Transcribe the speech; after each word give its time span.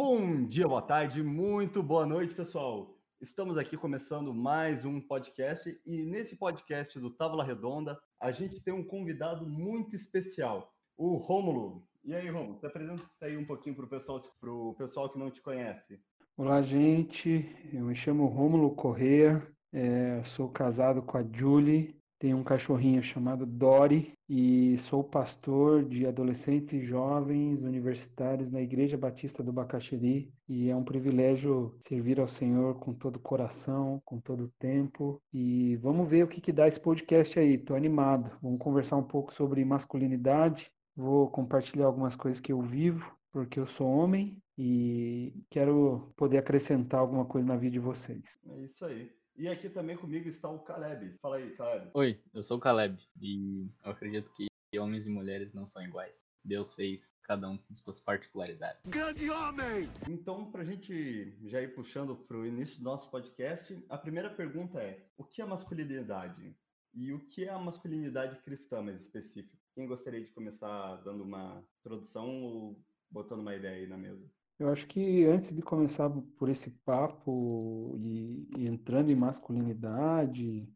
Bom 0.00 0.44
dia, 0.44 0.68
boa 0.68 0.80
tarde, 0.80 1.24
muito 1.24 1.82
boa 1.82 2.06
noite, 2.06 2.32
pessoal. 2.32 2.96
Estamos 3.20 3.58
aqui 3.58 3.76
começando 3.76 4.32
mais 4.32 4.84
um 4.84 5.00
podcast 5.00 5.76
e 5.84 6.04
nesse 6.04 6.36
podcast 6.36 6.96
do 7.00 7.10
Távola 7.10 7.42
Redonda 7.42 7.98
a 8.20 8.30
gente 8.30 8.62
tem 8.62 8.72
um 8.72 8.84
convidado 8.84 9.44
muito 9.44 9.96
especial, 9.96 10.72
o 10.96 11.16
Rômulo. 11.16 11.84
E 12.04 12.14
aí, 12.14 12.30
Rômulo, 12.30 12.56
se 12.60 12.64
apresenta 12.64 13.02
aí 13.20 13.36
um 13.36 13.44
pouquinho 13.44 13.74
para 13.74 13.86
o 13.86 13.88
pessoal, 13.88 14.20
pro 14.40 14.72
pessoal 14.78 15.10
que 15.10 15.18
não 15.18 15.32
te 15.32 15.42
conhece. 15.42 16.00
Olá, 16.36 16.62
gente. 16.62 17.52
Eu 17.72 17.86
me 17.86 17.96
chamo 17.96 18.26
Rômulo 18.26 18.76
Correa, 18.76 19.44
é, 19.72 20.22
sou 20.22 20.48
casado 20.48 21.02
com 21.02 21.18
a 21.18 21.24
Julie, 21.24 21.97
tenho 22.18 22.36
um 22.36 22.42
cachorrinho 22.42 23.02
chamado 23.02 23.46
Dory 23.46 24.12
e 24.28 24.76
sou 24.78 25.04
pastor 25.04 25.84
de 25.84 26.06
adolescentes 26.06 26.74
e 26.74 26.84
jovens 26.84 27.62
universitários 27.62 28.50
na 28.50 28.60
Igreja 28.60 28.98
Batista 28.98 29.42
do 29.42 29.52
Bacaxeri 29.52 30.32
e 30.48 30.68
é 30.68 30.76
um 30.76 30.84
privilégio 30.84 31.76
servir 31.80 32.18
ao 32.20 32.28
Senhor 32.28 32.74
com 32.78 32.92
todo 32.92 33.16
o 33.16 33.20
coração, 33.20 34.02
com 34.04 34.20
todo 34.20 34.44
o 34.44 34.52
tempo 34.58 35.22
e 35.32 35.76
vamos 35.76 36.08
ver 36.08 36.24
o 36.24 36.28
que, 36.28 36.40
que 36.40 36.52
dá 36.52 36.66
esse 36.66 36.80
podcast 36.80 37.38
aí, 37.38 37.56
tô 37.56 37.74
animado. 37.74 38.36
Vamos 38.42 38.58
conversar 38.58 38.96
um 38.96 39.04
pouco 39.04 39.32
sobre 39.32 39.64
masculinidade, 39.64 40.70
vou 40.96 41.30
compartilhar 41.30 41.86
algumas 41.86 42.16
coisas 42.16 42.40
que 42.40 42.52
eu 42.52 42.60
vivo 42.60 43.16
porque 43.32 43.60
eu 43.60 43.66
sou 43.66 43.86
homem 43.86 44.42
e 44.56 45.32
quero 45.50 46.12
poder 46.16 46.38
acrescentar 46.38 47.00
alguma 47.00 47.24
coisa 47.24 47.46
na 47.46 47.56
vida 47.56 47.72
de 47.72 47.78
vocês. 47.78 48.38
É 48.48 48.64
isso 48.64 48.84
aí. 48.84 49.17
E 49.38 49.46
aqui 49.46 49.68
também 49.68 49.96
comigo 49.96 50.28
está 50.28 50.50
o 50.50 50.58
Caleb. 50.58 51.12
Fala 51.22 51.36
aí, 51.36 51.52
Caleb. 51.52 51.92
Oi, 51.94 52.20
eu 52.34 52.42
sou 52.42 52.56
o 52.56 52.60
Caleb 52.60 52.98
e 53.20 53.70
eu 53.84 53.92
acredito 53.92 54.32
que 54.32 54.48
homens 54.76 55.06
e 55.06 55.10
mulheres 55.10 55.54
não 55.54 55.64
são 55.64 55.80
iguais. 55.80 56.26
Deus 56.44 56.74
fez 56.74 57.14
cada 57.22 57.48
um 57.48 57.56
com 57.56 57.72
suas 57.76 58.00
particularidades. 58.00 58.82
Grande 58.86 59.30
homem! 59.30 59.88
Então, 60.08 60.50
para 60.50 60.62
a 60.62 60.64
gente 60.64 61.38
já 61.48 61.62
ir 61.62 61.72
puxando 61.72 62.16
para 62.16 62.36
o 62.36 62.44
início 62.44 62.78
do 62.78 62.82
nosso 62.82 63.08
podcast, 63.12 63.80
a 63.88 63.96
primeira 63.96 64.28
pergunta 64.28 64.80
é: 64.80 65.06
o 65.16 65.22
que 65.22 65.40
é 65.40 65.44
masculinidade? 65.44 66.56
E 66.92 67.12
o 67.12 67.20
que 67.20 67.44
é 67.44 67.50
a 67.50 67.58
masculinidade 67.60 68.40
cristã 68.40 68.82
mais 68.82 69.00
específica? 69.00 69.56
Quem 69.72 69.86
gostaria 69.86 70.20
de 70.20 70.32
começar 70.32 70.96
dando 71.04 71.22
uma 71.22 71.64
introdução 71.78 72.42
ou 72.42 72.84
botando 73.08 73.38
uma 73.38 73.54
ideia 73.54 73.76
aí 73.76 73.86
na 73.86 73.96
mesa? 73.96 74.28
Eu 74.58 74.70
acho 74.70 74.86
que 74.88 75.24
antes 75.24 75.54
de 75.54 75.62
começar 75.62 76.10
por 76.36 76.48
esse 76.48 76.70
papo 76.84 77.96
e, 78.00 78.48
e, 78.58 78.66
entrando 78.66 79.10
em 79.10 79.14
masculinidade, 79.14 80.68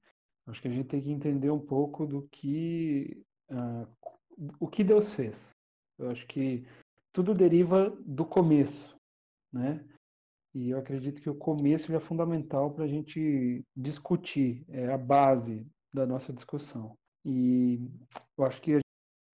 acho 0.46 0.62
que 0.62 0.68
a 0.68 0.70
gente 0.70 0.88
tem 0.88 1.02
que 1.02 1.10
entender 1.10 1.50
um 1.50 1.58
pouco 1.58 2.06
do 2.06 2.22
que 2.30 3.24
uh, 3.50 3.86
o 4.60 4.68
que 4.68 4.84
Deus 4.84 5.12
fez. 5.12 5.50
Eu 5.98 6.10
acho 6.10 6.26
que 6.28 6.64
tudo 7.12 7.34
deriva 7.34 7.90
do 8.04 8.24
começo, 8.24 8.96
né? 9.52 9.84
E 10.54 10.70
eu 10.70 10.78
acredito 10.78 11.20
que 11.20 11.30
o 11.30 11.34
começo 11.34 11.92
é 11.92 11.98
fundamental 11.98 12.70
para 12.70 12.84
a 12.84 12.88
gente 12.88 13.64
discutir, 13.74 14.64
é 14.68 14.92
a 14.92 14.98
base 14.98 15.66
da 15.92 16.06
nossa 16.06 16.32
discussão. 16.32 16.96
E 17.24 17.80
eu 18.36 18.44
acho 18.44 18.60
que 18.60 18.81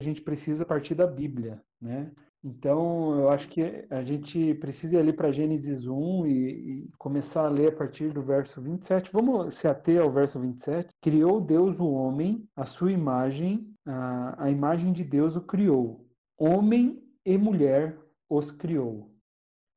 a 0.01 0.05
gente 0.05 0.23
precisa 0.23 0.65
partir 0.65 0.95
da 0.95 1.07
Bíblia, 1.07 1.61
né? 1.81 2.13
Então, 2.43 3.19
eu 3.19 3.31
acho 3.31 3.49
que 3.49 3.85
a 3.91 4.01
gente 4.05 4.55
precisa 4.55 4.95
ir 4.95 5.01
ali 5.01 5.13
para 5.13 5.33
Gênesis 5.33 5.89
1 5.89 6.27
e, 6.27 6.31
e, 6.31 6.89
começar 6.97 7.47
a 7.47 7.51
ler 7.51 7.73
a 7.73 7.77
partir 7.77 8.13
do 8.13 8.23
verso 8.23 8.63
27. 8.63 9.11
Vamos 9.13 9.57
se 9.57 9.67
ater 9.67 10.01
ao 10.01 10.13
verso 10.13 10.39
27. 10.39 10.89
Criou 11.03 11.41
Deus 11.41 11.81
o 11.81 11.91
homem, 11.91 12.49
a 12.55 12.65
sua 12.65 12.93
imagem, 12.93 13.75
a, 13.85 14.45
a 14.45 14.51
imagem 14.53 14.93
de 14.93 15.03
Deus 15.03 15.35
o 15.35 15.41
criou. 15.41 16.07
Homem 16.39 17.03
e 17.27 17.37
mulher 17.37 17.99
os 18.31 18.53
criou. 18.53 19.11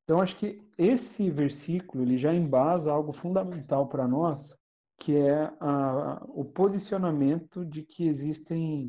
Então, 0.04 0.20
acho 0.20 0.36
que 0.36 0.58
esse 0.78 1.30
versículo 1.30 2.04
ele 2.04 2.16
já 2.16 2.32
embasa 2.32 2.92
algo 2.92 3.12
fundamental 3.12 3.88
para 3.88 4.06
nós, 4.06 4.56
que 5.00 5.16
é 5.16 5.52
a, 5.58 6.24
o 6.28 6.44
posicionamento 6.44 7.64
de 7.64 7.82
que 7.82 8.06
existem 8.06 8.88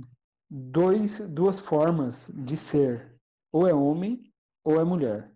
dois, 0.56 1.20
duas 1.20 1.60
formas 1.60 2.32
de 2.36 2.56
ser, 2.56 3.12
ou 3.52 3.68
é 3.68 3.74
homem 3.74 4.32
ou 4.64 4.80
é 4.80 4.84
mulher. 4.84 5.32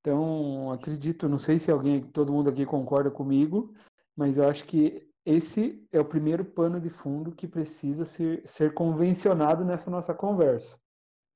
Então, 0.00 0.70
acredito, 0.70 1.28
não 1.28 1.40
sei 1.40 1.58
se 1.58 1.72
alguém, 1.72 2.00
todo 2.00 2.32
mundo 2.32 2.48
aqui 2.48 2.64
concorda 2.64 3.10
comigo, 3.10 3.74
mas 4.16 4.38
eu 4.38 4.48
acho 4.48 4.64
que 4.64 5.10
esse 5.26 5.84
é 5.90 5.98
o 5.98 6.04
primeiro 6.04 6.44
pano 6.44 6.80
de 6.80 6.88
fundo 6.88 7.34
que 7.34 7.48
precisa 7.48 8.04
ser, 8.04 8.42
ser 8.46 8.72
convencionado 8.74 9.64
nessa 9.64 9.90
nossa 9.90 10.14
conversa. 10.14 10.78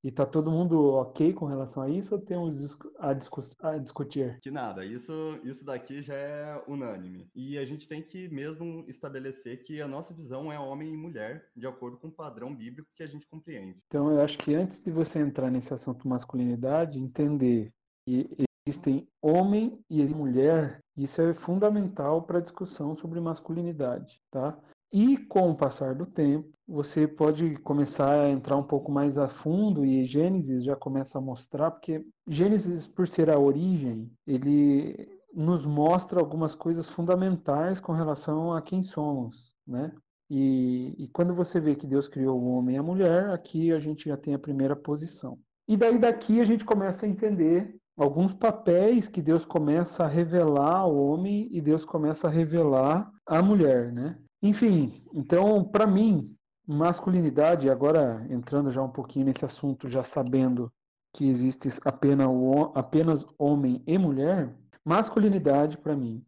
E 0.05 0.11
tá 0.11 0.27
todo 0.27 0.51
mundo 0.51 0.95
ok 0.95 1.33
com 1.33 1.47
relação 1.47 1.83
a 1.83 1.89
isso 1.89 2.17
ou 2.17 2.21
temos 2.21 2.77
a, 2.99 3.13
discu 3.13 3.41
a 3.61 3.79
discutir? 3.79 4.39
Que 4.41 4.51
nada, 4.51 4.85
isso, 4.85 5.39
isso 5.45 5.65
daqui 5.65 6.03
já 6.03 6.15
é 6.15 6.63
unânime. 6.67 7.31
E 7.35 7.57
a 7.57 7.65
gente 7.65 7.87
tem 7.87 8.03
que 8.03 8.29
mesmo 8.29 8.85
estabelecer 8.89 9.63
que 9.63 9.81
a 9.81 9.87
nossa 9.87 10.13
visão 10.13 10.53
é 10.53 10.59
homem 10.59 10.93
e 10.93 10.97
mulher, 10.97 11.49
de 11.55 11.67
acordo 11.69 11.99
com 11.99 12.09
o 12.09 12.13
padrão 12.13 12.55
bíblico 12.55 12.91
que 12.97 13.03
a 13.05 13.07
gente 13.07 13.29
compreende. 13.29 13.79
Então 13.87 14.11
eu 14.11 14.21
acho 14.21 14.39
que 14.39 14.55
antes 14.55 14.81
de 14.81 14.91
você 14.91 15.21
entrar 15.21 15.51
nesse 15.51 15.73
assunto 15.73 16.09
masculinidade, 16.09 16.99
entender 16.99 17.73
que 18.05 18.29
existem 18.67 19.07
homem 19.21 19.79
e 19.89 20.05
mulher, 20.07 20.81
isso 20.97 21.23
é 21.23 21.33
fundamental 21.33 22.23
para 22.23 22.39
a 22.39 22.43
discussão 22.43 22.97
sobre 22.97 23.21
masculinidade, 23.21 24.21
tá? 24.31 24.59
E 24.93 25.17
com 25.17 25.51
o 25.51 25.57
passar 25.57 25.95
do 25.95 26.05
tempo, 26.05 26.53
você 26.69 27.09
pode 27.09 27.57
começar 27.59 28.13
a 28.13 28.31
entrar 28.31 28.57
um 28.57 28.63
pouco 28.63 28.93
mais 28.93 29.17
a 29.17 29.27
fundo 29.27 29.85
e 29.85 30.05
Gênesis 30.05 30.63
já 30.63 30.77
começa 30.77 31.19
a 31.19 31.21
mostrar, 31.21 31.71
porque 31.71 32.05
Gênesis, 32.29 32.87
por 32.87 33.09
ser 33.09 33.31
a 33.31 33.39
origem, 33.39 34.11
ele 34.27 35.09
nos 35.35 35.65
mostra 35.65 36.21
algumas 36.21 36.55
coisas 36.55 36.89
fundamentais 36.89 37.81
com 37.81 37.93
relação 37.93 38.53
a 38.53 38.61
quem 38.61 38.83
somos, 38.83 39.55
né? 39.67 39.93
E, 40.29 40.95
e 40.99 41.09
quando 41.09 41.35
você 41.35 41.59
vê 41.59 41.75
que 41.75 41.87
Deus 41.87 42.09
criou 42.09 42.41
o 42.41 42.53
homem 42.53 42.77
e 42.77 42.79
a 42.79 42.83
mulher, 42.83 43.31
aqui 43.31 43.73
a 43.73 43.79
gente 43.79 44.09
já 44.09 44.17
tem 44.17 44.35
a 44.35 44.39
primeira 44.39 44.77
posição. 44.77 45.39
E 45.67 45.77
daí 45.77 45.99
daqui 45.99 46.41
a 46.41 46.45
gente 46.45 46.65
começa 46.65 47.07
a 47.07 47.09
entender 47.09 47.77
alguns 47.97 48.35
papéis 48.35 49.09
que 49.09 49.23
Deus 49.23 49.45
começa 49.45 50.05
a 50.05 50.09
revelar 50.09 50.77
ao 50.77 50.97
homem 50.97 51.49
e 51.51 51.61
Deus 51.61 51.85
começa 51.85 52.29
a 52.29 52.31
revelar 52.31 53.11
à 53.27 53.43
mulher, 53.43 53.93
né? 53.93 54.19
Enfim, 54.43 55.03
então, 55.13 55.65
para 55.65 55.87
mim, 55.87 56.35
masculinidade, 56.67 57.71
agora 57.71 58.27
entrando 58.29 58.71
já 58.71 58.83
um 58.83 58.91
pouquinho 58.91 59.27
nesse 59.27 59.45
assunto, 59.45 59.89
já 59.89 60.03
sabendo 60.03 60.73
que 61.15 61.29
existe 61.29 61.69
apenas, 61.85 62.29
apenas 62.75 63.27
homem 63.39 63.83
e 63.87 63.97
mulher, 63.97 64.53
masculinidade, 64.85 65.79
para 65.79 65.95
mim, 65.95 66.25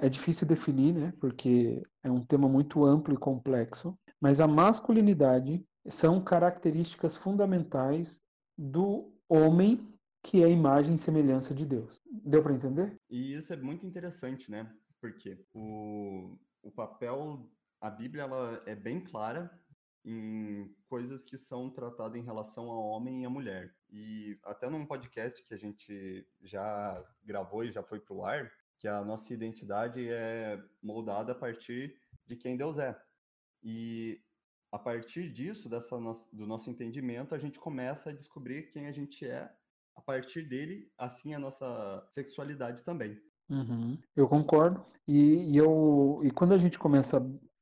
é 0.00 0.08
difícil 0.08 0.46
definir, 0.46 0.94
né? 0.94 1.12
Porque 1.20 1.82
é 2.02 2.10
um 2.10 2.24
tema 2.24 2.48
muito 2.48 2.84
amplo 2.84 3.14
e 3.14 3.18
complexo, 3.18 3.98
mas 4.20 4.40
a 4.40 4.46
masculinidade 4.46 5.64
são 5.88 6.22
características 6.22 7.16
fundamentais 7.16 8.20
do 8.56 9.12
homem 9.28 9.86
que 10.22 10.42
é 10.42 10.44
a 10.44 10.50
imagem 10.50 10.94
e 10.94 10.98
semelhança 10.98 11.54
de 11.54 11.64
Deus. 11.64 11.98
Deu 12.06 12.42
para 12.42 12.52
entender? 12.52 12.94
E 13.08 13.34
isso 13.34 13.52
é 13.54 13.56
muito 13.56 13.86
interessante, 13.86 14.50
né? 14.50 14.70
Porque 15.00 15.42
o 15.54 16.36
o 16.62 16.70
papel, 16.70 17.48
a 17.80 17.90
Bíblia 17.90 18.24
ela 18.24 18.62
é 18.66 18.74
bem 18.74 19.00
clara 19.00 19.50
em 20.04 20.74
coisas 20.88 21.24
que 21.24 21.36
são 21.36 21.70
tratadas 21.70 22.18
em 22.20 22.24
relação 22.24 22.70
ao 22.70 22.82
homem 22.88 23.22
e 23.22 23.26
à 23.26 23.30
mulher. 23.30 23.74
E 23.90 24.38
até 24.44 24.68
num 24.68 24.86
podcast 24.86 25.42
que 25.44 25.54
a 25.54 25.56
gente 25.56 26.26
já 26.42 27.04
gravou 27.22 27.64
e 27.64 27.72
já 27.72 27.82
foi 27.82 28.00
para 28.00 28.14
o 28.14 28.24
ar, 28.24 28.50
que 28.78 28.88
a 28.88 29.04
nossa 29.04 29.32
identidade 29.34 30.08
é 30.08 30.62
moldada 30.82 31.32
a 31.32 31.34
partir 31.34 32.00
de 32.26 32.36
quem 32.36 32.56
Deus 32.56 32.78
é. 32.78 32.98
E 33.62 34.22
a 34.72 34.78
partir 34.78 35.30
disso, 35.30 35.68
dessa 35.68 35.96
do 36.32 36.46
nosso 36.46 36.70
entendimento, 36.70 37.34
a 37.34 37.38
gente 37.38 37.58
começa 37.58 38.10
a 38.10 38.12
descobrir 38.14 38.70
quem 38.70 38.86
a 38.86 38.92
gente 38.92 39.26
é. 39.26 39.52
A 39.94 40.00
partir 40.00 40.48
dele, 40.48 40.90
assim 40.96 41.34
a 41.34 41.38
nossa 41.38 42.06
sexualidade 42.08 42.82
também. 42.82 43.20
Uhum, 43.50 43.98
eu 44.14 44.28
concordo. 44.28 44.80
E, 45.06 45.52
e, 45.52 45.56
eu, 45.56 46.20
e 46.22 46.30
quando 46.30 46.54
a 46.54 46.58
gente 46.58 46.78
começa 46.78 47.18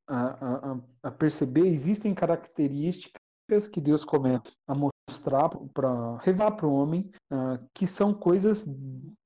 a, 0.06 0.72
a, 0.72 0.80
a 1.04 1.10
perceber, 1.10 1.66
existem 1.66 2.14
características 2.14 3.66
que 3.72 3.80
Deus 3.80 4.04
começa 4.04 4.52
a 4.66 4.74
mostrar, 4.74 5.48
para 5.72 6.18
revelar 6.18 6.52
para 6.52 6.66
o 6.66 6.74
homem, 6.74 7.10
uh, 7.32 7.58
que 7.74 7.86
são 7.86 8.12
coisas 8.12 8.66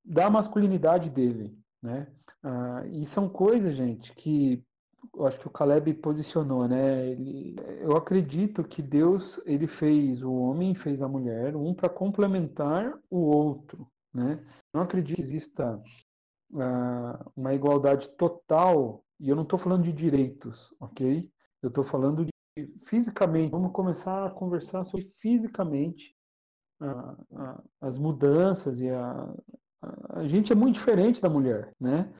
da 0.04 0.30
masculinidade 0.30 1.10
dele. 1.10 1.58
Né? 1.82 2.06
Uh, 2.44 2.86
e 2.92 3.04
são 3.06 3.28
coisas, 3.28 3.74
gente, 3.74 4.14
que 4.14 4.62
eu 5.14 5.26
acho 5.26 5.38
que 5.38 5.48
o 5.48 5.50
Caleb 5.50 5.94
posicionou, 5.94 6.68
né? 6.68 7.08
Ele, 7.08 7.56
eu 7.80 7.96
acredito 7.96 8.62
que 8.62 8.80
Deus 8.80 9.40
ele 9.44 9.66
fez 9.66 10.22
o 10.22 10.32
homem, 10.32 10.74
fez 10.74 11.02
a 11.02 11.08
mulher, 11.08 11.56
um 11.56 11.74
para 11.74 11.88
complementar 11.88 12.96
o 13.10 13.18
outro, 13.18 13.86
né? 14.14 14.40
Não 14.72 14.82
acredito 14.82 15.16
que 15.16 15.22
exista 15.22 15.80
uh, 16.52 17.30
uma 17.36 17.54
igualdade 17.54 18.08
total, 18.16 19.04
e 19.18 19.28
eu 19.28 19.36
não 19.36 19.42
estou 19.42 19.58
falando 19.58 19.82
de 19.82 19.92
direitos, 19.92 20.72
ok? 20.80 21.30
Eu 21.62 21.68
estou 21.68 21.84
falando 21.84 22.24
de 22.24 22.32
fisicamente. 22.84 23.50
Vamos 23.50 23.72
começar 23.72 24.26
a 24.26 24.30
conversar 24.30 24.84
sobre 24.84 25.10
fisicamente 25.20 26.14
uh, 26.80 27.12
uh, 27.30 27.62
as 27.80 27.98
mudanças 27.98 28.80
e 28.80 28.90
a, 28.90 29.34
a 30.10 30.26
gente 30.26 30.52
é 30.52 30.54
muito 30.54 30.74
diferente 30.74 31.20
da 31.20 31.28
mulher, 31.28 31.74
né? 31.80 32.12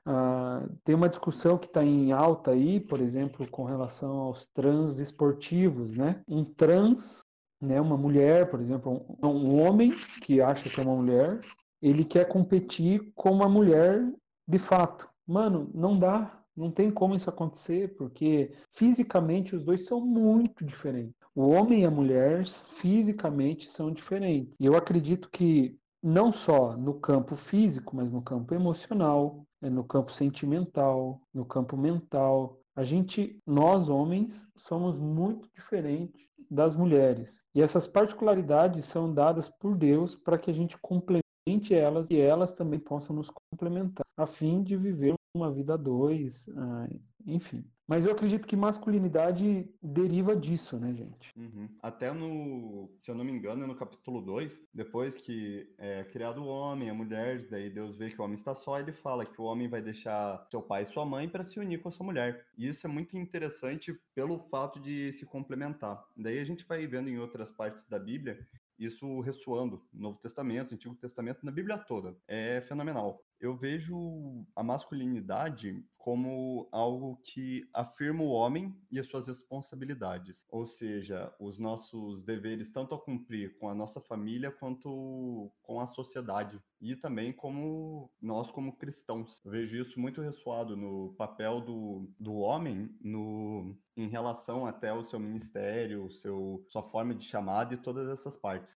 Tem 0.82 0.96
uma 0.96 1.08
discussão 1.08 1.56
que 1.56 1.67
está 1.67 1.85
em 1.85 2.11
alta 2.11 2.50
aí, 2.50 2.81
por 2.81 3.00
exemplo, 3.00 3.49
com 3.50 3.62
relação 3.62 4.19
aos 4.19 4.46
trans 4.49 4.99
esportivos, 4.99 5.96
né? 5.96 6.23
Um 6.26 6.44
trans, 6.44 7.25
né, 7.61 7.81
uma 7.81 7.96
mulher, 7.96 8.50
por 8.50 8.61
exemplo, 8.61 9.05
um, 9.23 9.28
um 9.28 9.62
homem 9.62 9.93
que 10.23 10.40
acha 10.40 10.69
que 10.69 10.81
é 10.81 10.82
uma 10.82 10.96
mulher, 10.96 11.40
ele 11.81 12.05
quer 12.05 12.26
competir 12.26 13.12
com 13.14 13.31
uma 13.31 13.49
mulher 13.49 14.12
de 14.47 14.59
fato. 14.59 15.09
Mano, 15.27 15.71
não 15.75 15.99
dá, 15.99 16.43
não 16.56 16.71
tem 16.71 16.91
como 16.91 17.15
isso 17.15 17.31
acontecer, 17.31 17.94
porque 17.97 18.53
fisicamente 18.73 19.56
os 19.56 19.65
dois 19.65 19.87
são 19.87 20.00
muito 20.00 20.65
diferentes. 20.65 21.15
O 21.35 21.49
homem 21.49 21.83
e 21.83 21.87
a 21.87 21.91
mulher 21.91 22.47
fisicamente 22.47 23.67
são 23.67 23.91
diferentes. 23.91 24.59
E 24.61 24.67
eu 24.67 24.77
acredito 24.77 25.31
que 25.31 25.79
não 26.03 26.33
só 26.33 26.77
no 26.77 26.94
campo 26.94 27.37
físico, 27.37 27.97
mas 27.97 28.11
no 28.11 28.21
campo 28.21 28.55
emocional, 28.55 29.47
né, 29.61 29.71
no 29.71 29.85
campo 29.85 30.12
sentimental, 30.12 31.21
no 31.33 31.45
campo 31.45 31.77
mental, 31.77 32.59
a 32.75 32.83
gente, 32.83 33.38
nós 33.47 33.88
homens, 33.88 34.45
somos 34.56 34.99
muito 34.99 35.49
diferentes 35.55 36.27
das 36.50 36.77
mulheres. 36.77 37.43
E 37.55 37.62
essas 37.62 37.87
particularidades 37.87 38.85
são 38.85 39.12
dadas 39.12 39.49
por 39.49 39.77
Deus 39.77 40.17
para 40.17 40.37
que 40.38 40.50
a 40.50 40.55
gente 40.55 40.77
complemente 40.79 41.22
elas 41.71 42.11
e 42.11 42.19
elas 42.19 42.53
também 42.53 42.79
possam 42.79 43.17
nos 43.17 43.31
complementar, 43.31 44.06
a 44.17 44.27
fim 44.27 44.62
de 44.62 44.77
viver 44.77 45.15
uma 45.35 45.50
vida 45.50 45.75
a 45.75 45.77
dois, 45.77 46.49
ah, 46.56 46.89
enfim. 47.27 47.65
Mas 47.89 48.06
eu 48.06 48.12
acredito 48.12 48.47
que 48.47 48.56
masculinidade 48.56 49.69
deriva 49.83 50.37
disso, 50.37 50.79
né, 50.79 50.94
gente? 50.94 51.31
Uhum. 51.37 51.69
Até 51.83 52.12
no, 52.12 52.91
se 52.99 53.11
eu 53.11 53.15
não 53.15 53.25
me 53.25 53.33
engano, 53.33 53.65
é 53.65 53.67
no 53.67 53.75
capítulo 53.75 54.23
2, 54.23 54.67
depois 54.73 55.17
que 55.17 55.69
é 55.77 56.05
criado 56.05 56.43
o 56.43 56.47
homem, 56.47 56.89
a 56.89 56.94
mulher, 56.94 57.49
daí 57.50 57.69
Deus 57.69 57.97
vê 57.97 58.09
que 58.09 58.21
o 58.21 58.25
homem 58.25 58.35
está 58.35 58.55
só, 58.55 58.79
ele 58.79 58.93
fala 58.93 59.27
que 59.27 59.38
o 59.41 59.45
homem 59.45 59.69
vai 59.69 59.83
deixar 59.83 60.47
seu 60.50 60.62
pai 60.62 60.85
e 60.85 60.87
sua 60.87 61.05
mãe 61.05 61.29
para 61.29 61.45
se 61.45 61.59
unir 61.59 61.83
com 61.83 61.88
a 61.88 61.93
sua 61.93 62.06
mulher. 62.06 62.47
E 62.56 62.69
isso 62.69 62.87
é 62.87 62.91
muito 62.91 63.17
interessante 63.19 63.99
pelo 64.15 64.38
fato 64.38 64.81
de 64.81 65.12
se 65.12 65.27
complementar. 65.27 66.03
Daí 66.17 66.38
a 66.38 66.45
gente 66.45 66.65
vai 66.65 66.87
vendo 66.87 67.11
em 67.11 67.19
outras 67.19 67.50
partes 67.50 67.85
da 67.87 67.99
Bíblia 67.99 68.38
isso 68.84 69.20
ressoando 69.20 69.82
no 69.93 70.02
Novo 70.02 70.19
Testamento, 70.19 70.75
Antigo 70.75 70.94
Testamento, 70.94 71.44
na 71.44 71.52
Bíblia 71.52 71.79
toda. 71.79 72.17
É 72.26 72.61
fenomenal. 72.62 73.25
Eu 73.43 73.56
vejo 73.56 74.46
a 74.55 74.62
masculinidade 74.62 75.84
como 75.99 76.69
algo 76.70 77.17
que 77.23 77.69
afirma 77.73 78.23
o 78.23 78.31
homem 78.31 78.76
e 78.90 78.99
as 78.99 79.06
suas 79.06 79.29
responsabilidades, 79.29 80.44
ou 80.49 80.67
seja, 80.67 81.32
os 81.40 81.58
nossos 81.58 82.25
deveres 82.25 82.70
tanto 82.73 82.94
a 82.94 83.00
cumprir 83.00 83.56
com 83.58 83.69
a 83.69 83.75
nossa 83.75 84.00
família 84.00 84.50
quanto 84.50 85.50
com 85.62 85.81
a 85.81 85.87
sociedade 85.87 86.61
e 86.81 86.96
também 86.96 87.32
como 87.32 88.11
nós 88.20 88.50
como 88.50 88.76
cristãos. 88.76 89.40
Eu 89.44 89.52
vejo 89.52 89.76
isso 89.76 89.99
muito 89.99 90.20
ressoado 90.20 90.76
no 90.76 91.14
papel 91.17 91.61
do, 91.61 92.08
do 92.19 92.35
homem 92.35 92.93
no 93.00 93.76
em 93.96 94.08
relação 94.08 94.64
até 94.67 94.88
ao 94.88 95.05
seu 95.05 95.20
ministério, 95.20 96.11
seu 96.11 96.64
sua 96.69 96.82
forma 96.82 97.14
de 97.14 97.25
chamada 97.25 97.75
e 97.75 97.76
todas 97.76 98.08
essas 98.08 98.37
partes. 98.37 98.72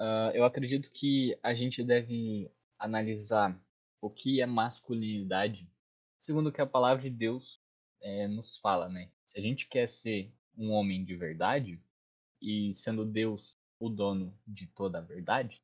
Uh, 0.00 0.32
eu 0.34 0.44
acredito 0.44 0.90
que 0.90 1.38
a 1.42 1.54
gente 1.54 1.84
deve 1.84 2.50
analisar 2.78 3.60
o 4.00 4.08
que 4.08 4.40
é 4.40 4.46
masculinidade 4.46 5.68
segundo 6.20 6.48
o 6.48 6.52
que 6.52 6.60
a 6.60 6.66
palavra 6.66 7.02
de 7.02 7.10
Deus 7.10 7.60
é, 8.00 8.28
nos 8.28 8.56
fala, 8.58 8.88
né? 8.88 9.10
Se 9.24 9.38
a 9.38 9.42
gente 9.42 9.66
quer 9.66 9.88
ser 9.88 10.32
um 10.56 10.70
homem 10.70 11.04
de 11.04 11.16
verdade, 11.16 11.80
e 12.40 12.72
sendo 12.74 13.04
Deus 13.04 13.56
o 13.78 13.88
dono 13.88 14.36
de 14.46 14.66
toda 14.66 14.98
a 14.98 15.02
verdade, 15.02 15.60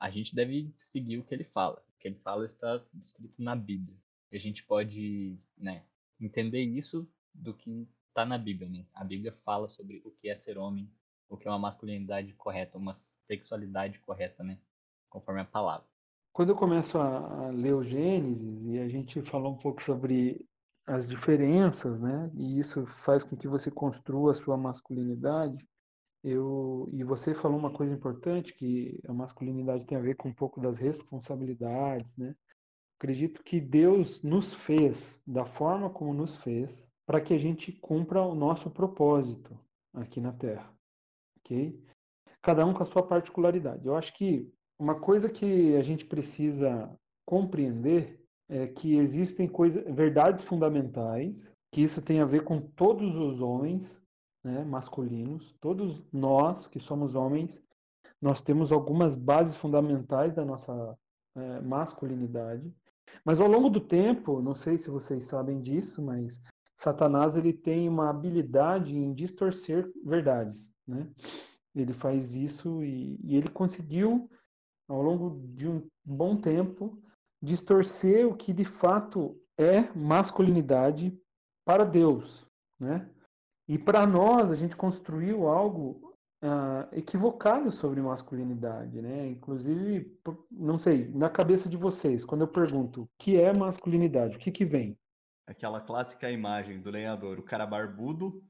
a 0.00 0.10
gente 0.10 0.34
deve 0.34 0.72
seguir 0.76 1.18
o 1.18 1.24
que 1.24 1.34
ele 1.34 1.44
fala. 1.44 1.82
O 1.88 1.98
que 1.98 2.08
ele 2.08 2.18
fala 2.18 2.44
está 2.44 2.82
escrito 2.98 3.42
na 3.42 3.54
Bíblia. 3.54 3.96
E 4.32 4.36
a 4.36 4.40
gente 4.40 4.64
pode 4.64 5.38
né, 5.56 5.84
entender 6.20 6.62
isso 6.62 7.08
do 7.32 7.54
que 7.54 7.88
está 8.08 8.24
na 8.24 8.38
Bíblia. 8.38 8.68
Né? 8.68 8.86
A 8.94 9.04
Bíblia 9.04 9.32
fala 9.44 9.68
sobre 9.68 10.02
o 10.04 10.10
que 10.10 10.28
é 10.28 10.34
ser 10.34 10.58
homem, 10.58 10.90
o 11.28 11.36
que 11.36 11.48
é 11.48 11.50
uma 11.50 11.58
masculinidade 11.58 12.32
correta, 12.34 12.78
uma 12.78 12.94
sexualidade 13.26 14.00
correta, 14.00 14.42
né? 14.42 14.58
conforme 15.08 15.40
a 15.40 15.44
palavra 15.44 15.86
quando 16.34 16.48
eu 16.48 16.56
começo 16.56 16.98
a, 16.98 17.48
ler 17.50 17.74
o 17.74 17.84
Gênesis 17.84 18.66
e 18.66 18.76
a 18.80 18.88
gente 18.88 19.22
falou 19.22 19.52
um 19.52 19.56
pouco 19.56 19.80
sobre 19.80 20.44
as 20.84 21.06
diferenças, 21.06 22.00
né? 22.00 22.28
E 22.34 22.58
isso 22.58 22.84
faz 22.86 23.22
com 23.22 23.36
que 23.36 23.46
você 23.46 23.70
construa 23.70 24.32
a 24.32 24.34
sua 24.34 24.56
masculinidade. 24.56 25.64
Eu 26.24 26.88
e 26.92 27.04
você 27.04 27.34
falou 27.34 27.56
uma 27.56 27.72
coisa 27.72 27.94
importante 27.94 28.52
que 28.52 29.00
a 29.08 29.12
masculinidade 29.12 29.86
tem 29.86 29.96
a 29.96 30.00
ver 30.00 30.16
com 30.16 30.28
um 30.28 30.34
pouco 30.34 30.60
das 30.60 30.78
responsabilidades, 30.78 32.16
né? 32.16 32.34
Acredito 32.98 33.44
que 33.44 33.60
Deus 33.60 34.20
nos 34.20 34.52
fez 34.52 35.22
da 35.24 35.44
forma 35.44 35.88
como 35.88 36.12
nos 36.12 36.36
fez 36.38 36.90
para 37.06 37.20
que 37.20 37.32
a 37.32 37.38
gente 37.38 37.70
cumpra 37.70 38.20
o 38.22 38.34
nosso 38.34 38.68
propósito 38.70 39.56
aqui 39.92 40.20
na 40.20 40.32
Terra, 40.32 40.68
ok? 41.44 41.78
Cada 42.42 42.64
um 42.64 42.72
com 42.72 42.82
a 42.82 42.86
sua 42.86 43.02
particularidade. 43.02 43.86
Eu 43.86 43.96
acho 43.96 44.12
que 44.14 44.50
uma 44.78 44.98
coisa 44.98 45.28
que 45.28 45.76
a 45.76 45.82
gente 45.82 46.04
precisa 46.04 46.90
compreender 47.26 48.20
é 48.48 48.66
que 48.66 48.96
existem 48.96 49.48
coisas, 49.48 49.84
verdades 49.94 50.44
fundamentais, 50.44 51.54
que 51.72 51.82
isso 51.82 52.02
tem 52.02 52.20
a 52.20 52.26
ver 52.26 52.44
com 52.44 52.60
todos 52.60 53.14
os 53.16 53.40
homens 53.40 54.02
né, 54.44 54.62
masculinos, 54.64 55.56
todos 55.60 56.04
nós 56.12 56.66
que 56.66 56.78
somos 56.78 57.14
homens, 57.14 57.62
nós 58.20 58.42
temos 58.42 58.70
algumas 58.70 59.16
bases 59.16 59.56
fundamentais 59.56 60.34
da 60.34 60.44
nossa 60.44 60.96
é, 61.34 61.60
masculinidade. 61.62 62.72
Mas 63.24 63.40
ao 63.40 63.48
longo 63.48 63.70
do 63.70 63.80
tempo, 63.80 64.42
não 64.42 64.54
sei 64.54 64.76
se 64.76 64.90
vocês 64.90 65.24
sabem 65.24 65.60
disso, 65.62 66.02
mas 66.02 66.40
Satanás 66.78 67.36
ele 67.36 67.52
tem 67.52 67.88
uma 67.88 68.10
habilidade 68.10 68.96
em 68.96 69.14
distorcer 69.14 69.90
verdades, 70.04 70.70
né? 70.86 71.08
Ele 71.74 71.92
faz 71.92 72.34
isso 72.36 72.84
e, 72.84 73.18
e 73.22 73.36
ele 73.36 73.48
conseguiu 73.48 74.30
ao 74.88 75.02
longo 75.02 75.40
de 75.54 75.68
um 75.68 75.86
bom 76.04 76.36
tempo, 76.36 77.02
distorcer 77.42 78.26
o 78.26 78.36
que 78.36 78.52
de 78.52 78.64
fato 78.64 79.40
é 79.58 79.82
masculinidade 79.94 81.16
para 81.64 81.84
Deus, 81.84 82.46
né? 82.78 83.08
E 83.66 83.78
para 83.78 84.06
nós 84.06 84.50
a 84.50 84.54
gente 84.54 84.76
construiu 84.76 85.48
algo 85.48 86.14
uh, 86.42 86.86
equivocado 86.92 87.72
sobre 87.72 88.00
masculinidade, 88.00 89.00
né? 89.00 89.28
Inclusive, 89.28 90.18
não 90.50 90.78
sei, 90.78 91.08
na 91.08 91.30
cabeça 91.30 91.68
de 91.68 91.76
vocês, 91.76 92.24
quando 92.24 92.42
eu 92.42 92.48
pergunto 92.48 93.02
o 93.02 93.08
que 93.18 93.40
é 93.40 93.56
masculinidade, 93.56 94.36
o 94.36 94.40
que 94.40 94.52
que 94.52 94.64
vem? 94.64 94.98
Aquela 95.46 95.80
clássica 95.80 96.30
imagem 96.30 96.80
do 96.80 96.90
lenhador, 96.90 97.38
o 97.38 97.42
cara 97.42 97.66
barbudo, 97.66 98.42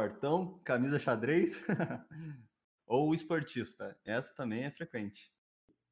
fortão, 0.00 0.58
camisa 0.64 0.98
xadrez, 0.98 1.62
ou 2.86 3.10
o 3.10 3.14
esportista. 3.14 3.96
Essa 4.04 4.34
também 4.34 4.64
é 4.64 4.70
frequente 4.70 5.32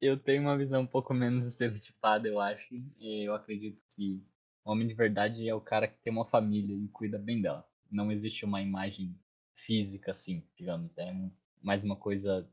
eu 0.01 0.17
tenho 0.17 0.41
uma 0.41 0.57
visão 0.57 0.81
um 0.81 0.87
pouco 0.87 1.13
menos 1.13 1.45
estereotipada, 1.45 2.27
eu 2.27 2.39
acho. 2.39 2.73
E 2.97 3.27
eu 3.27 3.35
acredito 3.35 3.83
que 3.91 4.21
o 4.65 4.71
homem 4.71 4.87
de 4.87 4.95
verdade 4.95 5.47
é 5.47 5.53
o 5.53 5.61
cara 5.61 5.87
que 5.87 6.01
tem 6.01 6.11
uma 6.11 6.25
família 6.25 6.75
e 6.75 6.87
cuida 6.89 7.19
bem 7.19 7.39
dela. 7.39 7.65
Não 7.89 8.11
existe 8.11 8.43
uma 8.43 8.61
imagem 8.61 9.15
física 9.53 10.11
assim, 10.11 10.43
digamos. 10.55 10.97
É 10.97 11.13
mais 11.61 11.83
uma 11.83 11.95
coisa, 11.95 12.49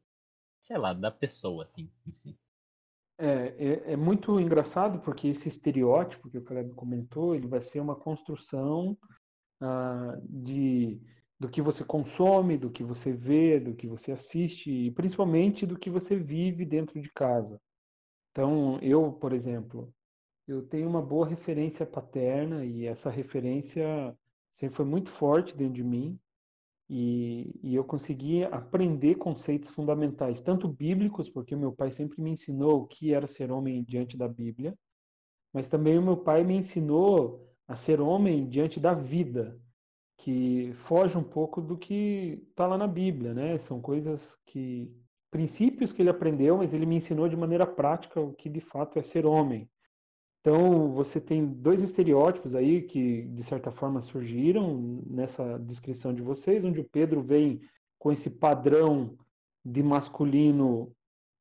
sei 0.61 0.77
lá, 0.77 0.93
da 0.93 1.11
pessoa, 1.11 1.63
assim, 1.63 1.91
em 2.07 2.13
si. 2.13 2.39
É, 3.17 3.55
é, 3.59 3.93
é, 3.93 3.97
muito 3.97 4.39
engraçado 4.39 5.01
porque 5.01 5.29
esse 5.29 5.49
estereótipo 5.49 6.31
que 6.31 6.39
o 6.39 6.45
Caleb 6.45 6.73
comentou, 6.75 7.35
ele 7.35 7.49
vai 7.49 7.61
ser 7.61 7.81
uma 7.81 7.97
construção 7.97 8.97
ah, 9.61 10.17
de 10.23 11.01
do 11.39 11.49
que 11.49 11.63
você 11.63 11.85
consome, 11.85 12.57
do 12.57 12.71
que 12.71 12.83
você 12.83 13.13
vê, 13.13 13.61
do 13.61 13.75
que 13.75 13.87
você 13.87 14.13
assiste 14.13 14.71
e 14.71 14.91
principalmente 14.91 15.65
do 15.67 15.79
que 15.79 15.89
você 15.89 16.17
vive 16.17 16.65
dentro 16.65 17.01
de 17.01 17.11
casa. 17.13 17.61
Então, 18.33 18.79
eu, 18.81 19.13
por 19.13 19.33
exemplo, 19.33 19.93
eu 20.47 20.63
tenho 20.63 20.89
uma 20.89 21.03
boa 21.03 21.27
referência 21.27 21.87
paterna 21.87 22.65
e 22.65 22.87
essa 22.87 23.11
referência 23.11 24.17
sempre 24.51 24.77
foi 24.77 24.85
muito 24.85 25.11
forte 25.11 25.57
dentro 25.57 25.75
de 25.75 25.85
mim 25.85 26.19
e, 26.89 27.55
e 27.63 27.75
eu 27.75 27.85
consegui 27.85 28.45
aprender 28.45 29.17
conceitos 29.17 29.71
fundamentais, 29.71 30.41
tanto 30.41 30.67
bíblicos, 30.67 31.29
porque 31.29 31.55
meu 31.55 31.71
pai 31.71 31.91
sempre 31.91 32.21
me 32.21 32.31
ensinou 32.31 32.83
o 32.83 32.87
que 32.87 33.13
era 33.13 33.27
ser 33.27 33.53
homem 33.53 33.85
diante 33.85 34.17
da 34.17 34.27
Bíblia, 34.27 34.77
mas 35.53 35.69
também 35.69 35.99
o 35.99 36.03
meu 36.03 36.17
pai 36.17 36.43
me 36.45 36.57
ensinou 36.57 37.47
a 37.67 37.77
ser 37.77 38.01
homem 38.01 38.49
diante 38.49 38.81
da 38.81 38.95
vida, 38.95 39.61
que 40.19 40.73
foge 40.75 41.17
um 41.17 41.23
pouco 41.23 41.63
do 41.63 41.79
que 41.79 42.43
está 42.51 42.67
lá 42.67 42.77
na 42.77 42.87
Bíblia, 42.87 43.33
né? 43.33 43.59
São 43.59 43.81
coisas 43.81 44.37
que 44.45 44.93
princípios 45.31 45.93
que 45.93 46.03
ele 46.03 46.11
aprendeu, 46.11 46.59
mas 46.59 46.75
ele 46.75 46.85
me 46.85 46.97
ensinou 46.97 47.29
de 47.29 47.37
maneira 47.37 47.67
prática 47.67 48.21
o 48.21 48.35
que 48.35 48.49
de 48.51 48.61
fato 48.61 48.99
é 48.99 49.03
ser 49.03 49.25
homem. 49.25 49.71
Então, 50.41 50.93
você 50.93 51.21
tem 51.21 51.47
dois 51.47 51.81
estereótipos 51.81 52.55
aí 52.55 52.83
que 52.83 53.23
de 53.23 53.43
certa 53.43 53.71
forma 53.71 54.01
surgiram 54.01 55.03
nessa 55.07 55.59
descrição 55.59 56.13
de 56.13 56.23
vocês, 56.23 56.65
onde 56.65 56.81
o 56.81 56.89
Pedro 56.89 57.23
vem 57.23 57.61
com 57.99 58.13
esse 58.13 58.29
padrão 58.31 59.17
de 59.65 59.83
masculino 59.83 60.93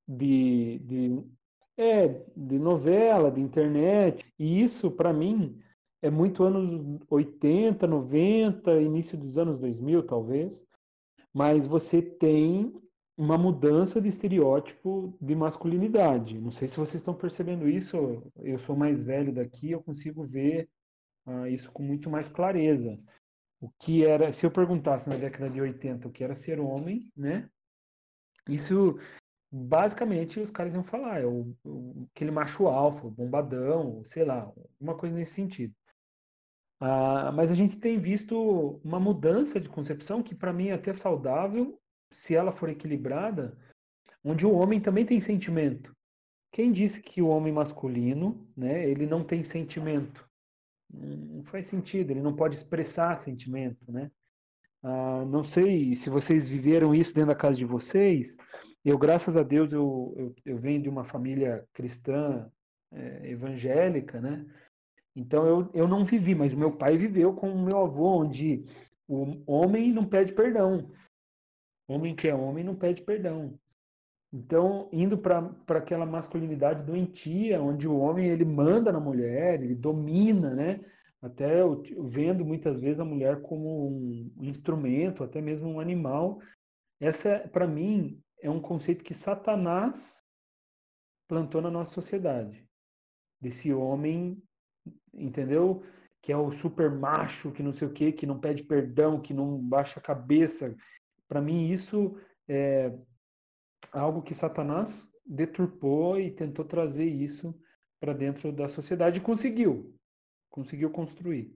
de, 0.08 0.80
de 0.80 1.24
É, 1.80 2.08
de 2.36 2.58
novela, 2.58 3.30
de 3.32 3.40
internet. 3.40 4.26
E 4.40 4.64
isso, 4.64 4.90
para 4.90 5.14
mim, 5.14 5.60
é 6.02 6.10
muito 6.10 6.44
anos 6.44 6.70
80, 7.10 7.88
90, 7.88 8.82
início 8.82 9.18
dos 9.18 9.38
anos 9.38 9.60
2000, 9.60 10.04
talvez. 10.04 10.66
Mas 11.34 11.68
você 11.68 12.02
tem 12.02 12.74
uma 13.18 13.38
mudança 13.38 14.00
de 14.00 14.08
estereótipo 14.08 15.18
de 15.20 15.36
masculinidade. 15.36 16.40
Não 16.40 16.52
sei 16.52 16.68
se 16.68 16.78
vocês 16.78 16.96
estão 16.96 17.16
percebendo 17.16 17.68
isso. 17.68 18.24
Eu 18.38 18.60
sou 18.60 18.76
mais 18.76 19.02
velho 19.02 19.34
daqui, 19.34 19.72
eu 19.72 19.82
consigo 19.82 20.24
ver 20.24 20.70
uh, 21.26 21.48
isso 21.48 21.72
com 21.72 21.82
muito 21.82 22.10
mais 22.10 22.30
clareza. 22.30 22.96
O 23.60 23.70
que 23.80 24.06
era, 24.06 24.32
se 24.32 24.46
eu 24.46 24.52
perguntasse 24.52 25.10
na 25.10 25.16
década 25.16 25.50
de 25.50 25.60
80 25.60 26.08
o 26.08 26.12
que 26.12 26.24
era 26.24 26.36
ser 26.36 26.60
homem, 26.60 27.12
né? 27.16 27.50
Isso 28.48 29.00
basicamente 29.52 30.40
os 30.40 30.52
caras 30.52 30.74
iam 30.74 30.84
falar, 30.84 31.22
é 31.22 31.26
o, 31.26 31.56
o, 31.64 32.08
aquele 32.14 32.32
macho 32.32 32.68
alfa, 32.68 33.10
bombadão, 33.10 34.04
sei 34.06 34.26
lá, 34.26 34.52
uma 34.80 34.96
coisa 34.96 35.16
nesse 35.16 35.34
sentido. 35.34 35.74
Ah, 36.80 37.32
mas 37.32 37.52
a 37.52 37.56
gente 37.56 37.78
tem 37.78 38.00
visto 38.00 38.80
uma 38.84 39.00
mudança 39.00 39.60
de 39.60 39.70
concepção 39.70 40.22
que 40.22 40.36
para 40.36 40.54
mim 40.54 40.68
é 40.68 40.74
até 40.74 40.94
saudável, 40.94 41.80
se 42.12 42.36
ela 42.36 42.52
for 42.52 42.70
equilibrada, 42.70 43.58
onde 44.24 44.46
o 44.46 44.54
homem 44.54 44.80
também 44.80 45.06
tem 45.06 45.20
sentimento. 45.20 45.96
Quem 46.52 46.72
disse 46.72 47.02
que 47.02 47.22
o 47.22 47.28
homem 47.28 47.52
masculino, 47.52 48.48
né, 48.56 48.90
ele 48.90 49.06
não 49.06 49.24
tem 49.24 49.44
sentimento? 49.44 50.28
Não 50.90 51.44
faz 51.44 51.66
sentido, 51.66 52.12
ele 52.12 52.22
não 52.22 52.36
pode 52.36 52.56
expressar 52.56 53.18
sentimento, 53.18 53.92
né? 53.92 54.10
Ah, 54.82 55.26
não 55.26 55.44
sei 55.44 55.96
se 55.96 56.10
vocês 56.10 56.48
viveram 56.48 56.94
isso 56.96 57.14
dentro 57.14 57.30
da 57.30 57.36
casa 57.36 57.58
de 57.58 57.66
vocês, 57.66 58.38
eu, 58.86 58.98
graças 58.98 59.36
a 59.36 59.44
Deus, 59.44 59.72
eu, 59.74 60.14
eu, 60.18 60.36
eu 60.46 60.58
venho 60.58 60.82
de 60.82 60.88
uma 60.88 61.04
família 61.04 61.68
cristã 61.74 62.50
é, 62.94 63.32
evangélica, 63.32 64.22
né? 64.22 64.46
Então 65.18 65.48
eu, 65.48 65.72
eu 65.74 65.88
não 65.88 66.06
vivi, 66.06 66.36
mas 66.36 66.54
meu 66.54 66.78
pai 66.78 66.96
viveu 66.96 67.34
com 67.34 67.50
o 67.50 67.60
meu 67.60 67.80
avô, 67.80 68.22
onde 68.22 68.64
o 69.08 69.52
homem 69.52 69.92
não 69.92 70.06
pede 70.06 70.32
perdão. 70.32 70.92
Homem 71.88 72.16
que 72.16 72.28
é 72.28 72.36
homem 72.36 72.64
não 72.64 72.76
pede 72.76 73.02
perdão. 73.02 73.60
Então, 74.32 74.88
indo 74.94 75.18
para 75.18 75.52
aquela 75.70 76.06
masculinidade 76.06 76.86
doentia, 76.86 77.60
onde 77.60 77.88
o 77.88 77.98
homem 77.98 78.28
ele 78.28 78.46
manda 78.46 78.92
na 78.92 79.00
mulher, 79.00 79.64
ele 79.64 79.74
domina, 79.74 80.54
né? 80.54 80.82
Até 81.20 81.62
eu, 81.62 81.82
vendo 81.98 82.46
muitas 82.46 82.80
vezes 82.80 83.00
a 83.00 83.06
mulher 83.06 83.42
como 83.42 83.88
um 84.38 84.44
instrumento, 84.44 85.24
até 85.24 85.42
mesmo 85.42 85.68
um 85.68 85.80
animal. 85.80 86.40
Essa, 87.00 87.40
para 87.52 87.66
mim, 87.66 88.22
é 88.40 88.52
um 88.52 88.62
conceito 88.62 89.04
que 89.04 89.16
Satanás 89.16 90.24
plantou 91.28 91.60
na 91.60 91.72
nossa 91.72 91.92
sociedade. 91.92 92.64
Desse 93.42 93.74
homem, 93.74 94.40
entendeu? 95.18 95.84
Que 96.22 96.32
é 96.32 96.38
o 96.38 96.52
super 96.52 96.92
macho, 96.92 97.52
que 97.52 97.64
não 97.64 97.74
sei 97.74 97.88
o 97.88 97.94
quê, 97.94 98.12
que 98.12 98.26
não 98.26 98.40
pede 98.40 98.64
perdão, 98.64 99.22
que 99.22 99.34
não 99.34 99.58
baixa 99.58 100.00
a 100.00 100.04
cabeça. 100.04 100.76
Para 101.28 101.42
mim, 101.42 101.70
isso 101.70 102.18
é 102.48 102.94
algo 103.92 104.22
que 104.22 104.34
Satanás 104.34 105.10
deturpou 105.26 106.20
e 106.20 106.32
tentou 106.32 106.64
trazer 106.64 107.06
isso 107.06 107.54
para 108.00 108.14
dentro 108.14 108.52
da 108.52 108.68
sociedade 108.68 109.20
e 109.20 109.24
conseguiu. 109.24 109.94
Conseguiu 110.50 110.90
construir. 110.90 111.54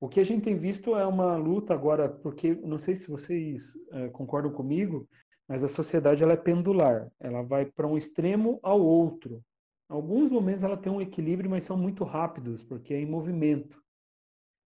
O 0.00 0.08
que 0.08 0.20
a 0.20 0.24
gente 0.24 0.44
tem 0.44 0.56
visto 0.56 0.96
é 0.96 1.04
uma 1.04 1.36
luta 1.36 1.74
agora, 1.74 2.08
porque 2.08 2.54
não 2.54 2.78
sei 2.78 2.94
se 2.94 3.08
vocês 3.08 3.72
é, 3.92 4.08
concordam 4.08 4.52
comigo, 4.52 5.08
mas 5.48 5.64
a 5.64 5.68
sociedade 5.68 6.22
ela 6.22 6.34
é 6.34 6.36
pendular, 6.36 7.10
ela 7.18 7.42
vai 7.42 7.64
para 7.66 7.86
um 7.86 7.96
extremo 7.96 8.60
ao 8.62 8.80
outro. 8.80 9.42
Alguns 9.88 10.30
momentos 10.30 10.64
ela 10.64 10.76
tem 10.76 10.92
um 10.92 11.00
equilíbrio, 11.00 11.50
mas 11.50 11.64
são 11.64 11.76
muito 11.76 12.04
rápidos, 12.04 12.62
porque 12.62 12.92
é 12.92 13.00
em 13.00 13.06
movimento. 13.06 13.82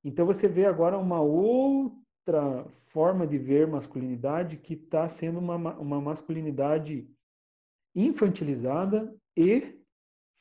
Então 0.04 0.26
você 0.26 0.48
vê 0.48 0.66
agora 0.66 0.98
uma 0.98 1.20
outra 1.20 2.66
forma 2.88 3.26
de 3.26 3.38
ver 3.38 3.66
masculinidade 3.66 4.56
que 4.56 4.74
está 4.74 5.08
sendo 5.08 5.38
uma, 5.38 5.56
uma 5.78 6.00
masculinidade 6.00 7.08
infantilizada 7.94 9.14
e 9.36 9.80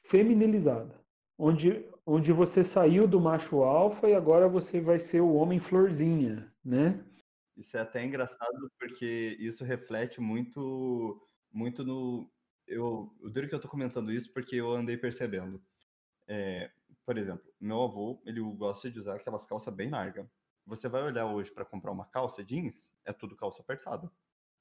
feminilizada, 0.03 0.99
onde, 1.37 1.85
onde 2.05 2.31
você 2.31 2.63
saiu 2.63 3.07
do 3.07 3.21
macho 3.21 3.61
alfa 3.61 4.09
e 4.09 4.15
agora 4.15 4.47
você 4.47 4.81
vai 4.81 4.99
ser 4.99 5.21
o 5.21 5.33
homem 5.33 5.59
florzinha, 5.59 6.51
né? 6.63 7.05
Isso 7.55 7.77
é 7.77 7.81
até 7.81 8.03
engraçado 8.03 8.71
porque 8.79 9.37
isso 9.39 9.63
reflete 9.63 10.19
muito, 10.19 11.21
muito 11.51 11.83
no. 11.83 12.29
Eu, 12.71 13.13
eu 13.21 13.29
duro 13.29 13.47
que 13.49 13.55
eu 13.55 13.59
tô 13.59 13.67
comentando 13.67 14.11
isso 14.11 14.31
porque 14.33 14.55
eu 14.55 14.71
andei 14.71 14.97
percebendo. 14.97 15.61
É, 16.27 16.71
por 17.05 17.17
exemplo, 17.17 17.43
meu 17.59 17.81
avô, 17.81 18.21
ele 18.25 18.39
gosta 18.55 18.89
de 18.89 18.99
usar 18.99 19.15
aquelas 19.15 19.45
calças 19.45 19.73
bem 19.73 19.89
largas. 19.89 20.25
Você 20.65 20.87
vai 20.87 21.03
olhar 21.03 21.25
hoje 21.25 21.51
para 21.51 21.65
comprar 21.65 21.91
uma 21.91 22.05
calça 22.05 22.43
jeans, 22.43 22.93
é 23.03 23.11
tudo 23.11 23.35
calça 23.35 23.61
apertada. 23.61 24.11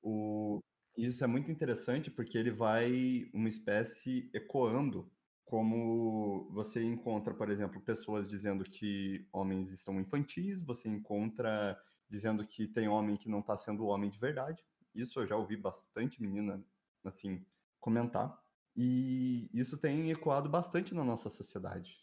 O, 0.02 0.60
isso 0.96 1.22
é 1.22 1.26
muito 1.26 1.50
interessante 1.50 2.10
porque 2.10 2.36
ele 2.36 2.50
vai 2.50 3.30
uma 3.32 3.48
espécie 3.48 4.30
ecoando 4.34 5.10
como 5.44 6.48
você 6.52 6.82
encontra, 6.82 7.34
por 7.34 7.50
exemplo, 7.50 7.80
pessoas 7.80 8.28
dizendo 8.28 8.64
que 8.64 9.26
homens 9.32 9.72
estão 9.72 10.00
infantis, 10.00 10.62
você 10.62 10.88
encontra 10.88 11.76
dizendo 12.08 12.46
que 12.46 12.68
tem 12.68 12.88
homem 12.88 13.16
que 13.16 13.28
não 13.28 13.40
está 13.40 13.56
sendo 13.56 13.86
homem 13.86 14.10
de 14.10 14.18
verdade. 14.18 14.64
Isso 14.94 15.20
eu 15.20 15.26
já 15.26 15.36
ouvi 15.36 15.56
bastante 15.56 16.22
menina, 16.22 16.64
assim, 17.04 17.44
comentar. 17.80 18.38
E 18.76 19.50
isso 19.52 19.78
tem 19.78 20.10
ecoado 20.10 20.48
bastante 20.48 20.94
na 20.94 21.04
nossa 21.04 21.28
sociedade. 21.28 21.98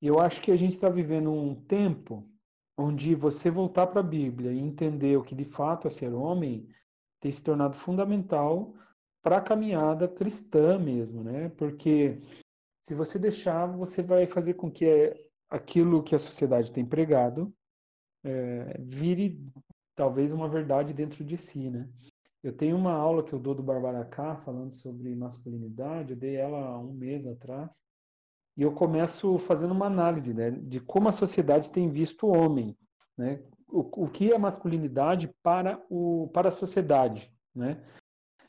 Eu 0.00 0.18
acho 0.20 0.40
que 0.40 0.50
a 0.50 0.56
gente 0.56 0.74
está 0.74 0.88
vivendo 0.88 1.32
um 1.32 1.54
tempo 1.54 2.28
onde 2.76 3.14
você 3.14 3.50
voltar 3.50 3.88
para 3.88 4.00
a 4.00 4.04
Bíblia 4.04 4.52
e 4.52 4.58
entender 4.58 5.16
o 5.16 5.24
que 5.24 5.34
de 5.34 5.44
fato 5.44 5.88
é 5.88 5.90
ser 5.90 6.12
homem 6.12 6.68
tem 7.20 7.32
se 7.32 7.42
tornado 7.42 7.76
fundamental 7.76 8.74
para 9.22 9.38
a 9.38 9.42
caminhada 9.42 10.06
cristã 10.06 10.78
mesmo, 10.78 11.24
né? 11.24 11.48
Porque 11.50 12.20
se 12.86 12.94
você 12.94 13.18
deixar, 13.18 13.66
você 13.66 14.02
vai 14.02 14.26
fazer 14.26 14.54
com 14.54 14.70
que 14.70 15.12
aquilo 15.50 16.02
que 16.02 16.14
a 16.14 16.18
sociedade 16.18 16.72
tem 16.72 16.86
pregado 16.86 17.52
é, 18.24 18.78
vire 18.80 19.44
talvez 19.96 20.32
uma 20.32 20.48
verdade 20.48 20.92
dentro 20.92 21.24
de 21.24 21.36
si, 21.36 21.70
né? 21.70 21.88
Eu 22.42 22.52
tenho 22.52 22.76
uma 22.76 22.92
aula 22.92 23.24
que 23.24 23.32
eu 23.32 23.38
dou 23.38 23.54
do 23.54 23.62
Barbaracá 23.62 24.36
falando 24.36 24.72
sobre 24.72 25.14
masculinidade, 25.14 26.12
eu 26.12 26.16
dei 26.16 26.36
ela 26.36 26.58
há 26.58 26.78
um 26.78 26.92
mês 26.92 27.26
atrás, 27.26 27.68
e 28.56 28.62
eu 28.62 28.72
começo 28.72 29.38
fazendo 29.38 29.72
uma 29.72 29.86
análise 29.86 30.32
né, 30.34 30.50
de 30.50 30.80
como 30.80 31.08
a 31.08 31.12
sociedade 31.12 31.70
tem 31.70 31.88
visto 31.88 32.26
o 32.26 32.36
homem, 32.36 32.76
né? 33.16 33.42
O, 33.68 34.04
o 34.04 34.08
que 34.08 34.32
é 34.32 34.38
masculinidade 34.38 35.32
para, 35.42 35.84
o, 35.90 36.28
para 36.32 36.48
a 36.48 36.52
sociedade, 36.52 37.32
né? 37.54 37.82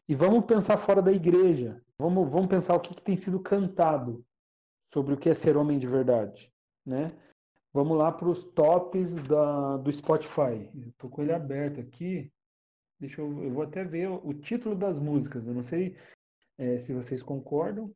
E 0.08 0.16
vamos 0.16 0.46
pensar 0.46 0.78
fora 0.78 1.02
da 1.02 1.12
igreja, 1.12 1.84
vamos, 1.98 2.30
vamos 2.30 2.48
pensar 2.48 2.76
o 2.76 2.80
que, 2.80 2.96
que 2.96 3.02
tem 3.02 3.16
sido 3.18 3.40
cantado 3.40 4.26
sobre 4.94 5.14
o 5.14 5.18
que 5.18 5.30
é 5.30 5.34
ser 5.34 5.58
homem 5.58 5.78
de 5.78 5.86
verdade, 5.86 6.52
né? 6.86 7.06
Vamos 7.72 7.98
lá 7.98 8.12
para 8.12 8.28
os 8.28 8.44
tops 8.44 9.14
da, 9.28 9.78
do 9.78 9.92
Spotify. 9.94 10.72
Estou 10.88 11.10
com 11.10 11.22
ele 11.22 11.32
aberto 11.32 11.80
aqui. 11.80 12.32
Deixa 13.00 13.22
eu, 13.22 13.44
eu 13.44 13.52
vou 13.52 13.64
até 13.64 13.84
ver 13.84 14.08
o, 14.10 14.34
título 14.34 14.76
das 14.76 15.00
músicas. 15.00 15.46
Eu 15.48 15.54
não 15.54 15.64
sei 15.64 15.96
é, 16.58 16.78
se 16.78 16.94
vocês 16.94 17.24
concordam, 17.24 17.94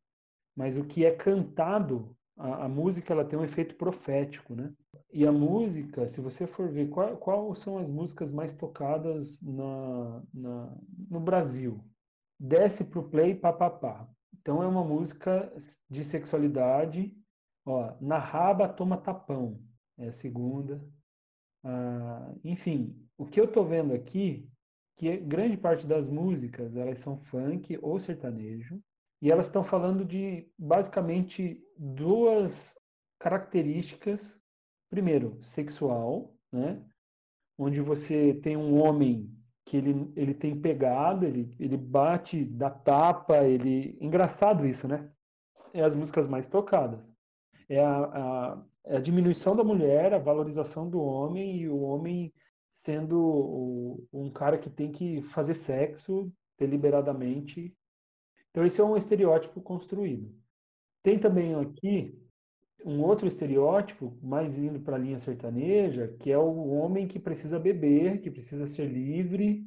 mas 0.56 0.78
o 0.78 0.86
que 0.86 1.06
é 1.06 1.12
cantado, 1.12 2.16
a, 2.38 2.66
a, 2.66 2.70
música 2.70 3.14
ela 3.14 3.26
tem 3.26 3.38
um 3.38 3.44
efeito 3.44 3.76
profético, 3.76 4.56
né? 4.56 4.74
E 5.12 5.28
a 5.28 5.32
música, 5.32 6.08
se 6.10 6.22
você 6.22 6.48
for 6.48 6.70
ver 6.70 6.90
qual, 6.90 7.18
qual 7.18 7.56
são 7.56 7.78
as 7.78 7.88
músicas 7.88 8.32
mais 8.32 8.54
tocadas 8.54 9.42
na, 9.42 10.24
na, 10.34 10.78
no 11.10 11.20
Brasil, 11.20 11.84
desce 12.40 12.84
pro 12.84 13.10
play 13.10 13.36
papapá. 13.36 14.08
Então 14.40 14.64
é 14.64 14.68
uma 14.68 14.84
música 14.84 15.52
de 15.90 16.04
sexualidade 16.04 17.16
Ó, 17.66 17.96
na 18.02 18.18
raba 18.18 18.68
toma 18.68 18.98
tapão, 18.98 19.62
é 19.98 20.08
a 20.08 20.14
segunda. 20.14 20.84
Ah, 21.64 22.34
enfim, 22.44 22.94
o 23.18 23.26
que 23.26 23.40
eu 23.40 23.46
estou 23.46 23.66
vendo 23.66 23.94
aqui, 23.94 24.50
que 24.96 25.18
grande 25.18 25.58
parte 25.58 25.86
das 25.86 26.10
músicas 26.10 26.76
elas 26.76 27.00
são 27.00 27.18
funk 27.18 27.78
ou 27.82 28.00
sertanejo, 28.00 28.82
e 29.22 29.32
elas 29.32 29.48
estão 29.48 29.64
falando 29.64 30.04
de 30.04 30.48
basicamente 30.58 31.62
duas 31.78 32.78
características. 33.20 34.40
Primeiro, 34.90 35.40
sexual, 35.42 36.36
né? 36.52 36.84
onde 37.58 37.82
você 37.82 38.34
tem 38.36 38.58
um 38.58 38.80
homem 38.82 39.32
que 39.66 39.78
ele, 39.78 40.12
ele 40.16 40.34
tem 40.34 40.60
pegada, 40.60 41.26
ele, 41.26 41.56
ele 41.60 41.78
bate, 41.78 42.44
dá 42.44 42.70
tapa, 42.70 43.44
ele. 43.44 43.98
Engraçado 44.02 44.66
isso, 44.68 44.88
né? 44.88 45.10
É 45.74 45.84
as 45.84 45.96
músicas 45.96 46.28
mais 46.28 46.48
tocadas 46.48 47.14
é 47.70 47.84
a, 47.84 47.98
a, 47.98 48.64
é 48.86 48.98
a 48.98 49.02
diminuição 49.02 49.56
da 49.56 49.64
mulher, 49.64 50.14
a 50.14 50.20
valorização 50.20 50.90
do 50.90 51.02
homem 51.02 51.58
e 51.58 51.70
o 51.70 51.80
homem 51.82 52.34
sendo 52.74 54.06
um 54.12 54.30
cara 54.32 54.58
que 54.58 54.70
tem 54.70 54.92
que 54.92 55.22
fazer 55.22 55.54
sexo 55.54 56.32
deliberadamente. 56.58 57.76
Então, 58.50 58.66
esse 58.66 58.82
é 58.82 58.84
um 58.84 58.98
estereótipo 58.98 59.62
construído. 59.62 60.34
Tem 61.02 61.20
também 61.20 61.56
aqui 61.56 62.20
um 62.86 63.02
outro 63.02 63.28
estereótipo, 63.28 64.18
mais 64.22 64.58
indo 64.58 64.80
para 64.80 64.96
a 64.96 65.00
linha 65.00 65.20
sertaneja, 65.20 66.16
que 66.20 66.32
é 66.32 66.38
o 66.38 66.70
homem 66.70 67.08
que 67.08 67.20
precisa 67.20 67.58
beber, 67.58 68.22
que 68.22 68.30
precisa 68.30 68.66
ser 68.66 68.86
livre 68.86 69.66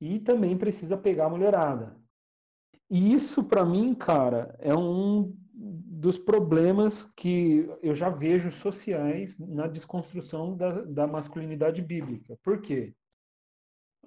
e 0.00 0.18
também 0.18 0.56
precisa 0.56 0.96
pegar 0.96 1.26
a 1.26 1.30
mulherada. 1.30 2.00
E 2.88 3.12
isso, 3.12 3.44
para 3.44 3.64
mim, 3.64 3.94
cara, 3.94 4.56
é 4.58 4.74
um 4.74 5.36
dos 6.00 6.16
problemas 6.16 7.04
que 7.14 7.68
eu 7.82 7.94
já 7.94 8.08
vejo 8.08 8.50
sociais 8.50 9.38
na 9.38 9.66
desconstrução 9.66 10.56
da, 10.56 10.80
da 10.80 11.06
masculinidade 11.06 11.82
bíblica. 11.82 12.38
Por 12.42 12.62
quê? 12.62 12.94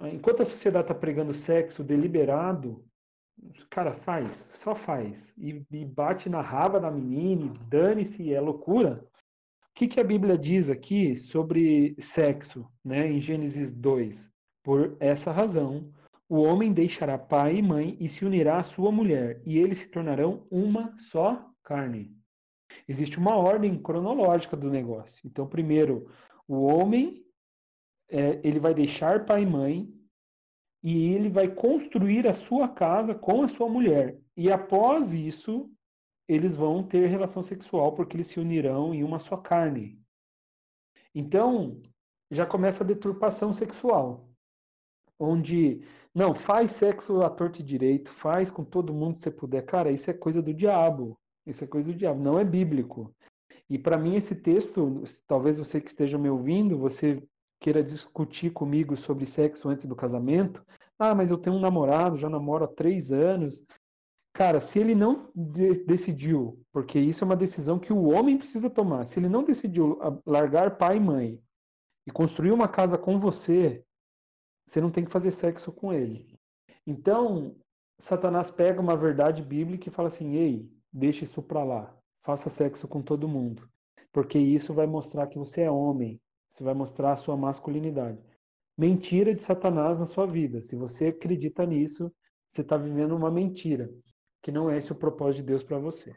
Enquanto 0.02 0.42
a 0.42 0.46
sociedade 0.46 0.86
está 0.86 0.96
pregando 0.96 1.36
sexo 1.36 1.84
deliberado, 1.84 2.84
cara, 3.70 3.94
faz, 3.94 4.36
só 4.36 4.74
faz. 4.74 5.36
E, 5.38 5.64
e 5.72 5.86
bate 5.86 6.30
na 6.30 6.42
raba 6.42 6.80
da 6.80 6.90
menina, 6.90 7.54
dane-se, 7.68 8.34
é 8.34 8.42
loucura. 8.42 9.06
O 9.70 9.74
que, 9.76 9.88
que 9.88 10.00
a 10.00 10.04
Bíblia 10.04 10.36
diz 10.36 10.72
aqui 10.72 11.16
sobre 11.16 11.96
sexo, 12.00 12.68
né, 12.84 13.08
em 13.08 13.20
Gênesis 13.20 13.72
2? 13.72 14.32
Por 14.64 14.98
essa 15.00 15.32
razão, 15.32 15.94
o 16.28 16.42
homem 16.42 16.74
deixará 16.74 17.20
pai 17.20 17.58
e 17.58 17.62
mãe 17.62 17.96
e 18.00 18.10
se 18.10 18.26
unirá 18.26 18.58
à 18.58 18.64
sua 18.64 18.92
mulher, 18.92 19.44
e 19.46 19.60
eles 19.60 19.78
se 19.78 19.92
tornarão 19.92 20.48
uma 20.50 20.98
só 20.98 21.53
carne. 21.64 22.16
Existe 22.88 23.18
uma 23.18 23.36
ordem 23.36 23.82
cronológica 23.82 24.58
do 24.58 24.70
negócio. 24.70 25.26
Então, 25.26 25.48
primeiro, 25.48 26.10
o 26.48 26.64
homem 26.64 27.26
é, 28.10 28.40
ele 28.44 28.60
vai 28.60 28.74
deixar 28.74 29.26
pai 29.26 29.44
e 29.44 29.46
mãe 29.46 29.94
e 30.84 31.14
ele 31.14 31.30
vai 31.30 31.48
construir 31.48 32.28
a 32.28 32.34
sua 32.34 32.68
casa 32.68 33.16
com 33.16 33.44
a 33.44 33.48
sua 33.48 33.70
mulher. 33.70 34.20
E 34.36 34.52
após 34.52 35.14
isso, 35.14 35.72
eles 36.28 36.56
vão 36.56 36.84
ter 36.84 37.08
relação 37.08 37.42
sexual 37.44 37.94
porque 37.94 38.18
eles 38.18 38.28
se 38.28 38.40
unirão 38.40 38.94
em 38.94 39.04
uma 39.04 39.20
só 39.20 39.38
carne. 39.38 40.00
Então, 41.16 41.82
já 42.30 42.46
começa 42.46 42.84
a 42.84 42.88
deturpação 42.88 43.54
sexual, 43.54 44.28
onde 45.20 45.82
não 46.14 46.34
faz 46.34 46.72
sexo 46.72 47.22
à 47.22 47.30
torta 47.30 47.62
e 47.62 47.64
direito, 47.64 48.12
faz 48.12 48.50
com 48.50 48.64
todo 48.64 48.94
mundo 48.94 49.16
que 49.16 49.22
você 49.22 49.32
puder. 49.32 49.64
Cara, 49.64 49.92
isso 49.92 50.10
é 50.10 50.14
coisa 50.14 50.42
do 50.42 50.54
diabo. 50.54 51.18
Isso 51.46 51.64
é 51.64 51.68
coisa 51.68 51.88
do 51.88 51.96
diabo, 51.96 52.22
não 52.22 52.40
é 52.40 52.44
bíblico. 52.46 53.14
E 53.70 53.78
para 53.78 53.98
mim 53.98 54.16
esse 54.16 54.36
texto, 54.36 55.04
talvez 55.28 55.58
você 55.58 55.82
que 55.82 55.90
esteja 55.90 56.18
me 56.18 56.30
ouvindo, 56.30 56.78
você 56.78 57.22
queira 57.60 57.84
discutir 57.84 58.52
comigo 58.52 58.96
sobre 58.98 59.26
sexo 59.26 59.70
antes 59.70 59.86
do 59.86 59.96
casamento. 59.96 60.66
Ah, 61.00 61.16
mas 61.16 61.32
eu 61.32 61.38
tenho 61.38 61.56
um 61.56 61.62
namorado, 61.62 62.18
já 62.18 62.30
namoro 62.30 62.66
há 62.66 62.68
três 62.68 63.12
anos. 63.12 63.64
Cara, 64.34 64.60
se 64.60 64.80
ele 64.80 64.96
não 64.96 65.30
de 65.36 65.84
decidiu, 65.86 66.60
porque 66.72 67.00
isso 67.00 67.24
é 67.24 67.26
uma 67.26 67.36
decisão 67.36 67.80
que 67.80 67.94
o 67.94 68.10
homem 68.12 68.38
precisa 68.38 68.70
tomar, 68.70 69.06
se 69.06 69.20
ele 69.20 69.30
não 69.30 69.44
decidiu 69.44 70.00
largar 70.26 70.78
pai 70.78 70.98
e 70.98 71.00
mãe 71.00 71.42
e 72.08 72.12
construir 72.12 72.52
uma 72.52 72.68
casa 72.68 72.98
com 72.98 73.20
você, 73.20 73.84
você 74.68 74.82
não 74.82 74.90
tem 74.90 75.06
que 75.06 75.12
fazer 75.12 75.32
sexo 75.32 75.72
com 75.72 75.94
ele. 75.94 76.38
Então, 76.86 77.56
Satanás 78.00 78.50
pega 78.50 78.82
uma 78.82 78.98
verdade 78.98 79.44
bíblica 79.44 79.88
e 79.88 79.92
fala 79.92 80.08
assim: 80.08 80.36
ei, 80.36 80.70
deixa 80.94 81.24
isso 81.24 81.42
para 81.42 81.64
lá, 81.64 81.98
faça 82.22 82.50
sexo 82.50 82.88
com 82.88 83.02
todo 83.02 83.28
mundo, 83.28 83.68
porque 84.12 84.38
isso 84.38 84.74
vai 84.74 84.86
mostrar 84.86 85.28
que 85.28 85.40
você 85.40 85.62
é 85.62 85.72
homem, 85.72 86.22
você 86.50 86.64
vai 86.64 86.74
mostrar 86.74 87.14
a 87.14 87.18
sua 87.18 87.36
masculinidade. 87.36 88.24
Mentira 88.78 89.34
de 89.34 89.42
Satanás 89.42 90.00
na 90.00 90.06
sua 90.06 90.26
vida. 90.26 90.62
Se 90.62 90.76
você 90.76 91.08
acredita 91.08 91.66
nisso, 91.66 92.12
você 92.48 92.62
está 92.62 92.78
vivendo 92.78 93.16
uma 93.16 93.32
mentira, 93.32 93.90
que 94.42 94.52
não 94.52 94.70
é 94.70 94.78
esse 94.78 94.92
o 94.92 94.96
propósito 94.96 95.42
de 95.42 95.48
Deus 95.48 95.64
para 95.64 95.80
você. 95.80 96.16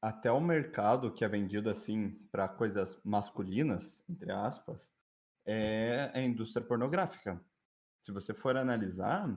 Até 0.00 0.30
o 0.30 0.40
mercado 0.40 1.12
que 1.12 1.24
é 1.24 1.28
vendido 1.28 1.70
assim 1.70 2.10
para 2.30 2.48
coisas 2.48 3.00
masculinas, 3.04 4.04
entre 4.08 4.30
aspas, 4.30 4.92
é 5.44 6.10
a 6.14 6.20
indústria 6.20 6.64
pornográfica. 6.64 7.40
Se 7.98 8.12
você 8.12 8.32
for 8.32 8.56
analisar, 8.56 9.28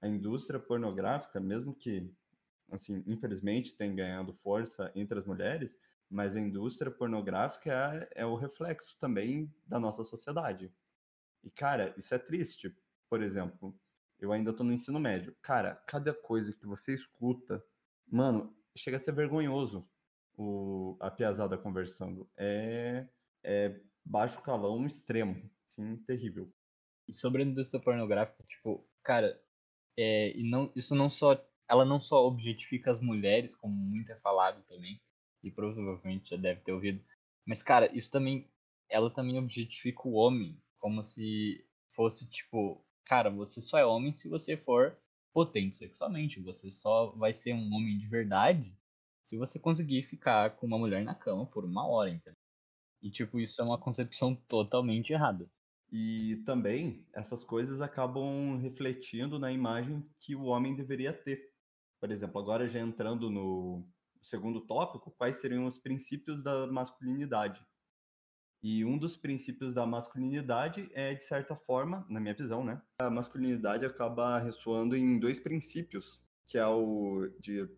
a 0.00 0.06
indústria 0.08 0.60
pornográfica, 0.60 1.40
mesmo 1.40 1.74
que, 1.74 2.12
assim, 2.70 3.02
infelizmente 3.06 3.76
tenha 3.76 3.94
ganhando 3.94 4.32
força 4.32 4.90
entre 4.94 5.18
as 5.18 5.26
mulheres, 5.26 5.78
mas 6.08 6.36
a 6.36 6.40
indústria 6.40 6.90
pornográfica 6.90 7.72
é, 8.14 8.22
é 8.22 8.26
o 8.26 8.36
reflexo 8.36 8.96
também 8.98 9.52
da 9.66 9.78
nossa 9.78 10.04
sociedade. 10.04 10.72
E, 11.42 11.50
cara, 11.50 11.94
isso 11.96 12.14
é 12.14 12.18
triste. 12.18 12.76
Por 13.08 13.22
exemplo, 13.22 13.78
eu 14.18 14.32
ainda 14.32 14.52
tô 14.52 14.64
no 14.64 14.72
ensino 14.72 14.98
médio. 14.98 15.36
Cara, 15.42 15.76
cada 15.86 16.12
coisa 16.12 16.52
que 16.52 16.66
você 16.66 16.94
escuta, 16.94 17.62
mano, 18.06 18.56
chega 18.76 18.96
a 18.96 19.00
ser 19.00 19.12
vergonhoso 19.12 19.88
o, 20.36 20.96
a 21.00 21.10
piazada 21.10 21.56
conversando. 21.56 22.28
É, 22.36 23.08
é 23.44 23.80
baixo 24.04 24.40
calão 24.42 24.86
extremo, 24.86 25.50
assim, 25.64 25.96
terrível. 25.98 26.52
E 27.08 27.12
sobre 27.12 27.42
a 27.42 27.46
indústria 27.46 27.80
pornográfica, 27.80 28.42
tipo, 28.44 28.84
cara, 29.02 29.40
é, 29.96 30.36
e 30.36 30.48
não, 30.48 30.70
isso 30.74 30.94
não 30.94 31.08
só. 31.08 31.34
Ela 31.68 31.84
não 31.84 32.00
só 32.00 32.24
objetifica 32.26 32.90
as 32.90 33.00
mulheres, 33.00 33.54
como 33.54 33.74
muito 33.74 34.12
é 34.12 34.16
falado 34.20 34.62
também, 34.64 35.00
e 35.42 35.50
provavelmente 35.50 36.30
já 36.30 36.36
deve 36.36 36.60
ter 36.60 36.72
ouvido. 36.72 37.04
Mas, 37.46 37.62
cara, 37.62 37.94
isso 37.96 38.10
também. 38.10 38.50
Ela 38.88 39.10
também 39.10 39.38
objetifica 39.38 40.06
o 40.06 40.12
homem 40.12 40.62
como 40.78 41.02
se 41.02 41.64
fosse 41.94 42.28
tipo, 42.30 42.84
cara, 43.04 43.30
você 43.30 43.60
só 43.60 43.78
é 43.78 43.84
homem 43.84 44.14
se 44.14 44.28
você 44.28 44.56
for 44.56 44.96
potente 45.32 45.76
sexualmente. 45.76 46.40
Você 46.40 46.70
só 46.70 47.10
vai 47.16 47.34
ser 47.34 47.52
um 47.54 47.72
homem 47.74 47.98
de 47.98 48.06
verdade 48.06 48.72
se 49.24 49.36
você 49.36 49.58
conseguir 49.58 50.04
ficar 50.04 50.56
com 50.56 50.66
uma 50.66 50.78
mulher 50.78 51.04
na 51.04 51.14
cama 51.14 51.46
por 51.46 51.64
uma 51.64 51.86
hora, 51.86 52.10
entendeu? 52.10 52.38
E, 53.02 53.10
tipo, 53.10 53.40
isso 53.40 53.60
é 53.60 53.64
uma 53.64 53.78
concepção 53.78 54.34
totalmente 54.34 55.12
errada. 55.12 55.50
E 55.90 56.42
também 56.44 57.06
essas 57.12 57.44
coisas 57.44 57.80
acabam 57.80 58.56
refletindo 58.58 59.38
na 59.38 59.52
imagem 59.52 60.02
que 60.20 60.34
o 60.34 60.44
homem 60.44 60.74
deveria 60.74 61.12
ter. 61.12 61.55
Por 62.00 62.10
exemplo, 62.10 62.40
agora 62.40 62.68
já 62.68 62.80
entrando 62.80 63.30
no, 63.30 63.86
segundo 64.26 64.60
tópico, 64.60 65.10
quais 65.12 65.36
seriam 65.36 65.66
os 65.66 65.78
princípios 65.78 66.42
da 66.42 66.66
masculinidade. 66.66 67.64
E 68.62 68.84
um 68.84 68.98
dos 68.98 69.16
princípios 69.16 69.72
da 69.72 69.86
masculinidade 69.86 70.90
é, 70.92 71.14
de 71.14 71.22
certa 71.22 71.54
forma, 71.54 72.04
na 72.08 72.18
minha 72.18 72.34
visão, 72.34 72.64
né? 72.64 72.82
A 72.98 73.08
masculinidade 73.08 73.86
acaba 73.86 74.38
ressoando 74.38 74.96
em 74.96 75.18
dois 75.20 75.38
princípios, 75.38 76.20
que 76.44 76.58
é 76.58 76.66
o 76.66 77.30
de 77.38 77.68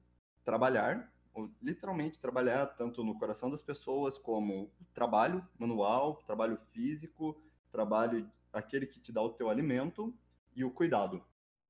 trabalhar, 0.44 1.12
literalmente 1.60 2.18
trabalhar 2.18 2.66
tanto 2.66 3.04
no 3.04 3.18
coração 3.18 3.50
das 3.50 3.62
pessoas 3.62 4.16
como 4.16 4.72
trabalho 4.94 5.46
manual, 5.58 6.16
trabalho 6.26 6.58
físico, 6.72 7.40
trabalho 7.70 8.30
aquele 8.52 8.86
que 8.86 8.98
te 8.98 9.12
dá 9.12 9.20
o 9.20 9.30
teu 9.30 9.50
alimento 9.50 10.14
e 10.56 10.64
o 10.64 10.70
cuidado. 10.70 11.22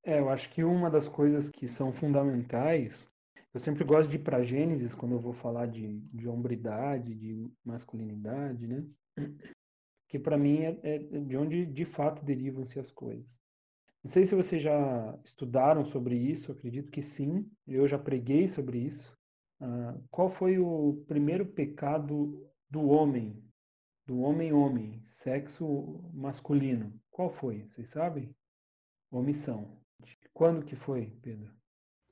É, 0.03 0.19
eu 0.19 0.29
acho 0.29 0.49
que 0.49 0.63
uma 0.63 0.89
das 0.89 1.07
coisas 1.07 1.49
que 1.49 1.67
são 1.67 1.91
fundamentais 1.91 3.07
eu 3.53 3.59
sempre 3.59 3.83
gosto 3.83 4.09
de 4.09 4.17
ir 4.17 4.19
para 4.19 4.43
Gênesis 4.43 4.93
quando 4.93 5.13
eu 5.13 5.19
vou 5.19 5.33
falar 5.33 5.65
de, 5.65 5.99
de 6.01 6.27
hombridade, 6.27 7.15
de 7.15 7.51
masculinidade, 7.65 8.67
né? 8.67 8.85
Que 10.07 10.19
para 10.19 10.37
mim 10.37 10.61
é, 10.61 10.79
é, 10.83 10.97
de 10.99 11.35
onde 11.35 11.65
de 11.65 11.85
fato 11.85 12.23
derivam-se 12.23 12.79
as 12.79 12.91
coisas. 12.91 13.39
Não 14.03 14.09
sei 14.09 14.25
se 14.25 14.35
vocês 14.35 14.61
já 14.61 15.19
estudaram 15.25 15.83
sobre 15.85 16.15
isso, 16.15 16.51
acredito 16.51 16.91
que 16.91 17.01
sim. 17.01 17.49
Eu 17.67 17.87
já 17.87 17.97
preguei 17.97 18.47
sobre 18.47 18.79
isso. 18.79 19.17
Ah, 19.59 19.97
qual 20.09 20.29
foi 20.29 20.57
o 20.57 21.03
primeiro 21.07 21.45
pecado 21.45 22.47
do 22.69 22.87
homem? 22.87 23.43
Do 24.05 24.19
homem-homem, 24.21 25.01
sexo 25.03 26.01
masculino. 26.13 26.93
Qual 27.11 27.29
foi? 27.29 27.67
Vocês 27.67 27.89
sabem? 27.89 28.33
Omissão. 29.11 29.78
Quando 30.39 30.65
que 30.65 30.73
foi, 30.73 31.11
Pedro? 31.21 31.51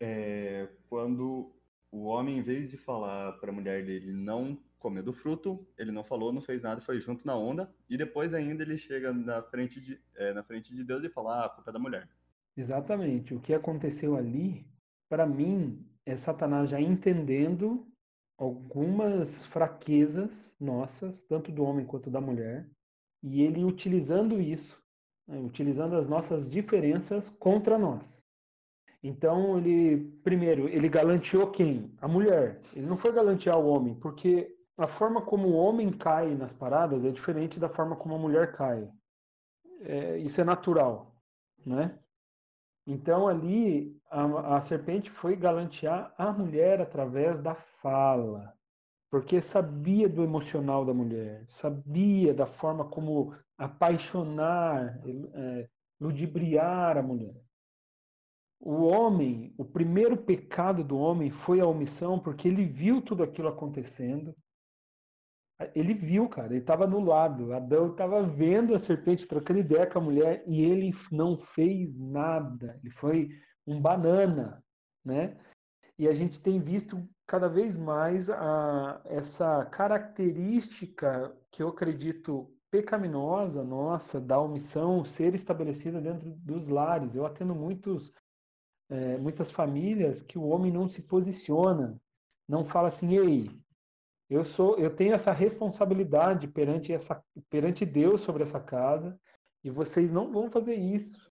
é 0.01 0.67
quando 0.89 1.55
o 1.89 2.03
homem, 2.03 2.37
em 2.37 2.41
vez 2.41 2.69
de 2.69 2.75
falar 2.75 3.31
para 3.39 3.51
a 3.51 3.53
mulher 3.53 3.85
dele 3.85 4.11
não 4.11 4.61
comer 4.77 5.01
do 5.01 5.13
fruto, 5.13 5.65
ele 5.77 5.93
não 5.93 6.03
falou, 6.03 6.33
não 6.33 6.41
fez 6.41 6.61
nada, 6.61 6.81
foi 6.81 6.99
junto 6.99 7.25
na 7.25 7.37
onda, 7.37 7.73
e 7.89 7.95
depois 7.95 8.33
ainda 8.33 8.63
ele 8.63 8.77
chega 8.77 9.13
na 9.13 9.41
frente 9.41 9.79
de, 9.79 9.97
é, 10.17 10.33
na 10.33 10.43
frente 10.43 10.75
de 10.75 10.83
Deus 10.83 11.05
e 11.05 11.09
fala, 11.09 11.37
ah, 11.37 11.45
a 11.45 11.49
culpa 11.49 11.71
é 11.71 11.73
da 11.73 11.79
mulher. 11.79 12.09
Exatamente. 12.57 13.33
O 13.33 13.39
que 13.39 13.53
aconteceu 13.53 14.17
ali, 14.17 14.67
para 15.07 15.25
mim, 15.25 15.89
é 16.05 16.17
Satanás 16.17 16.69
já 16.69 16.81
entendendo 16.81 17.87
algumas 18.37 19.45
fraquezas 19.45 20.53
nossas, 20.59 21.23
tanto 21.23 21.49
do 21.49 21.63
homem 21.63 21.85
quanto 21.85 22.11
da 22.11 22.19
mulher, 22.19 22.69
e 23.23 23.41
ele 23.41 23.63
utilizando 23.63 24.41
isso, 24.41 24.85
né, 25.27 25.39
utilizando 25.39 25.95
as 25.95 26.07
nossas 26.07 26.49
diferenças 26.49 27.29
contra 27.29 27.77
nós. 27.77 28.23
Então, 29.03 29.57
ele, 29.57 30.11
primeiro, 30.23 30.67
ele 30.67 30.89
galanteou 30.89 31.51
quem? 31.51 31.93
A 32.01 32.07
mulher. 32.07 32.61
Ele 32.73 32.87
não 32.87 32.97
foi 32.97 33.11
galantear 33.11 33.57
o 33.57 33.67
homem, 33.67 33.93
porque 33.95 34.55
a 34.77 34.87
forma 34.87 35.21
como 35.21 35.47
o 35.47 35.55
homem 35.55 35.91
cai 35.91 36.35
nas 36.35 36.53
paradas 36.53 37.03
é 37.03 37.11
diferente 37.11 37.59
da 37.59 37.69
forma 37.69 37.95
como 37.95 38.15
a 38.15 38.19
mulher 38.19 38.53
cai. 38.53 38.89
É, 39.81 40.17
isso 40.17 40.39
é 40.41 40.43
natural, 40.43 41.15
né? 41.65 41.97
Então 42.85 43.27
ali 43.27 43.99
a, 44.09 44.57
a 44.57 44.61
serpente 44.61 45.11
foi 45.11 45.35
galantear 45.35 46.13
a 46.17 46.31
mulher 46.31 46.79
através 46.79 47.39
da 47.41 47.53
fala, 47.53 48.53
porque 49.09 49.41
sabia 49.41 50.07
do 50.07 50.23
emocional 50.23 50.85
da 50.85 50.93
mulher, 50.93 51.45
sabia 51.49 52.33
da 52.33 52.45
forma 52.45 52.85
como 52.85 53.35
apaixonar, 53.57 55.01
é, 55.33 55.69
ludibriar 55.99 56.97
a 56.97 57.01
mulher. 57.01 57.35
O 58.59 58.85
homem, 58.85 59.53
o 59.57 59.65
primeiro 59.65 60.17
pecado 60.17 60.83
do 60.83 60.97
homem 60.97 61.29
foi 61.29 61.59
a 61.59 61.65
omissão, 61.65 62.19
porque 62.19 62.47
ele 62.47 62.65
viu 62.65 63.01
tudo 63.01 63.23
aquilo 63.23 63.47
acontecendo. 63.47 64.35
Ele 65.73 65.93
viu, 65.93 66.27
cara, 66.29 66.47
ele 66.47 66.59
estava 66.59 66.85
no 66.85 66.99
lado. 66.99 67.53
Adão 67.53 67.91
estava 67.91 68.21
vendo 68.23 68.75
a 68.75 68.79
serpente 68.79 69.27
trocando 69.27 69.59
ideia 69.59 69.87
com 69.87 69.99
a 69.99 70.01
mulher 70.01 70.43
e 70.47 70.61
ele 70.61 70.93
não 71.11 71.37
fez 71.37 71.95
nada. 71.97 72.79
Ele 72.83 72.91
foi 72.91 73.29
um 73.65 73.81
banana, 73.81 74.63
né? 75.03 75.37
E 75.97 76.07
a 76.07 76.13
gente 76.13 76.39
tem 76.41 76.59
visto 76.59 77.07
cada 77.25 77.47
vez 77.49 77.75
mais 77.75 78.29
a, 78.29 79.01
essa 79.05 79.65
característica 79.65 81.35
que 81.51 81.61
eu 81.63 81.69
acredito 81.69 82.55
pecaminosa 82.77 83.63
nossa 83.63 84.21
da 84.21 84.39
omissão 84.39 85.03
ser 85.03 85.33
estabelecida 85.33 85.99
dentro 85.99 86.29
dos 86.29 86.67
lares. 86.67 87.15
Eu 87.15 87.25
atendo 87.25 87.55
muitos 87.55 88.13
é, 88.89 89.17
muitas 89.17 89.51
famílias 89.51 90.21
que 90.21 90.37
o 90.37 90.47
homem 90.47 90.71
não 90.71 90.87
se 90.87 91.01
posiciona, 91.01 91.99
não 92.47 92.63
fala 92.63 92.87
assim, 92.87 93.17
ei, 93.17 93.51
eu 94.29 94.45
sou, 94.45 94.77
eu 94.77 94.95
tenho 94.95 95.13
essa 95.13 95.33
responsabilidade 95.33 96.47
perante 96.47 96.93
essa, 96.93 97.21
perante 97.49 97.85
Deus 97.85 98.21
sobre 98.21 98.43
essa 98.43 98.59
casa 98.59 99.19
e 99.63 99.69
vocês 99.69 100.09
não 100.09 100.31
vão 100.31 100.49
fazer 100.49 100.75
isso. 100.75 101.29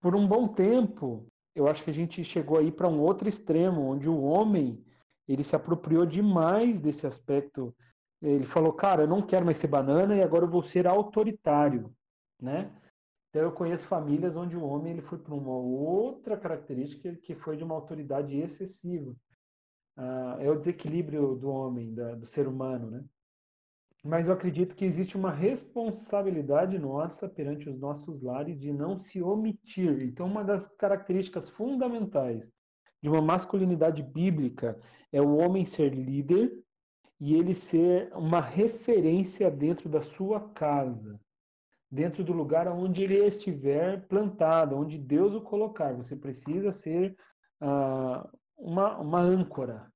Por 0.00 0.16
um 0.16 0.26
bom 0.26 0.48
tempo, 0.48 1.26
eu 1.54 1.68
acho 1.68 1.84
que 1.84 1.90
a 1.90 1.94
gente 1.94 2.24
chegou 2.24 2.58
aí 2.58 2.72
para 2.72 2.88
um 2.88 3.00
outro 3.00 3.28
extremo, 3.28 3.82
onde 3.82 4.08
o 4.08 4.22
homem 4.22 4.84
ele 5.28 5.44
se 5.44 5.54
apropriou 5.54 6.04
demais 6.04 6.80
desse 6.80 7.06
aspecto. 7.06 7.72
Ele 8.22 8.44
falou, 8.44 8.72
cara, 8.72 9.02
eu 9.02 9.08
não 9.08 9.22
quero 9.22 9.44
mais 9.44 9.56
ser 9.58 9.68
banana 9.68 10.14
e 10.14 10.22
agora 10.22 10.44
eu 10.44 10.50
vou 10.50 10.62
ser 10.62 10.86
autoritário, 10.86 11.94
né? 12.40 12.70
Então 13.30 13.42
eu 13.42 13.52
conheço 13.52 13.86
famílias 13.86 14.36
onde 14.36 14.56
o 14.56 14.64
homem 14.64 14.92
ele 14.92 15.02
foi 15.02 15.18
para 15.18 15.34
uma 15.34 15.56
outra 15.56 16.36
característica 16.36 17.14
que 17.16 17.34
foi 17.34 17.56
de 17.56 17.64
uma 17.64 17.74
autoridade 17.74 18.36
excessiva. 18.36 19.14
Ah, 19.96 20.36
é 20.40 20.50
o 20.50 20.58
desequilíbrio 20.58 21.36
do 21.36 21.48
homem, 21.48 21.94
da, 21.94 22.14
do 22.14 22.26
ser 22.26 22.48
humano, 22.48 22.90
né? 22.90 23.04
Mas 24.02 24.28
eu 24.28 24.34
acredito 24.34 24.74
que 24.74 24.84
existe 24.84 25.16
uma 25.16 25.30
responsabilidade 25.30 26.78
nossa 26.78 27.28
perante 27.28 27.68
os 27.68 27.78
nossos 27.78 28.22
lares 28.22 28.58
de 28.58 28.72
não 28.72 28.98
se 28.98 29.22
omitir. 29.22 30.02
Então, 30.02 30.26
uma 30.26 30.42
das 30.42 30.66
características 30.66 31.50
fundamentais 31.50 32.50
de 33.02 33.08
uma 33.08 33.20
masculinidade 33.20 34.02
bíblica 34.02 34.80
é 35.12 35.20
o 35.20 35.36
homem 35.36 35.66
ser 35.66 35.94
líder 35.94 36.50
e 37.20 37.34
ele 37.34 37.54
ser 37.54 38.10
uma 38.14 38.40
referência 38.40 39.50
dentro 39.50 39.88
da 39.88 40.00
sua 40.00 40.48
casa 40.50 41.20
dentro 41.90 42.22
do 42.22 42.32
lugar 42.32 42.68
onde 42.68 43.02
ele 43.02 43.16
estiver 43.26 44.06
plantado, 44.06 44.76
onde 44.76 44.96
Deus 44.96 45.34
o 45.34 45.40
colocar. 45.40 45.92
Você 45.94 46.14
precisa 46.14 46.70
ser 46.70 47.16
uh, 47.60 48.38
uma, 48.56 48.98
uma 48.98 49.20
âncora, 49.20 49.92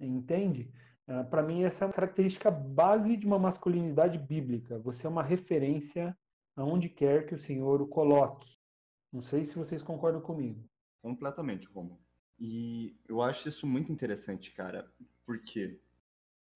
entende? 0.00 0.72
Uh, 1.06 1.24
Para 1.30 1.42
mim, 1.42 1.62
essa 1.62 1.84
é 1.84 1.86
uma 1.86 1.94
característica 1.94 2.50
base 2.50 3.16
de 3.16 3.26
uma 3.26 3.38
masculinidade 3.38 4.18
bíblica. 4.18 4.78
Você 4.80 5.06
é 5.06 5.10
uma 5.10 5.22
referência 5.22 6.16
aonde 6.56 6.88
quer 6.88 7.26
que 7.26 7.34
o 7.34 7.38
Senhor 7.38 7.80
o 7.80 7.86
coloque. 7.86 8.58
Não 9.12 9.22
sei 9.22 9.44
se 9.44 9.54
vocês 9.54 9.82
concordam 9.82 10.20
comigo. 10.20 10.68
Completamente, 11.00 11.68
Romo. 11.68 12.00
E 12.38 12.96
eu 13.08 13.22
acho 13.22 13.48
isso 13.48 13.66
muito 13.66 13.92
interessante, 13.92 14.52
cara. 14.52 14.90
Por 15.24 15.40
quê? 15.40 15.80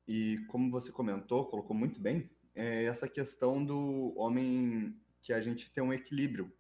E 0.07 0.39
como 0.49 0.71
você 0.71 0.93
comentou, 0.93 1.47
colocou 1.47 1.77
muito 1.77 2.01
bem, 2.01 2.31
é 2.55 2.85
essa 2.85 3.09
questão 3.09 3.65
do 3.65 4.13
homem 4.17 4.97
que 5.21 5.33
a 5.33 5.41
gente 5.41 5.71
tem 5.71 5.83
um 5.83 5.93
equilíbrio. 5.93 6.53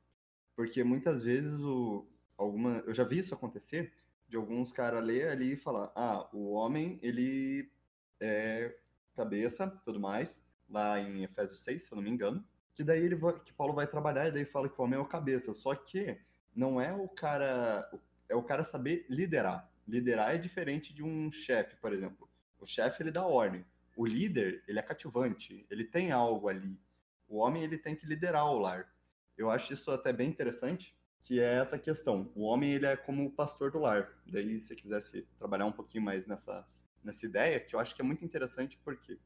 Porque 0.54 0.82
muitas 0.82 1.22
vezes 1.22 1.60
o, 1.60 2.06
alguma, 2.36 2.82
eu 2.86 2.94
já 2.94 3.04
vi 3.04 3.18
isso 3.18 3.34
acontecer, 3.34 3.92
de 4.28 4.36
alguns 4.36 4.72
caras 4.72 5.04
ler 5.04 5.28
ali 5.28 5.52
e 5.52 5.56
falar, 5.56 5.92
ah, 5.94 6.28
o 6.32 6.52
homem, 6.52 6.98
ele 7.02 7.70
é 8.20 8.76
cabeça, 9.14 9.68
tudo 9.84 10.00
mais, 10.00 10.40
lá 10.68 11.00
em 11.00 11.22
Efésios 11.22 11.62
6, 11.62 11.82
se 11.82 11.92
eu 11.92 11.96
não 11.96 12.02
me 12.02 12.10
engano, 12.10 12.44
que 12.74 12.84
daí 12.84 13.02
ele 13.02 13.14
vai, 13.14 13.38
que 13.40 13.52
Paulo 13.52 13.72
vai 13.72 13.86
trabalhar 13.86 14.28
e 14.28 14.32
daí 14.32 14.44
fala 14.44 14.68
que 14.68 14.78
o 14.78 14.84
homem 14.84 14.98
é 14.98 15.02
o 15.02 15.06
cabeça, 15.06 15.54
só 15.54 15.74
que 15.74 16.18
não 16.54 16.80
é 16.80 16.92
o 16.92 17.08
cara, 17.08 17.88
é 18.28 18.34
o 18.34 18.42
cara 18.42 18.64
saber 18.64 19.06
liderar. 19.08 19.70
Liderar 19.86 20.34
é 20.34 20.38
diferente 20.38 20.92
de 20.92 21.02
um 21.02 21.30
chefe, 21.30 21.76
por 21.76 21.92
exemplo. 21.92 22.25
O 22.58 22.66
chefe 22.66 23.02
ele 23.02 23.10
dá 23.10 23.26
ordem 23.26 23.64
o 23.96 24.04
líder, 24.04 24.62
ele 24.68 24.78
é 24.78 24.82
cativante, 24.82 25.66
ele 25.70 25.82
tem 25.82 26.12
algo 26.12 26.48
ali. 26.48 26.78
O 27.26 27.38
homem, 27.38 27.64
ele 27.64 27.78
tem 27.78 27.96
que 27.96 28.06
liderar 28.06 28.46
o 28.52 28.58
lar. 28.58 28.94
Eu 29.36 29.50
acho 29.50 29.72
isso 29.72 29.90
até 29.90 30.12
bem 30.12 30.28
interessante, 30.28 30.94
que 31.22 31.40
é 31.40 31.54
essa 31.54 31.78
questão. 31.78 32.30
O 32.34 32.42
homem, 32.42 32.72
ele 32.72 32.86
é 32.86 32.94
como 32.94 33.24
o 33.24 33.32
pastor 33.32 33.72
do 33.72 33.78
lar. 33.78 34.12
Daí, 34.26 34.60
se 34.60 34.66
você 34.66 34.76
quisesse 34.76 35.22
trabalhar 35.38 35.64
um 35.64 35.72
pouquinho 35.72 36.04
mais 36.04 36.26
nessa, 36.26 36.68
nessa 37.02 37.24
ideia, 37.24 37.58
que 37.58 37.74
eu 37.74 37.80
acho 37.80 37.96
que 37.96 38.02
é 38.02 38.04
muito 38.04 38.24
interessante, 38.24 38.78
porque 38.84 39.18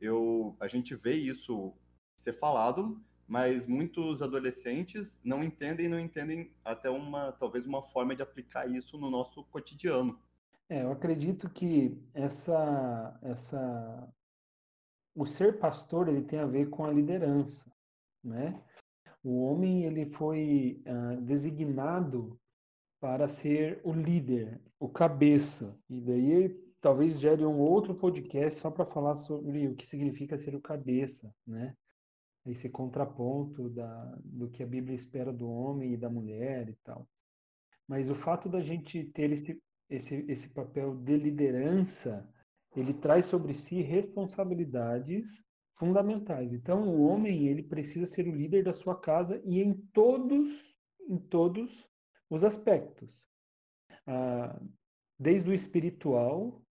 eu, 0.00 0.56
a 0.58 0.66
gente 0.66 0.94
vê 0.94 1.12
isso 1.12 1.74
ser 2.14 2.32
falado, 2.32 3.00
mas 3.28 3.66
muitos 3.66 4.22
adolescentes 4.22 5.20
não 5.22 5.44
entendem, 5.44 5.88
não 5.88 6.00
entendem 6.00 6.54
até 6.64 6.88
uma, 6.88 7.32
talvez 7.32 7.66
uma 7.66 7.82
forma 7.82 8.16
de 8.16 8.22
aplicar 8.22 8.66
isso 8.66 8.96
no 8.96 9.10
nosso 9.10 9.44
cotidiano. 9.44 10.18
É, 10.68 10.82
eu 10.82 10.90
acredito 10.90 11.48
que 11.48 11.96
essa, 12.12 13.18
essa, 13.22 14.12
o 15.14 15.24
ser 15.24 15.58
pastor 15.60 16.08
ele 16.08 16.22
tem 16.22 16.40
a 16.40 16.46
ver 16.46 16.68
com 16.70 16.84
a 16.84 16.92
liderança, 16.92 17.70
né? 18.22 18.60
O 19.22 19.42
homem 19.44 19.84
ele 19.84 20.06
foi 20.06 20.82
uh, 20.86 21.20
designado 21.22 22.38
para 23.00 23.28
ser 23.28 23.80
o 23.84 23.92
líder, 23.92 24.60
o 24.78 24.88
cabeça. 24.88 25.78
E 25.88 26.00
daí 26.00 26.48
talvez 26.80 27.20
gere 27.20 27.44
um 27.44 27.58
outro 27.58 27.94
podcast 27.94 28.60
só 28.60 28.70
para 28.70 28.86
falar 28.86 29.14
sobre 29.16 29.68
o 29.68 29.76
que 29.76 29.86
significa 29.86 30.36
ser 30.36 30.54
o 30.54 30.60
cabeça, 30.60 31.32
né? 31.46 31.76
Esse 32.44 32.68
contraponto 32.68 33.68
da, 33.70 34.18
do 34.24 34.48
que 34.48 34.62
a 34.62 34.66
Bíblia 34.66 34.96
espera 34.96 35.32
do 35.32 35.48
homem 35.48 35.94
e 35.94 35.96
da 35.96 36.08
mulher 36.08 36.68
e 36.68 36.74
tal. 36.82 37.08
Mas 37.86 38.10
o 38.10 38.16
fato 38.16 38.48
da 38.48 38.60
gente 38.60 39.04
ter 39.04 39.30
esse 39.30 39.60
esse, 39.88 40.24
esse 40.28 40.48
papel 40.48 40.94
de 40.96 41.16
liderança, 41.16 42.28
ele 42.74 42.92
traz 42.92 43.26
sobre 43.26 43.54
si 43.54 43.80
responsabilidades 43.80 45.46
fundamentais. 45.76 46.52
Então, 46.52 46.88
o 46.88 47.02
homem 47.06 47.46
ele 47.46 47.62
precisa 47.62 48.06
ser 48.06 48.26
o 48.26 48.34
líder 48.34 48.64
da 48.64 48.72
sua 48.72 48.98
casa 48.98 49.40
e 49.44 49.60
em 49.60 49.74
todos, 49.92 50.76
em 51.08 51.18
todos 51.18 51.88
os 52.28 52.44
aspectos, 52.44 53.08
ah, 54.06 54.60
desde 55.18 55.50
o 55.50 55.54
espiritual, 55.54 56.62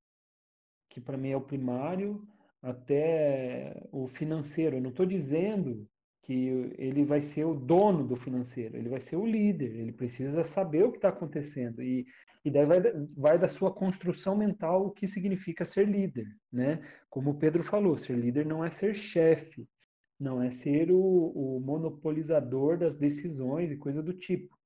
que 0.90 1.00
para 1.00 1.18
mim 1.18 1.30
é 1.30 1.38
o 1.38 1.42
primário, 1.42 2.28
até 2.62 3.88
o 3.92 4.08
financeiro. 4.08 4.78
Eu 4.78 4.82
não 4.82 4.90
estou 4.90 5.06
dizendo 5.06 5.88
que 6.26 6.74
ele 6.80 7.06
vai 7.06 7.22
ser 7.22 7.46
o 7.46 7.54
dono 7.54 8.04
do 8.04 8.16
financeiro, 8.16 8.76
ele 8.76 8.90
vai 8.90 9.00
ser 9.00 9.16
o 9.16 9.26
líder, 9.26 9.76
ele 9.76 9.92
precisa 9.92 10.44
saber 10.44 10.84
o 10.84 10.92
que 10.92 10.98
está 10.98 11.10
acontecendo. 11.10 11.84
E, 11.84 12.04
e 12.44 12.50
daí 12.50 12.66
vai, 12.66 12.82
vai 13.16 13.38
da 13.38 13.48
sua 13.48 13.72
construção 13.72 14.36
mental 14.36 14.88
o 14.88 14.92
que 14.92 15.08
significa 15.08 15.64
ser 15.64 15.88
líder, 15.88 16.26
né? 16.52 16.82
Como 17.12 17.30
o 17.30 17.38
Pedro 17.38 17.64
falou, 17.64 17.96
ser 17.96 18.18
líder 18.18 18.44
não 18.44 18.66
é 18.66 18.72
ser 18.72 18.96
chefe, 18.96 19.68
não 20.20 20.42
é 20.42 20.50
ser 20.50 20.92
o, 20.92 20.98
o 21.00 21.60
monopolizador 21.60 22.80
das 22.80 22.96
decisões 22.96 23.70
e 23.70 23.78
coisa 23.78 24.02
do 24.02 24.14
tipo, 24.14 24.58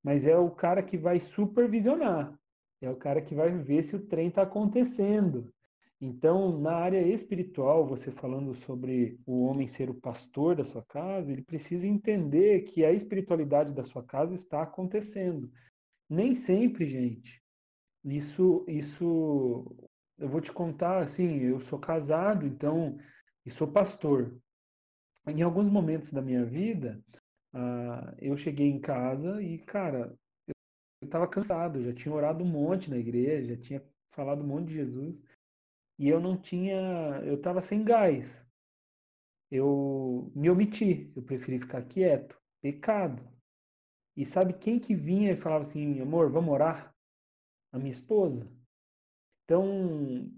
mas 0.00 0.24
é 0.24 0.36
o 0.36 0.52
cara 0.52 0.84
que 0.84 0.96
vai 0.96 1.18
supervisionar, 1.18 2.32
é 2.80 2.88
o 2.88 2.96
cara 2.96 3.20
que 3.20 3.34
vai 3.34 3.50
ver 3.50 3.82
se 3.82 3.96
o 3.96 4.06
trem 4.06 4.28
está 4.28 4.42
acontecendo, 4.42 5.52
então, 6.00 6.56
na 6.60 6.76
área 6.76 7.00
espiritual, 7.00 7.84
você 7.84 8.12
falando 8.12 8.54
sobre 8.54 9.18
o 9.26 9.42
homem 9.42 9.66
ser 9.66 9.90
o 9.90 10.00
pastor 10.00 10.54
da 10.54 10.64
sua 10.64 10.84
casa, 10.84 11.32
ele 11.32 11.42
precisa 11.42 11.88
entender 11.88 12.62
que 12.62 12.84
a 12.84 12.92
espiritualidade 12.92 13.74
da 13.74 13.82
sua 13.82 14.04
casa 14.04 14.32
está 14.32 14.62
acontecendo. 14.62 15.50
Nem 16.08 16.36
sempre, 16.36 16.88
gente. 16.88 17.42
Isso, 18.04 18.64
isso, 18.68 19.76
eu 20.16 20.28
vou 20.28 20.40
te 20.40 20.52
contar 20.52 21.02
assim, 21.02 21.40
eu 21.40 21.58
sou 21.60 21.80
casado, 21.80 22.46
então, 22.46 22.96
e 23.44 23.50
sou 23.50 23.66
pastor. 23.66 24.40
Em 25.26 25.42
alguns 25.42 25.68
momentos 25.68 26.12
da 26.12 26.22
minha 26.22 26.44
vida, 26.44 27.02
uh, 27.52 28.14
eu 28.18 28.36
cheguei 28.36 28.68
em 28.68 28.80
casa 28.80 29.42
e, 29.42 29.58
cara, 29.58 30.16
eu 30.46 30.54
estava 31.06 31.26
cansado, 31.26 31.82
já 31.82 31.92
tinha 31.92 32.14
orado 32.14 32.44
um 32.44 32.48
monte 32.48 32.88
na 32.88 32.96
igreja, 32.96 33.56
já 33.56 33.60
tinha 33.60 33.82
falado 34.12 34.44
um 34.44 34.46
monte 34.46 34.68
de 34.68 34.74
Jesus 34.74 35.20
e 35.98 36.08
eu 36.08 36.20
não 36.20 36.36
tinha, 36.36 36.76
eu 37.24 37.34
estava 37.34 37.60
sem 37.60 37.82
gás. 37.82 38.46
Eu 39.50 40.30
me 40.34 40.50
omiti, 40.50 41.12
eu 41.16 41.22
preferi 41.22 41.58
ficar 41.58 41.82
quieto. 41.82 42.38
Pecado. 42.60 43.22
E 44.16 44.26
sabe 44.26 44.52
quem 44.52 44.78
que 44.78 44.94
vinha 44.94 45.32
e 45.32 45.36
falava 45.36 45.62
assim, 45.62 46.00
amor, 46.00 46.30
vamos 46.30 46.52
orar? 46.52 46.94
A 47.72 47.78
minha 47.78 47.90
esposa. 47.90 48.50
Então, 49.44 49.64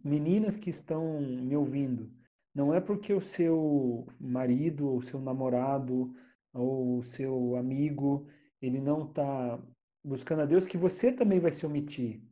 meninas 0.05 0.57
que 0.57 0.71
estão 0.71 1.21
me 1.21 1.57
ouvindo, 1.57 2.13
não 2.55 2.73
é 2.73 2.81
porque 2.81 3.13
o 3.13 3.21
seu 3.21 4.07
marido, 4.21 4.89
ou 4.89 5.03
seu 5.03 5.21
namorado, 5.21 6.15
ou 6.53 7.03
seu 7.05 7.57
amigo, 7.57 8.29
ele 8.61 8.81
não 8.81 9.09
está 9.09 9.61
buscando 10.05 10.43
a 10.43 10.47
Deus, 10.47 10.67
que 10.67 10.79
você 10.79 11.13
também 11.13 11.41
vai 11.41 11.53
se 11.53 11.67
omitir. 11.67 12.23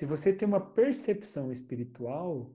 Se 0.00 0.06
você 0.06 0.32
tem 0.32 0.48
uma 0.48 0.62
percepção 0.62 1.52
espiritual, 1.52 2.50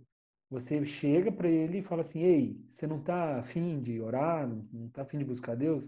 você 0.49 0.84
chega 0.84 1.31
para 1.31 1.47
ele 1.47 1.77
e 1.77 1.84
fala 1.84 2.01
assim: 2.01 2.23
Ei, 2.23 2.60
você 2.71 2.88
não 2.88 2.97
está 2.97 3.38
afim 3.38 3.79
de 3.79 4.01
orar, 4.01 4.47
não 4.73 4.88
está 4.88 5.03
afim 5.03 5.19
de 5.19 5.25
buscar 5.25 5.55
Deus? 5.55 5.88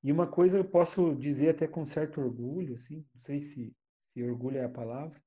E 0.00 0.12
uma 0.12 0.28
coisa 0.28 0.58
eu 0.58 0.64
posso 0.64 1.16
dizer 1.16 1.48
até 1.48 1.66
com 1.66 1.84
certo 1.84 2.20
orgulho, 2.20 2.76
assim, 2.76 3.04
não 3.12 3.20
sei 3.20 3.42
se, 3.42 3.74
se 4.12 4.22
orgulho 4.22 4.58
é 4.58 4.64
a 4.64 4.68
palavra, 4.68 5.20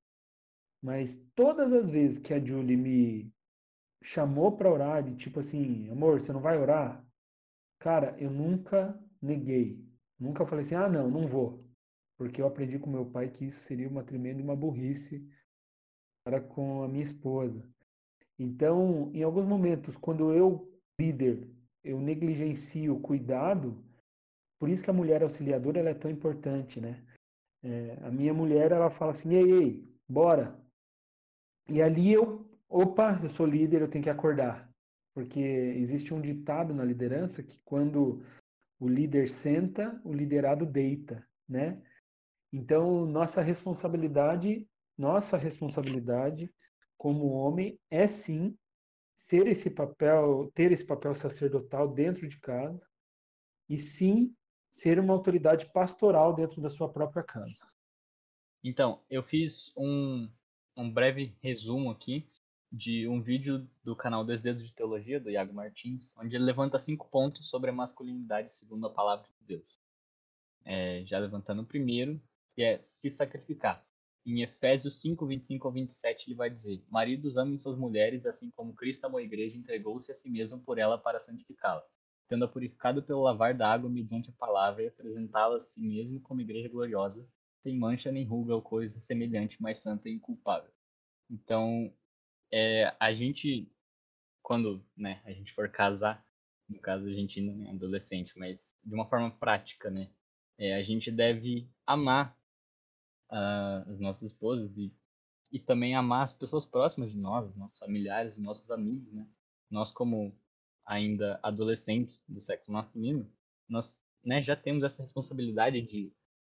mas 0.81 1.21
todas 1.35 1.73
as 1.73 1.89
vezes 1.89 2.19
que 2.19 2.33
a 2.33 2.39
Julie 2.39 2.77
me 2.77 3.33
chamou 4.01 4.55
para 4.55 4.71
orar, 4.71 5.03
de 5.03 5.13
tipo 5.17 5.41
assim, 5.41 5.89
amor, 5.89 6.21
você 6.21 6.31
não 6.31 6.39
vai 6.39 6.57
orar? 6.57 7.05
Cara, 7.79 8.15
eu 8.17 8.31
nunca 8.31 8.97
neguei. 9.21 9.85
Nunca 10.17 10.45
falei 10.45 10.63
assim, 10.63 10.75
ah, 10.75 10.87
não, 10.87 11.11
não 11.11 11.27
vou. 11.27 11.67
Porque 12.17 12.41
eu 12.41 12.47
aprendi 12.47 12.79
com 12.79 12.89
meu 12.89 13.05
pai 13.05 13.29
que 13.29 13.43
isso 13.43 13.59
seria 13.59 13.89
uma 13.89 14.05
tremenda 14.05 14.41
uma 14.41 14.55
burrice 14.55 15.27
com 16.37 16.83
a 16.83 16.87
minha 16.89 17.03
esposa. 17.03 17.63
Então, 18.37 19.09
em 19.13 19.23
alguns 19.23 19.45
momentos, 19.45 19.95
quando 19.95 20.33
eu, 20.33 20.69
líder, 20.99 21.47
eu 21.81 21.99
negligencio 21.99 22.95
o 22.95 22.99
cuidado, 22.99 23.81
por 24.59 24.67
isso 24.69 24.83
que 24.83 24.89
a 24.89 24.93
mulher 24.93 25.23
auxiliadora 25.23 25.79
ela 25.79 25.91
é 25.91 25.93
tão 25.93 26.11
importante, 26.11 26.81
né? 26.81 27.01
É, 27.63 27.97
a 28.03 28.11
minha 28.11 28.33
mulher, 28.33 28.71
ela 28.71 28.89
fala 28.89 29.11
assim, 29.11 29.33
ei, 29.33 29.51
ei, 29.51 29.87
bora. 30.07 30.59
E 31.69 31.81
ali 31.81 32.11
eu, 32.11 32.45
opa, 32.67 33.19
eu 33.23 33.29
sou 33.29 33.45
líder, 33.45 33.81
eu 33.81 33.89
tenho 33.89 34.03
que 34.03 34.09
acordar. 34.09 34.69
Porque 35.13 35.39
existe 35.39 36.13
um 36.13 36.21
ditado 36.21 36.73
na 36.73 36.83
liderança 36.83 37.43
que 37.43 37.59
quando 37.63 38.21
o 38.79 38.87
líder 38.87 39.29
senta, 39.29 39.99
o 40.03 40.13
liderado 40.13 40.65
deita, 40.65 41.25
né? 41.47 41.81
Então, 42.51 43.05
nossa 43.05 43.41
responsabilidade, 43.41 44.67
nossa 44.99 45.37
responsabilidade 45.37 46.53
como 46.97 47.29
homem 47.29 47.79
é 47.89 48.05
sim 48.05 48.57
ser 49.15 49.47
esse 49.47 49.69
papel, 49.69 50.51
ter 50.53 50.73
esse 50.73 50.85
papel 50.85 51.15
sacerdotal 51.15 51.87
dentro 51.87 52.27
de 52.27 52.37
casa 52.39 52.85
e 53.69 53.77
sim 53.77 54.35
ser 54.73 54.99
uma 54.99 55.13
autoridade 55.13 55.71
pastoral 55.71 56.35
dentro 56.35 56.61
da 56.61 56.69
sua 56.69 56.91
própria 56.91 57.23
casa. 57.23 57.65
Então, 58.61 59.01
eu 59.09 59.23
fiz 59.23 59.71
um, 59.77 60.29
um 60.75 60.91
breve 60.91 61.33
resumo 61.41 61.89
aqui 61.89 62.29
de 62.69 63.07
um 63.07 63.21
vídeo 63.21 63.65
do 63.81 63.95
canal 63.95 64.25
Dois 64.25 64.41
Dedos 64.41 64.63
de 64.63 64.73
Teologia, 64.73 65.19
do 65.19 65.29
Iago 65.29 65.53
Martins, 65.53 66.13
onde 66.17 66.35
ele 66.35 66.43
levanta 66.43 66.77
cinco 66.77 67.07
pontos 67.07 67.49
sobre 67.49 67.69
a 67.69 67.73
masculinidade 67.73 68.53
segundo 68.53 68.85
a 68.85 68.89
palavra 68.89 69.25
de 69.39 69.45
Deus. 69.45 69.79
É, 70.65 71.03
já 71.05 71.17
levantando 71.19 71.61
o 71.61 71.65
primeiro, 71.65 72.21
que 72.53 72.61
é 72.61 72.83
se 72.83 73.09
sacrificar. 73.09 73.88
Em 74.25 74.41
Efésios 74.41 75.01
5, 75.01 75.25
25 75.25 75.67
ao 75.67 75.73
27, 75.73 76.29
ele 76.29 76.35
vai 76.35 76.49
dizer: 76.49 76.83
Maridos 76.89 77.37
amem 77.37 77.57
suas 77.57 77.77
mulheres, 77.77 78.25
assim 78.25 78.51
como 78.51 78.75
Cristo 78.75 79.05
amou 79.05 79.19
a 79.19 79.23
igreja 79.23 79.55
e 79.55 79.59
entregou-se 79.59 80.11
a 80.11 80.15
si 80.15 80.29
mesmo 80.29 80.59
por 80.59 80.77
ela 80.77 80.97
para 80.97 81.19
santificá-la, 81.19 81.83
tendo-a 82.27 82.47
purificado 82.47 83.01
pelo 83.01 83.23
lavar 83.23 83.55
da 83.55 83.71
água 83.71 83.89
mediante 83.89 84.29
a 84.29 84.33
palavra 84.33 84.83
e 84.83 84.87
apresentá-la 84.87 85.57
a 85.57 85.61
si 85.61 85.81
mesmo 85.81 86.19
como 86.21 86.41
igreja 86.41 86.69
gloriosa, 86.69 87.27
sem 87.59 87.77
mancha 87.77 88.11
nem 88.11 88.25
ruga 88.25 88.53
ou 88.53 88.61
coisa 88.61 88.99
semelhante, 89.01 89.61
mas 89.61 89.79
santa 89.79 90.09
e 90.09 90.13
inculpável. 90.13 90.71
Então, 91.29 91.93
é, 92.51 92.95
a 92.99 93.13
gente, 93.13 93.71
quando 94.41 94.83
né, 94.95 95.21
a 95.25 95.31
gente 95.31 95.53
for 95.53 95.69
casar, 95.69 96.25
no 96.67 96.79
caso 96.79 97.05
a 97.05 97.13
gente 97.13 97.41
não 97.41 97.65
é 97.65 97.69
adolescente, 97.71 98.37
mas 98.37 98.75
de 98.83 98.93
uma 98.93 99.07
forma 99.07 99.31
prática, 99.31 99.89
né? 99.89 100.09
É, 100.57 100.75
a 100.75 100.83
gente 100.83 101.09
deve 101.09 101.69
amar 101.85 102.37
as 103.29 103.99
nossas 103.99 104.31
esposas 104.31 104.75
e, 104.77 104.93
e 105.51 105.59
também 105.59 105.95
amar 105.95 106.23
as 106.23 106.33
pessoas 106.33 106.65
próximas 106.65 107.11
de 107.11 107.17
nós, 107.17 107.55
nossos 107.55 107.79
familiares, 107.79 108.37
nossos 108.37 108.69
amigos, 108.71 109.11
né? 109.13 109.27
Nós 109.69 109.91
como 109.91 110.35
ainda 110.85 111.39
adolescentes 111.43 112.23
do 112.27 112.39
sexo 112.39 112.71
masculino, 112.71 113.31
nós 113.67 113.95
né, 114.25 114.41
já 114.41 114.55
temos 114.55 114.83
essa 114.83 115.03
responsabilidade 115.03 115.81
de, 115.81 116.11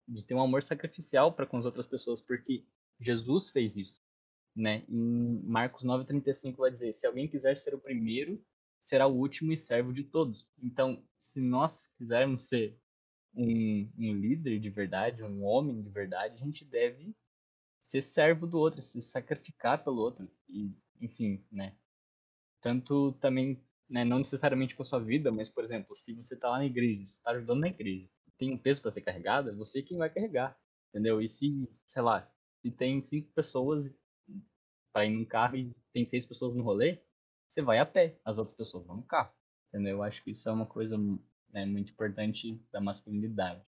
de 0.08 0.24
ter 0.24 0.36
um 0.36 0.42
amor 0.42 0.62
sacrificial 0.62 1.34
para 1.34 1.48
com 1.48 1.58
as 1.58 1.66
outras 1.66 1.88
pessoas, 1.88 2.22
porque 2.22 2.64
Jesus 3.00 3.50
fez 3.50 3.76
isso. 3.76 4.02
Né? 4.56 4.84
Em 4.88 5.42
Marcos 5.44 5.84
9,35 5.84 6.58
vai 6.58 6.72
dizer: 6.72 6.94
Se 6.94 7.08
alguém 7.08 7.28
quiser 7.28 7.58
ser 7.58 7.74
o 7.74 7.80
primeiro, 7.80 8.44
será 8.80 9.08
o 9.08 9.16
último 9.16 9.52
e 9.52 9.58
servo 9.58 9.94
de 9.94 10.04
todos. 10.04 10.48
Então, 10.62 11.04
se 11.18 11.42
nós 11.42 11.88
quisermos 11.98 12.48
ser 12.48 12.78
um, 13.40 13.90
um 13.98 14.14
líder 14.14 14.60
de 14.60 14.70
verdade, 14.70 15.24
um 15.24 15.44
homem 15.46 15.82
de 15.82 15.90
verdade, 15.90 16.36
a 16.36 16.46
gente 16.46 16.66
deve 16.66 17.16
ser 17.82 18.02
servo 18.02 18.46
do 18.46 18.58
outro, 18.58 18.82
se 18.82 19.02
sacrificar 19.02 19.84
pelo 19.84 20.02
outro. 20.02 20.30
E, 20.50 20.74
enfim, 21.00 21.44
né? 21.50 21.76
Tanto 22.62 23.14
também, 23.14 23.64
né, 23.90 24.04
não 24.04 24.18
necessariamente 24.18 24.76
com 24.76 24.84
a 24.84 24.86
sua 24.86 25.00
vida, 25.00 25.32
mas, 25.32 25.50
por 25.50 25.64
exemplo, 25.64 25.96
se 25.96 26.14
você 26.14 26.34
está 26.34 26.50
lá 26.50 26.58
na 26.58 26.66
igreja, 26.66 27.08
você 27.08 27.14
está 27.14 27.32
ajudando 27.32 27.62
na 27.62 27.70
igreja, 27.70 28.10
tem 28.38 28.54
um 28.54 28.58
peso 28.58 28.82
para 28.82 28.92
ser 28.92 29.02
carregado, 29.02 29.50
é 29.50 29.54
você 29.54 29.82
quem 29.82 29.98
vai 29.98 30.10
carregar, 30.10 30.58
entendeu? 30.90 31.22
E 31.22 31.30
se, 31.30 31.70
sei 31.86 32.02
lá, 32.02 32.30
se 32.62 32.70
tem 32.70 33.02
cinco 33.02 33.32
pessoas 33.34 33.94
para 34.92 35.06
ir 35.06 35.12
num 35.12 35.26
carro 35.26 35.56
e 35.56 35.74
tem 35.94 36.06
seis 36.06 36.26
pessoas 36.26 36.56
no 36.56 36.64
rolê, 36.64 37.02
você 37.48 37.62
vai 37.62 37.80
a 37.80 37.86
pé, 37.86 38.20
as 38.26 38.38
outras 38.38 38.56
pessoas 38.56 38.86
vão 38.86 38.98
no 38.98 39.04
carro, 39.04 39.32
entendeu? 39.70 39.98
Eu 39.98 40.04
acho 40.04 40.22
que 40.24 40.32
isso 40.32 40.50
é 40.50 40.52
uma 40.52 40.66
coisa 40.66 40.98
né, 41.52 41.66
muito 41.66 41.92
importante 41.92 42.62
da 42.72 42.80
masculinidade. 42.80 43.62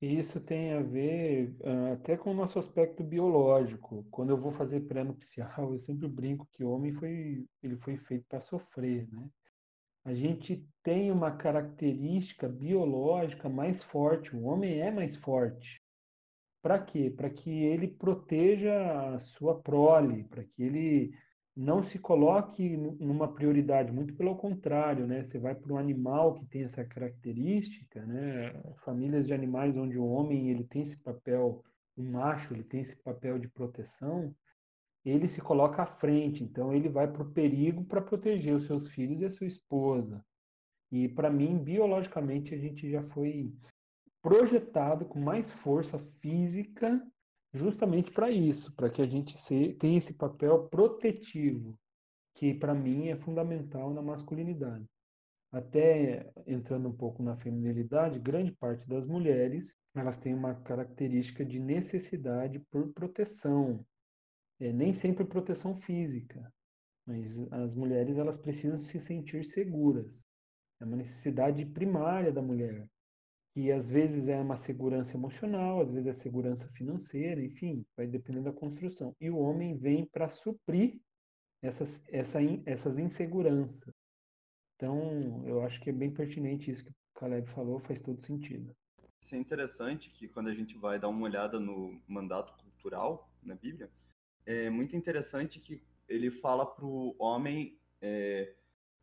Isso 0.00 0.38
tem 0.40 0.74
a 0.74 0.82
ver 0.82 1.56
uh, 1.60 1.94
até 1.94 2.16
com 2.16 2.30
o 2.30 2.34
nosso 2.34 2.58
aspecto 2.58 3.02
biológico. 3.02 4.06
Quando 4.10 4.30
eu 4.30 4.36
vou 4.36 4.52
fazer 4.52 4.80
pré-nupcial, 4.80 5.72
eu 5.72 5.78
sempre 5.78 6.06
brinco 6.06 6.46
que 6.52 6.62
homem 6.62 6.92
foi, 6.92 7.46
ele 7.62 7.76
foi 7.76 7.96
feito 7.96 8.26
para 8.28 8.40
sofrer, 8.40 9.08
né? 9.10 9.28
A 10.04 10.14
gente 10.14 10.64
tem 10.84 11.10
uma 11.10 11.32
característica 11.32 12.48
biológica 12.48 13.48
mais 13.48 13.82
forte, 13.82 14.36
o 14.36 14.44
homem 14.44 14.80
é 14.80 14.90
mais 14.90 15.16
forte. 15.16 15.82
Para 16.62 16.78
quê? 16.78 17.10
Para 17.10 17.28
que 17.30 17.50
ele 17.50 17.88
proteja 17.88 19.14
a 19.14 19.18
sua 19.18 19.60
prole, 19.60 20.22
para 20.24 20.44
que 20.44 20.62
ele 20.62 21.12
não 21.56 21.82
se 21.82 21.98
coloque 21.98 22.76
numa 22.76 23.32
prioridade, 23.32 23.90
muito 23.90 24.14
pelo 24.14 24.36
contrário, 24.36 25.06
né? 25.06 25.24
Você 25.24 25.38
vai 25.38 25.54
para 25.54 25.72
um 25.72 25.78
animal 25.78 26.34
que 26.34 26.44
tem 26.44 26.64
essa 26.64 26.84
característica, 26.84 28.04
né? 28.04 28.52
Famílias 28.84 29.26
de 29.26 29.32
animais 29.32 29.74
onde 29.74 29.98
o 29.98 30.06
homem 30.06 30.50
ele 30.50 30.64
tem 30.64 30.82
esse 30.82 30.98
papel, 30.98 31.64
o 31.96 32.02
macho 32.02 32.52
ele 32.52 32.62
tem 32.62 32.82
esse 32.82 32.94
papel 32.96 33.38
de 33.38 33.48
proteção, 33.48 34.34
ele 35.02 35.26
se 35.28 35.40
coloca 35.40 35.82
à 35.82 35.86
frente, 35.86 36.44
então 36.44 36.74
ele 36.74 36.90
vai 36.90 37.10
para 37.10 37.22
o 37.22 37.32
perigo 37.32 37.84
para 37.84 38.02
proteger 38.02 38.54
os 38.54 38.66
seus 38.66 38.88
filhos 38.88 39.22
e 39.22 39.24
a 39.24 39.30
sua 39.30 39.46
esposa. 39.46 40.22
E 40.92 41.08
para 41.08 41.30
mim, 41.30 41.56
biologicamente, 41.56 42.54
a 42.54 42.58
gente 42.58 42.90
já 42.90 43.02
foi 43.02 43.50
projetado 44.20 45.06
com 45.06 45.18
mais 45.18 45.52
força 45.52 45.98
física 46.20 47.02
justamente 47.52 48.10
para 48.10 48.30
isso, 48.30 48.74
para 48.74 48.90
que 48.90 49.02
a 49.02 49.06
gente 49.06 49.36
se, 49.36 49.74
tenha 49.74 49.98
esse 49.98 50.14
papel 50.14 50.68
protetivo, 50.68 51.78
que 52.34 52.54
para 52.54 52.74
mim 52.74 53.08
é 53.08 53.16
fundamental 53.16 53.92
na 53.92 54.02
masculinidade. 54.02 54.84
Até 55.50 56.30
entrando 56.46 56.88
um 56.88 56.96
pouco 56.96 57.22
na 57.22 57.36
feminilidade, 57.36 58.18
grande 58.18 58.52
parte 58.52 58.86
das 58.86 59.06
mulheres 59.06 59.74
elas 59.94 60.18
têm 60.18 60.34
uma 60.34 60.54
característica 60.54 61.44
de 61.44 61.58
necessidade 61.58 62.58
por 62.70 62.92
proteção, 62.92 63.84
é, 64.60 64.70
nem 64.70 64.92
sempre 64.92 65.24
proteção 65.24 65.74
física, 65.74 66.52
mas 67.06 67.40
as 67.52 67.74
mulheres 67.74 68.18
elas 68.18 68.36
precisam 68.36 68.78
se 68.78 69.00
sentir 69.00 69.44
seguras. 69.44 70.22
É 70.80 70.84
uma 70.84 70.96
necessidade 70.96 71.64
primária 71.64 72.30
da 72.30 72.42
mulher 72.42 72.86
que 73.56 73.72
às 73.72 73.88
vezes 73.88 74.28
é 74.28 74.38
uma 74.38 74.58
segurança 74.58 75.16
emocional, 75.16 75.80
às 75.80 75.90
vezes 75.90 76.08
é 76.08 76.12
segurança 76.12 76.68
financeira, 76.74 77.42
enfim, 77.42 77.86
vai 77.96 78.06
dependendo 78.06 78.44
da 78.44 78.52
construção. 78.52 79.16
E 79.18 79.30
o 79.30 79.38
homem 79.38 79.74
vem 79.78 80.04
para 80.04 80.28
suprir 80.28 81.00
essas, 81.62 82.04
essa, 82.08 82.38
essas 82.66 82.98
inseguranças. 82.98 83.94
Então, 84.74 85.42
eu 85.46 85.62
acho 85.62 85.80
que 85.80 85.88
é 85.88 85.92
bem 85.94 86.12
pertinente 86.12 86.70
isso 86.70 86.84
que 86.84 86.90
o 86.90 87.18
Caleb 87.18 87.48
falou, 87.48 87.80
faz 87.80 88.02
todo 88.02 88.20
sentido. 88.26 88.76
Isso 89.18 89.34
é 89.34 89.38
interessante 89.38 90.10
que 90.10 90.28
quando 90.28 90.48
a 90.48 90.54
gente 90.54 90.76
vai 90.76 90.98
dar 90.98 91.08
uma 91.08 91.24
olhada 91.24 91.58
no 91.58 91.98
mandato 92.06 92.52
cultural 92.62 93.32
na 93.42 93.54
Bíblia, 93.54 93.90
é 94.44 94.68
muito 94.68 94.94
interessante 94.94 95.58
que 95.60 95.82
ele 96.06 96.30
fala 96.30 96.66
para 96.66 96.84
o 96.84 97.16
homem 97.18 97.80
é, 98.02 98.54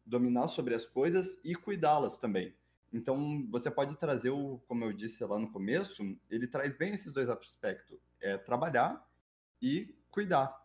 dominar 0.05 0.47
sobre 0.47 0.75
as 0.75 0.85
coisas 0.85 1.39
e 1.43 1.55
cuidá-las 1.55 2.19
também. 2.19 2.53
Então, 2.93 3.45
você 3.49 3.71
pode 3.71 3.97
trazer 3.97 4.29
o, 4.29 4.60
como 4.67 4.86
eu 4.86 4.93
disse 4.93 5.23
lá 5.25 5.39
no 5.39 5.51
começo, 5.51 6.03
ele 6.29 6.47
traz 6.47 6.75
bem 6.77 6.93
esses 6.93 7.12
dois 7.12 7.27
aspectos, 7.27 7.99
é 8.21 8.38
trabalhar 8.38 9.03
e 9.60 9.97
cuidar. 10.12 10.63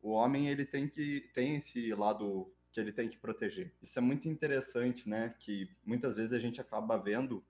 O 0.00 0.12
homem 0.12 0.48
ele 0.48 0.64
tem 0.64 0.88
que 0.88 1.30
tem 1.34 1.56
esse 1.56 1.94
lado 1.94 2.50
que 2.72 2.80
ele 2.80 2.92
tem 2.92 3.08
que 3.08 3.18
proteger. 3.18 3.74
Isso 3.82 3.98
é 3.98 4.02
muito 4.02 4.28
interessante, 4.28 5.08
né? 5.08 5.34
Que 5.38 5.68
muitas 5.84 6.14
vezes 6.14 6.32
a 6.32 6.38
gente 6.38 6.60
acaba 6.60 6.96
vendo, 6.96 7.44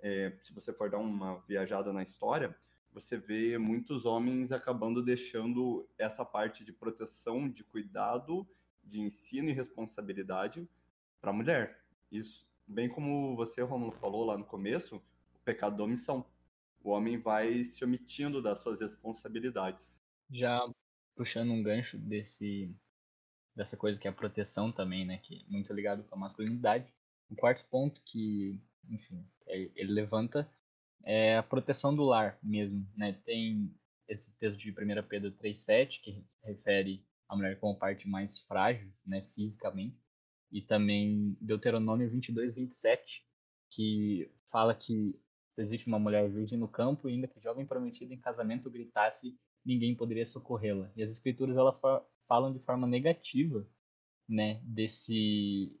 é, 0.00 0.36
se 0.42 0.52
você 0.52 0.72
for 0.72 0.90
dar 0.90 0.98
uma 0.98 1.38
viajada 1.48 1.92
na 1.92 2.02
história, 2.02 2.54
você 2.92 3.16
vê 3.16 3.56
muitos 3.56 4.04
homens 4.04 4.52
acabando 4.52 5.02
deixando 5.02 5.88
essa 5.96 6.24
parte 6.24 6.62
de 6.62 6.72
proteção, 6.72 7.48
de 7.48 7.64
cuidado, 7.64 8.46
de 8.84 9.00
ensino 9.00 9.48
e 9.48 9.52
responsabilidade 9.52 10.68
para 11.20 11.30
a 11.30 11.34
mulher. 11.34 11.82
Isso, 12.10 12.46
bem 12.66 12.88
como 12.88 13.36
você, 13.36 13.62
Romulo, 13.62 13.92
falou 13.92 14.24
lá 14.24 14.36
no 14.36 14.44
começo, 14.44 14.96
o 14.96 15.38
pecado 15.44 15.76
da 15.76 15.84
omissão. 15.84 16.24
O 16.82 16.90
homem 16.90 17.18
vai 17.18 17.62
se 17.64 17.84
omitindo 17.84 18.42
das 18.42 18.58
suas 18.58 18.80
responsabilidades. 18.80 20.00
Já 20.30 20.66
puxando 21.14 21.52
um 21.52 21.62
gancho 21.62 21.98
desse 21.98 22.74
dessa 23.54 23.76
coisa 23.76 23.98
que 24.00 24.08
é 24.08 24.10
a 24.10 24.14
proteção 24.14 24.72
também, 24.72 25.04
né, 25.04 25.18
que 25.18 25.44
é 25.46 25.52
muito 25.52 25.70
ligado 25.74 26.02
com 26.04 26.14
a 26.14 26.18
masculinidade. 26.18 26.90
O 27.28 27.36
quarto 27.36 27.66
ponto 27.66 28.02
que, 28.02 28.58
enfim, 28.88 29.26
é, 29.46 29.70
ele 29.76 29.92
levanta 29.92 30.50
é 31.04 31.36
a 31.36 31.42
proteção 31.42 31.94
do 31.94 32.04
lar 32.04 32.38
mesmo, 32.42 32.86
né? 32.96 33.12
Tem 33.24 33.74
esse 34.08 34.32
texto 34.36 34.58
de 34.58 34.70
1 34.70 35.02
Pedro 35.08 35.32
3:7 35.32 36.00
que 36.00 36.24
se 36.26 36.38
refere 36.44 37.04
à 37.28 37.36
mulher 37.36 37.58
como 37.58 37.76
parte 37.78 38.08
mais 38.08 38.38
frágil, 38.38 38.92
né, 39.04 39.22
fisicamente, 39.34 39.96
e 40.52 40.60
também 40.60 41.36
Deuteronômio 41.40 42.10
22:27 42.10 43.24
que 43.70 44.30
fala 44.50 44.74
que 44.74 45.18
existe 45.56 45.86
uma 45.86 45.98
mulher 45.98 46.30
virgem 46.30 46.58
no 46.58 46.68
campo 46.68 47.08
e 47.08 47.14
ainda 47.14 47.26
que 47.26 47.40
jovem 47.40 47.66
prometida 47.66 48.12
em 48.12 48.20
casamento 48.20 48.70
gritasse 48.70 49.36
ninguém 49.64 49.94
poderia 49.94 50.26
socorrê-la. 50.26 50.90
E 50.94 51.02
as 51.02 51.10
escrituras 51.10 51.56
elas 51.56 51.80
falam 52.28 52.52
de 52.52 52.58
forma 52.60 52.86
negativa, 52.86 53.66
né, 54.28 54.60
desse 54.64 55.78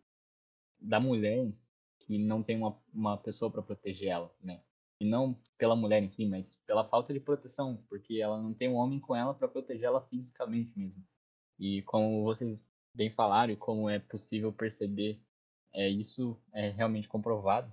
da 0.80 0.98
mulher 0.98 1.52
que 2.00 2.18
não 2.18 2.42
tem 2.42 2.56
uma, 2.56 2.76
uma 2.92 3.16
pessoa 3.16 3.50
para 3.50 3.62
proteger 3.62 4.08
ela, 4.08 4.34
né? 4.42 4.62
E 5.00 5.04
não 5.04 5.38
pela 5.58 5.76
mulher 5.76 6.02
em 6.02 6.10
si, 6.10 6.26
mas 6.26 6.56
pela 6.66 6.88
falta 6.88 7.12
de 7.12 7.20
proteção, 7.20 7.84
porque 7.88 8.20
ela 8.20 8.40
não 8.40 8.52
tem 8.54 8.68
um 8.68 8.74
homem 8.74 9.00
com 9.00 9.14
ela 9.14 9.34
para 9.34 9.48
proteger 9.48 9.84
ela 9.84 10.00
fisicamente 10.08 10.76
mesmo. 10.76 11.04
E 11.58 11.82
como 11.82 12.24
vocês 12.24 12.64
bem 12.94 13.10
falaram 13.10 13.52
e 13.52 13.56
como 13.56 13.88
é 13.88 13.98
possível 13.98 14.52
perceber, 14.52 15.20
é 15.72 15.88
isso 15.88 16.38
é 16.52 16.70
realmente 16.70 17.08
comprovado 17.08 17.72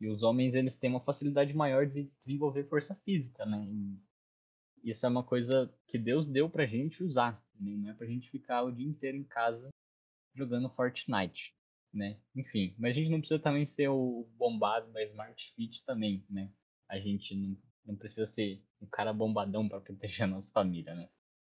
que 0.00 0.08
os 0.08 0.22
homens 0.22 0.54
eles 0.54 0.76
têm 0.76 0.88
uma 0.88 1.00
facilidade 1.04 1.54
maior 1.54 1.86
de 1.86 2.04
desenvolver 2.18 2.64
força 2.64 2.94
física, 3.04 3.44
né? 3.44 3.66
E 3.68 4.90
isso 4.90 5.04
é 5.04 5.08
uma 5.10 5.22
coisa 5.22 5.70
que 5.86 5.98
Deus 5.98 6.26
deu 6.26 6.48
pra 6.48 6.64
gente 6.64 7.04
usar, 7.04 7.42
né? 7.58 7.76
não 7.76 7.90
é 7.90 7.92
pra 7.94 8.06
gente 8.06 8.30
ficar 8.30 8.62
o 8.62 8.72
dia 8.72 8.88
inteiro 8.88 9.18
em 9.18 9.24
casa 9.24 9.68
jogando 10.34 10.70
Fortnite, 10.70 11.54
né? 11.92 12.18
Enfim, 12.34 12.74
mas 12.78 12.92
a 12.92 12.94
gente 12.94 13.10
não 13.10 13.18
precisa 13.18 13.38
também 13.38 13.66
ser 13.66 13.88
o 13.88 14.26
bombado 14.38 14.90
da 14.90 15.02
Smart 15.04 15.52
Fit 15.54 15.84
também, 15.84 16.24
né? 16.30 16.50
A 16.88 16.98
gente 16.98 17.34
não, 17.34 17.56
não 17.84 17.96
precisa 17.96 18.24
ser 18.24 18.62
um 18.80 18.86
cara 18.86 19.12
bombadão 19.12 19.68
para 19.68 19.82
proteger 19.82 20.22
a 20.22 20.28
nossa 20.28 20.50
família, 20.50 20.94
né? 20.94 21.10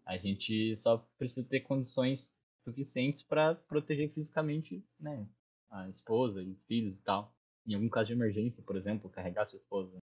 A 0.04 0.18
gente 0.18 0.76
só 0.78 0.98
precisa 1.18 1.48
ter 1.48 1.60
condições 1.60 2.34
suficientes 2.64 3.22
para 3.24 3.56
proteger 3.56 4.12
fisicamente, 4.12 4.84
né? 5.00 5.28
A 5.70 5.88
esposa 5.90 6.42
e 6.42 6.56
filhos 6.68 6.96
e 6.96 7.02
tal. 7.02 7.34
Em 7.66 7.76
algum 7.76 7.90
caso 7.90 8.08
de 8.08 8.14
emergência, 8.14 8.64
por 8.64 8.76
exemplo, 8.76 9.10
carregar 9.10 9.46
sua 9.46 9.60
esposa. 9.60 9.98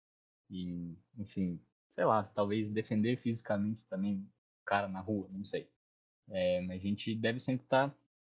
E, 0.50 0.96
enfim, 1.16 1.60
sei 1.88 2.04
lá, 2.04 2.22
talvez 2.22 2.70
defender 2.70 3.16
fisicamente 3.16 3.86
também 3.86 4.16
o 4.16 4.64
cara 4.64 4.88
na 4.88 5.00
rua, 5.00 5.28
não 5.30 5.44
sei. 5.44 5.68
É, 6.28 6.60
mas 6.62 6.80
a 6.80 6.84
gente 6.84 7.14
deve 7.14 7.40
sempre 7.40 7.64
estar 7.64 7.94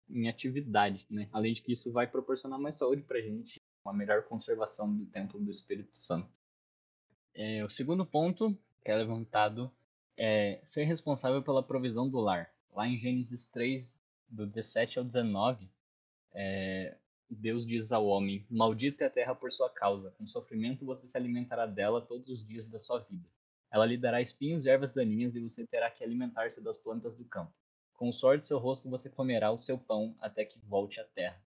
em 0.09 0.29
atividade, 0.29 1.05
né? 1.09 1.27
Além 1.31 1.53
de 1.53 1.61
que 1.61 1.73
isso 1.73 1.91
vai 1.91 2.07
proporcionar 2.07 2.59
mais 2.59 2.77
saúde 2.77 3.01
pra 3.01 3.21
gente, 3.21 3.61
uma 3.83 3.93
melhor 3.93 4.23
conservação 4.23 4.95
do 4.95 5.05
templo 5.05 5.39
do 5.39 5.49
Espírito 5.49 5.97
Santo. 5.97 6.29
É, 7.33 7.63
o 7.63 7.69
segundo 7.69 8.05
ponto 8.05 8.57
que 8.83 8.91
é 8.91 8.95
levantado 8.95 9.71
é 10.17 10.61
ser 10.63 10.83
responsável 10.85 11.43
pela 11.43 11.61
provisão 11.61 12.09
do 12.09 12.19
lar. 12.19 12.49
Lá 12.73 12.87
em 12.87 12.97
Gênesis 12.97 13.45
3, 13.47 14.01
do 14.29 14.45
17 14.45 14.99
ao 14.99 15.05
19, 15.05 15.69
é, 16.33 16.97
Deus 17.29 17.65
diz 17.65 17.91
ao 17.91 18.05
homem: 18.05 18.45
Maldita 18.49 19.03
é 19.03 19.07
a 19.07 19.09
terra 19.09 19.35
por 19.35 19.51
sua 19.51 19.69
causa, 19.69 20.11
com 20.11 20.25
sofrimento 20.25 20.85
você 20.85 21.07
se 21.07 21.17
alimentará 21.17 21.65
dela 21.65 22.01
todos 22.01 22.29
os 22.29 22.45
dias 22.45 22.65
da 22.65 22.79
sua 22.79 22.99
vida. 22.99 23.27
Ela 23.69 23.85
lhe 23.85 23.97
dará 23.97 24.21
espinhos 24.21 24.65
e 24.65 24.69
ervas 24.69 24.91
daninhas, 24.91 25.35
e 25.35 25.41
você 25.41 25.65
terá 25.67 25.91
que 25.91 26.03
alimentar-se 26.03 26.61
das 26.61 26.77
plantas 26.77 27.15
do 27.15 27.25
campo. 27.25 27.53
Com 27.93 28.09
o 28.09 28.13
suor 28.13 28.37
do 28.37 28.45
seu 28.45 28.57
rosto 28.57 28.89
você 28.89 29.09
comerá 29.09 29.51
o 29.51 29.57
seu 29.57 29.77
pão 29.77 30.15
até 30.19 30.45
que 30.45 30.59
volte 30.59 30.99
à 30.99 31.03
terra. 31.03 31.41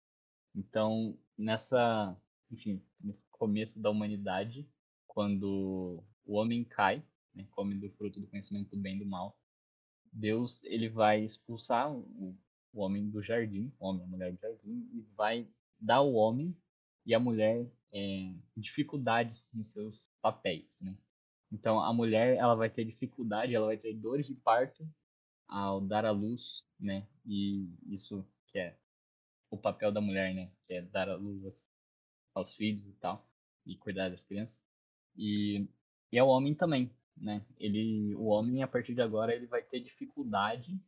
Então, 0.55 1.17
nessa, 1.37 2.17
enfim, 2.51 2.83
nesse 3.05 3.25
começo 3.31 3.79
da 3.79 3.91
humanidade, 3.91 4.69
quando 5.07 6.03
o 6.25 6.35
homem 6.35 6.65
cai, 6.65 7.05
né, 7.35 7.47
come 7.51 7.75
do 7.75 7.91
fruto 7.91 8.19
do 8.19 8.27
conhecimento 8.27 8.71
do 8.71 8.77
bem 8.77 8.97
e 8.97 8.99
do 8.99 9.07
mal, 9.07 9.39
Deus 10.13 10.65
ele 10.65 10.89
vai 10.89 11.21
expulsar 11.21 11.93
o, 11.93 12.37
o 12.73 12.81
homem 12.81 13.09
do 13.09 13.23
jardim, 13.23 13.73
o 13.79 13.87
homem 13.87 14.03
e 14.03 14.05
a 14.05 14.09
mulher 14.09 14.33
do 14.33 14.41
jardim, 14.41 14.89
e 14.93 15.01
vai 15.17 15.49
dar 15.81 15.97
ao 15.97 16.13
homem 16.13 16.57
e 17.05 17.15
à 17.15 17.21
mulher 17.21 17.67
é, 17.93 18.33
dificuldades 18.57 19.51
nos 19.53 19.69
seus 19.69 20.11
papéis, 20.21 20.79
né? 20.81 20.97
Então 21.51 21.81
a 21.81 21.93
mulher 21.93 22.37
ela 22.37 22.55
vai 22.55 22.69
ter 22.69 22.85
dificuldade, 22.85 23.55
ela 23.55 23.67
vai 23.67 23.79
ter 23.79 23.95
dores 23.95 24.27
de 24.27 24.35
parto 24.35 24.87
ao 25.47 25.81
dar 25.81 26.05
à 26.05 26.11
luz, 26.11 26.67
né? 26.79 27.07
E 27.25 27.67
isso 27.87 28.27
que 28.49 28.59
é 28.59 28.77
o 29.51 29.57
papel 29.57 29.91
da 29.91 30.01
mulher, 30.01 30.35
né? 30.35 30.51
Que 30.67 30.75
é 30.75 30.83
dar 30.83 31.09
à 31.09 31.17
luz 31.17 31.73
aos 32.35 32.55
filhos 32.55 32.87
e 32.87 32.93
tal 32.95 33.27
e 33.65 33.77
cuidar 33.77 34.11
das 34.11 34.23
crianças. 34.23 34.63
E 35.17 35.67
e 36.11 36.19
ao 36.19 36.29
homem 36.29 36.55
também, 36.55 36.91
né? 37.17 37.45
Ele 37.59 38.15
o 38.17 38.27
homem 38.27 38.63
a 38.63 38.69
partir 38.69 38.95
de 38.95 39.03
agora 39.03 39.35
ele 39.35 39.47
vai 39.47 39.63
ter 39.63 39.81
dificuldade 39.81 40.79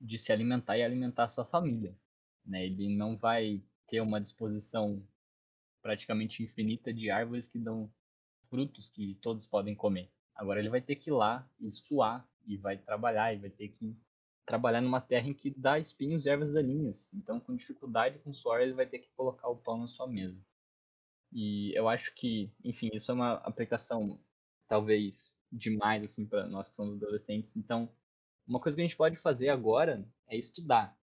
de 0.00 0.18
se 0.18 0.32
alimentar 0.32 0.78
e 0.78 0.82
alimentar 0.82 1.24
a 1.24 1.28
sua 1.28 1.44
família, 1.44 1.96
né? 2.44 2.64
Ele 2.64 2.88
não 2.96 3.16
vai 3.16 3.62
ter 3.86 4.00
uma 4.00 4.20
disposição 4.20 5.06
praticamente 5.82 6.42
infinita 6.42 6.92
de 6.92 7.10
árvores 7.10 7.48
que 7.48 7.58
dão 7.58 7.92
frutos 8.48 8.90
que 8.90 9.14
todos 9.16 9.46
podem 9.46 9.74
comer. 9.74 10.10
Agora 10.34 10.60
ele 10.60 10.68
vai 10.68 10.80
ter 10.80 10.96
que 10.96 11.10
ir 11.10 11.12
lá 11.12 11.48
e 11.60 11.70
suar 11.70 12.26
e 12.46 12.56
vai 12.56 12.78
trabalhar 12.78 13.34
e 13.34 13.38
vai 13.38 13.50
ter 13.50 13.68
que 13.68 13.96
trabalhar 14.46 14.80
numa 14.80 15.00
terra 15.00 15.28
em 15.28 15.34
que 15.34 15.50
dá 15.50 15.78
espinhos 15.78 16.26
e 16.26 16.28
ervas 16.28 16.50
daninhas. 16.50 17.10
Então, 17.14 17.38
com 17.38 17.54
dificuldade, 17.54 18.18
com 18.18 18.32
suor, 18.32 18.60
ele 18.60 18.72
vai 18.72 18.86
ter 18.86 18.98
que 18.98 19.10
colocar 19.16 19.48
o 19.48 19.56
pão 19.56 19.78
na 19.78 19.86
sua 19.86 20.06
mesa. 20.06 20.36
E 21.32 21.72
eu 21.76 21.88
acho 21.88 22.12
que, 22.14 22.50
enfim, 22.64 22.90
isso 22.92 23.10
é 23.12 23.14
uma 23.14 23.34
aplicação 23.34 24.18
talvez 24.66 25.32
demais 25.52 26.02
assim 26.02 26.26
para 26.26 26.46
nós 26.46 26.68
que 26.68 26.76
somos 26.76 26.96
adolescentes. 26.96 27.56
Então, 27.56 27.88
uma 28.50 28.60
coisa 28.60 28.74
que 28.74 28.82
a 28.82 28.84
gente 28.84 28.96
pode 28.96 29.16
fazer 29.16 29.48
agora 29.48 30.04
é 30.26 30.36
estudar. 30.36 30.98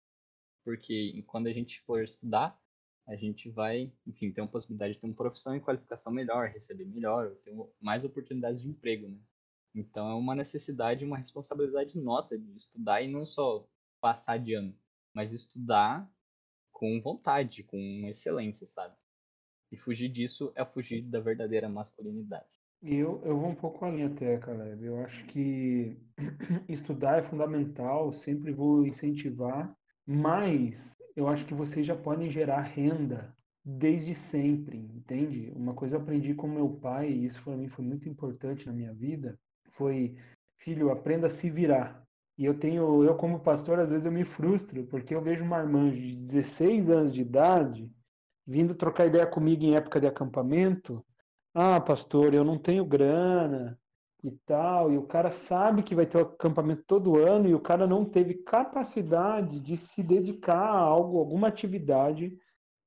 Porque 0.64 1.22
quando 1.28 1.46
a 1.46 1.52
gente 1.52 1.80
for 1.82 2.02
estudar, 2.02 2.61
a 3.06 3.14
gente 3.14 3.48
vai, 3.48 3.92
enfim, 4.04 4.32
ter 4.32 4.40
uma 4.40 4.50
possibilidade 4.50 4.94
de 4.94 5.00
ter 5.00 5.06
uma 5.06 5.14
profissão 5.14 5.54
e 5.54 5.61
qualificação 5.61 6.12
melhor, 6.12 6.48
receber 6.48 6.85
melhor, 6.87 7.37
ter 7.37 7.54
mais 7.80 8.04
oportunidades 8.04 8.62
de 8.62 8.68
emprego, 8.68 9.09
né? 9.09 9.18
Então 9.72 10.11
é 10.11 10.14
uma 10.14 10.35
necessidade, 10.35 11.04
uma 11.04 11.16
responsabilidade 11.16 11.96
nossa 11.96 12.37
de 12.37 12.56
estudar 12.56 13.00
e 13.02 13.09
não 13.09 13.24
só 13.24 13.64
passar 14.00 14.38
de 14.38 14.54
ano, 14.54 14.76
mas 15.14 15.32
estudar 15.32 16.11
com 16.72 17.00
vontade, 17.00 17.62
com 17.62 18.09
excelência, 18.09 18.66
sabe? 18.66 18.96
E 19.70 19.76
fugir 19.76 20.09
disso 20.09 20.50
é 20.56 20.64
fugir 20.64 21.02
da 21.02 21.20
verdadeira 21.20 21.68
masculinidade. 21.68 22.56
Eu, 22.82 23.20
eu 23.24 23.36
vou 23.38 23.48
um 23.50 23.54
pouco 23.54 23.84
além 23.84 24.04
até, 24.04 24.38
Caleb. 24.38 24.84
Eu 24.84 25.00
acho 25.04 25.24
que 25.27 25.96
estudar 26.68 27.18
é 27.18 27.22
fundamental, 27.22 28.12
sempre 28.12 28.52
vou 28.52 28.87
incentivar, 28.87 29.74
mas 30.06 30.96
eu 31.16 31.29
acho 31.29 31.46
que 31.46 31.54
vocês 31.54 31.85
já 31.85 31.96
podem 31.96 32.31
gerar 32.31 32.60
renda 32.60 33.35
desde 33.64 34.14
sempre, 34.14 34.79
entende? 34.79 35.52
Uma 35.56 35.74
coisa 35.74 35.96
eu 35.96 36.00
aprendi 36.00 36.35
com 36.35 36.46
meu 36.46 36.68
pai, 36.68 37.10
e 37.10 37.27
isso 37.27 37.42
para 37.42 37.56
mim 37.56 37.68
foi 37.68 37.85
muito 37.85 38.08
importante 38.08 38.66
na 38.66 38.72
minha 38.72 38.94
vida, 38.94 39.37
foi, 39.72 40.14
filho, 40.58 40.90
aprenda 40.90 41.27
a 41.27 41.31
se 41.31 41.50
virar. 41.50 42.06
E 42.38 42.44
eu 42.44 42.58
tenho, 42.58 43.02
eu 43.02 43.16
como 43.16 43.40
pastor, 43.40 43.81
às 43.81 43.90
vezes 43.90 44.04
eu 44.04 44.12
me 44.12 44.24
frustro, 44.24 44.85
porque 44.85 45.14
eu 45.14 45.22
vejo 45.22 45.42
uma 45.42 45.58
irmã 45.58 45.90
de 45.90 46.14
16 46.14 46.90
anos 46.90 47.12
de 47.12 47.22
idade 47.22 47.90
vindo 48.46 48.74
trocar 48.74 49.06
ideia 49.06 49.27
comigo 49.27 49.64
em 49.64 49.74
época 49.74 50.00
de 50.00 50.06
acampamento. 50.06 51.04
Ah, 51.59 51.81
pastor, 51.81 52.35
eu 52.35 52.44
não 52.44 52.59
tenho 52.59 52.85
grana, 52.85 53.81
e 54.23 54.31
tal, 54.44 54.92
e 54.92 54.98
o 54.98 55.07
cara 55.07 55.31
sabe 55.31 55.83
que 55.83 55.94
vai 55.94 56.04
ter 56.04 56.19
o 56.19 56.23
acampamento 56.23 56.83
todo 56.85 57.17
ano 57.17 57.48
e 57.48 57.54
o 57.54 57.61
cara 57.61 57.87
não 57.87 58.04
teve 58.04 58.35
capacidade 58.35 59.61
de 59.61 59.77
se 59.77 60.02
dedicar 60.02 60.59
a 60.59 60.79
algo, 60.79 61.19
alguma 61.19 61.48
atividade 61.48 62.37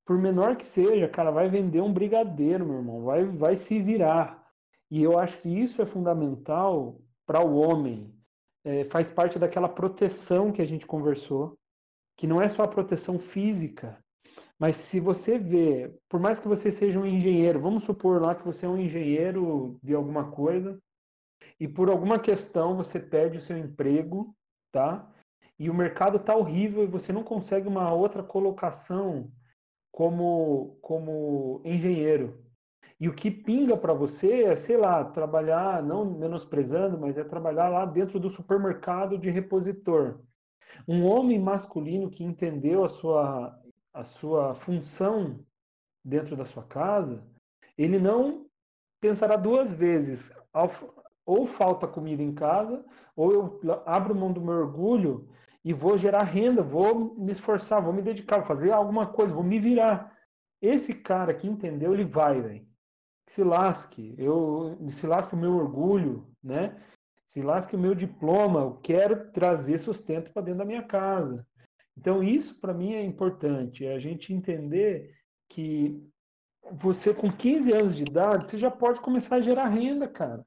por 0.05 0.17
menor 0.17 0.55
que 0.55 0.65
seja, 0.65 1.07
cara, 1.07 1.32
vai 1.32 1.49
vender 1.49 1.82
um 1.82 1.93
brigadeiro, 1.93 2.65
meu 2.65 2.78
irmão, 2.78 3.03
vai, 3.03 3.26
vai 3.26 3.55
se 3.55 3.82
virar. 3.82 4.43
E 4.91 5.01
eu 5.01 5.17
acho 5.17 5.41
que 5.41 5.49
isso 5.49 5.82
é 5.82 5.86
fundamental 5.86 6.99
para 7.26 7.41
o 7.41 7.55
homem. 7.55 8.13
É, 8.63 8.84
faz 8.84 9.09
parte 9.09 9.39
daquela 9.39 9.70
proteção 9.70 10.51
que 10.51 10.61
a 10.61 10.65
gente 10.65 10.86
conversou, 10.86 11.57
que 12.17 12.28
não 12.28 12.41
é 12.41 12.49
só 12.49 12.63
a 12.63 12.67
proteção 12.67 13.17
física, 13.17 14.03
mas 14.60 14.76
se 14.76 14.99
você 14.99 15.39
vê, 15.39 15.91
por 16.10 16.20
mais 16.20 16.39
que 16.39 16.47
você 16.47 16.70
seja 16.70 16.99
um 16.99 17.05
engenheiro, 17.05 17.62
vamos 17.62 17.84
supor 17.84 18.22
lá 18.22 18.36
que 18.36 18.45
você 18.45 18.66
é 18.66 18.70
um 18.70 18.78
engenheiro 18.78 19.80
de 19.82 19.95
alguma 19.95 20.30
coisa, 20.32 20.78
e 21.60 21.68
por 21.68 21.89
alguma 21.89 22.20
questão 22.20 22.76
você 22.76 22.99
perde 22.99 23.38
o 23.38 23.41
seu 23.41 23.57
emprego, 23.57 24.36
tá? 24.72 25.10
E 25.57 25.70
o 25.70 25.74
mercado 25.74 26.18
está 26.18 26.36
horrível 26.36 26.84
e 26.84 26.88
você 26.88 27.12
não 27.12 27.24
consegue 27.24 27.68
uma 27.68 27.93
outra 27.93 28.24
colocação 28.24 29.32
como, 29.91 30.78
como 30.82 31.62
engenheiro. 31.66 32.43
E 32.99 33.07
o 33.07 33.14
que 33.14 33.32
pinga 33.32 33.78
para 33.78 33.93
você 33.93 34.43
é, 34.43 34.55
sei 34.55 34.78
lá, 34.78 35.03
trabalhar, 35.05 35.82
não 35.82 36.05
menosprezando, 36.05 36.97
mas 36.97 37.18
é 37.18 37.24
trabalhar 37.24 37.70
lá 37.70 37.86
dentro 37.86 38.20
do 38.20 38.30
supermercado 38.30 39.18
de 39.18 39.30
repositor. 39.30 40.20
Um 40.88 41.05
homem 41.05 41.39
masculino 41.39 42.10
que 42.10 42.24
entendeu 42.24 42.84
a 42.84 42.89
sua, 42.89 43.59
a 43.93 44.03
sua 44.03 44.55
função 44.55 45.39
dentro 46.03 46.35
da 46.35 46.45
sua 46.45 46.63
casa, 46.63 47.23
ele 47.77 47.99
não 47.99 48.45
pensará 49.01 49.35
duas 49.35 49.73
vezes. 49.73 50.31
Ou 51.25 51.45
falta 51.45 51.87
comida 51.87 52.23
em 52.23 52.33
casa, 52.33 52.83
ou 53.15 53.31
eu 53.31 53.83
abro 53.85 54.15
mão 54.15 54.31
do 54.31 54.41
meu 54.41 54.55
orgulho 54.55 55.29
e 55.63 55.73
vou 55.73 55.97
gerar 55.97 56.23
renda, 56.23 56.61
vou 56.61 57.15
me 57.15 57.31
esforçar, 57.31 57.81
vou 57.81 57.93
me 57.93 58.01
dedicar, 58.01 58.37
vou 58.37 58.45
fazer 58.45 58.71
alguma 58.71 59.07
coisa, 59.07 59.33
vou 59.33 59.43
me 59.43 59.59
virar. 59.59 60.17
Esse 60.61 60.93
cara 60.93 61.33
que 61.33 61.47
entendeu, 61.47 61.93
ele 61.93 62.05
vai, 62.05 62.41
velho. 62.41 62.67
Se 63.27 63.43
lasque, 63.43 64.15
eu 64.17 64.77
se 64.91 65.05
lasque 65.05 65.35
o 65.35 65.37
meu 65.37 65.55
orgulho, 65.55 66.27
né? 66.43 66.81
Se 67.27 67.43
lasque 67.43 67.75
o 67.75 67.79
meu 67.79 67.93
diploma, 67.93 68.61
eu 68.61 68.79
quero 68.81 69.31
trazer 69.31 69.77
sustento 69.77 70.31
para 70.31 70.41
dentro 70.41 70.59
da 70.59 70.65
minha 70.65 70.81
casa. 70.81 71.45
Então 71.99 72.23
isso 72.23 72.57
para 72.61 72.73
mim 72.73 72.93
é 72.93 73.03
importante, 73.03 73.85
é 73.85 73.93
a 73.93 73.99
gente 73.99 74.33
entender 74.33 75.13
que 75.49 76.01
você 76.71 77.13
com 77.13 77.29
15 77.29 77.73
anos 77.73 77.95
de 77.95 78.03
idade, 78.03 78.49
você 78.49 78.57
já 78.57 78.71
pode 78.71 79.01
começar 79.01 79.35
a 79.35 79.41
gerar 79.41 79.67
renda, 79.67 80.07
cara. 80.07 80.45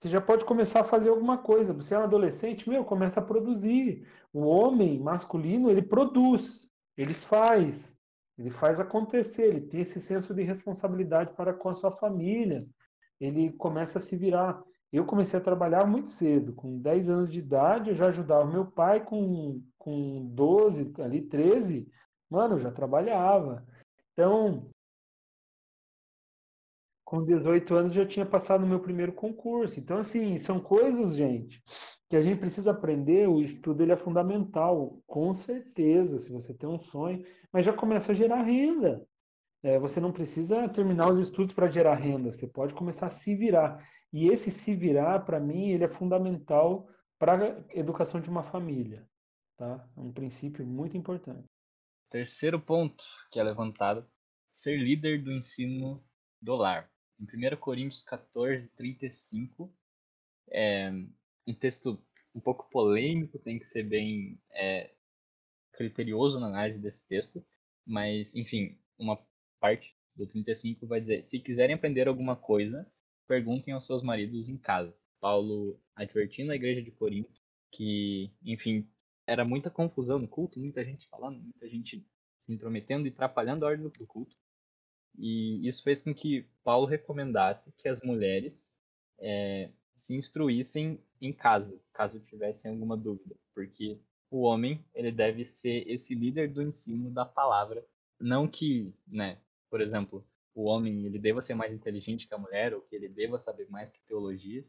Você 0.00 0.08
já 0.08 0.20
pode 0.20 0.44
começar 0.44 0.80
a 0.80 0.84
fazer 0.84 1.08
alguma 1.08 1.38
coisa. 1.38 1.72
Você 1.72 1.94
é 1.94 1.98
um 1.98 2.02
adolescente, 2.02 2.68
meu, 2.68 2.84
começa 2.84 3.20
a 3.20 3.22
produzir. 3.22 4.06
O 4.32 4.40
homem 4.40 4.98
masculino, 4.98 5.70
ele 5.70 5.82
produz, 5.82 6.68
ele 6.96 7.14
faz, 7.14 7.96
ele 8.36 8.50
faz 8.50 8.80
acontecer, 8.80 9.44
ele 9.44 9.60
tem 9.60 9.80
esse 9.80 10.00
senso 10.00 10.34
de 10.34 10.42
responsabilidade 10.42 11.32
para 11.34 11.54
com 11.54 11.68
a 11.68 11.74
sua 11.74 11.92
família. 11.92 12.66
Ele 13.20 13.52
começa 13.52 13.98
a 13.98 14.02
se 14.02 14.16
virar. 14.16 14.60
Eu 14.92 15.04
comecei 15.04 15.38
a 15.38 15.42
trabalhar 15.42 15.86
muito 15.86 16.10
cedo, 16.10 16.52
com 16.52 16.78
10 16.78 17.08
anos 17.08 17.32
de 17.32 17.38
idade, 17.38 17.90
eu 17.90 17.96
já 17.96 18.06
ajudava 18.08 18.50
meu 18.50 18.66
pai 18.66 19.04
com, 19.04 19.62
com 19.86 20.26
12, 20.34 20.92
ali 20.98 21.22
13, 21.22 21.88
mano, 22.28 22.56
eu 22.56 22.58
já 22.58 22.72
trabalhava. 22.72 23.64
Então, 24.12 24.66
com 27.04 27.24
18 27.24 27.72
anos 27.72 27.92
já 27.94 28.04
tinha 28.04 28.26
passado 28.26 28.64
o 28.64 28.66
meu 28.66 28.80
primeiro 28.80 29.12
concurso. 29.12 29.78
Então, 29.78 29.98
assim, 29.98 30.36
são 30.38 30.58
coisas, 30.58 31.14
gente, 31.14 31.62
que 32.10 32.16
a 32.16 32.20
gente 32.20 32.40
precisa 32.40 32.72
aprender. 32.72 33.28
O 33.28 33.40
estudo 33.40 33.80
ele 33.80 33.92
é 33.92 33.96
fundamental, 33.96 35.00
com 35.06 35.32
certeza, 35.32 36.18
se 36.18 36.32
você 36.32 36.52
tem 36.52 36.68
um 36.68 36.80
sonho, 36.80 37.24
mas 37.52 37.64
já 37.64 37.72
começa 37.72 38.10
a 38.10 38.14
gerar 38.14 38.42
renda. 38.42 39.06
É, 39.62 39.78
você 39.78 40.00
não 40.00 40.10
precisa 40.10 40.68
terminar 40.68 41.08
os 41.12 41.20
estudos 41.20 41.54
para 41.54 41.70
gerar 41.70 41.94
renda, 41.94 42.32
você 42.32 42.48
pode 42.48 42.74
começar 42.74 43.06
a 43.06 43.10
se 43.10 43.36
virar. 43.36 43.88
E 44.12 44.26
esse 44.26 44.50
se 44.50 44.74
virar, 44.74 45.20
para 45.20 45.38
mim, 45.38 45.70
ele 45.70 45.84
é 45.84 45.88
fundamental 45.88 46.88
para 47.20 47.34
a 47.34 47.78
educação 47.78 48.20
de 48.20 48.28
uma 48.28 48.42
família. 48.42 49.06
Tá? 49.56 49.88
É 49.96 50.00
um 50.00 50.12
princípio 50.12 50.66
muito 50.66 50.96
importante. 50.96 51.48
Terceiro 52.10 52.60
ponto 52.60 53.04
que 53.30 53.40
é 53.40 53.42
levantado: 53.42 54.06
ser 54.52 54.76
líder 54.76 55.22
do 55.22 55.32
ensino 55.32 56.04
do 56.40 56.54
lar 56.54 56.90
em 57.18 57.24
1 57.24 57.56
Coríntios 57.56 58.02
14, 58.02 58.68
35. 58.68 59.72
É 60.50 60.90
um 61.46 61.54
texto 61.54 61.98
um 62.34 62.40
pouco 62.40 62.68
polêmico, 62.70 63.38
tem 63.38 63.58
que 63.58 63.66
ser 63.66 63.82
bem 63.82 64.38
é, 64.52 64.94
criterioso 65.72 66.38
na 66.38 66.48
análise 66.48 66.78
desse 66.78 67.02
texto, 67.06 67.44
mas, 67.84 68.34
enfim, 68.34 68.78
uma 68.98 69.18
parte 69.58 69.96
do 70.14 70.26
35 70.26 70.86
vai 70.86 71.00
dizer: 71.00 71.24
se 71.24 71.38
quiserem 71.40 71.74
aprender 71.74 72.08
alguma 72.08 72.36
coisa, 72.36 72.86
perguntem 73.26 73.72
aos 73.72 73.86
seus 73.86 74.02
maridos 74.02 74.48
em 74.48 74.58
casa. 74.58 74.94
Paulo 75.18 75.80
advertindo 75.94 76.52
a 76.52 76.56
igreja 76.56 76.82
de 76.82 76.90
Corinto 76.90 77.40
que, 77.72 78.30
enfim, 78.42 78.88
era 79.26 79.44
muita 79.44 79.70
confusão 79.70 80.18
no 80.18 80.28
culto, 80.28 80.60
muita 80.60 80.84
gente 80.84 81.08
falando, 81.08 81.42
muita 81.42 81.68
gente 81.68 82.06
se 82.38 82.52
intrometendo 82.52 83.06
e 83.06 83.10
atrapalhando 83.10 83.64
a 83.64 83.68
ordem 83.68 83.88
do 83.88 84.06
culto. 84.06 84.36
E 85.18 85.66
isso 85.66 85.82
fez 85.82 86.02
com 86.02 86.14
que 86.14 86.46
Paulo 86.62 86.86
recomendasse 86.86 87.72
que 87.72 87.88
as 87.88 88.00
mulheres 88.00 88.72
é, 89.18 89.70
se 89.96 90.14
instruíssem 90.14 91.00
em 91.20 91.32
casa, 91.32 91.80
caso 91.92 92.20
tivessem 92.20 92.70
alguma 92.70 92.96
dúvida, 92.96 93.34
porque 93.54 93.98
o 94.30 94.42
homem 94.42 94.84
ele 94.94 95.10
deve 95.10 95.44
ser 95.44 95.88
esse 95.88 96.14
líder 96.14 96.52
do 96.52 96.62
ensino 96.62 97.10
da 97.10 97.24
palavra, 97.24 97.84
não 98.20 98.46
que, 98.46 98.92
né, 99.06 99.38
por 99.70 99.80
exemplo, 99.80 100.24
o 100.54 100.64
homem 100.64 101.06
ele 101.06 101.18
deva 101.18 101.42
ser 101.42 101.54
mais 101.54 101.72
inteligente 101.72 102.26
que 102.26 102.34
a 102.34 102.38
mulher 102.38 102.74
ou 102.74 102.82
que 102.82 102.94
ele 102.94 103.08
deva 103.08 103.38
saber 103.38 103.68
mais 103.70 103.90
que 103.90 104.00
teologia, 104.04 104.64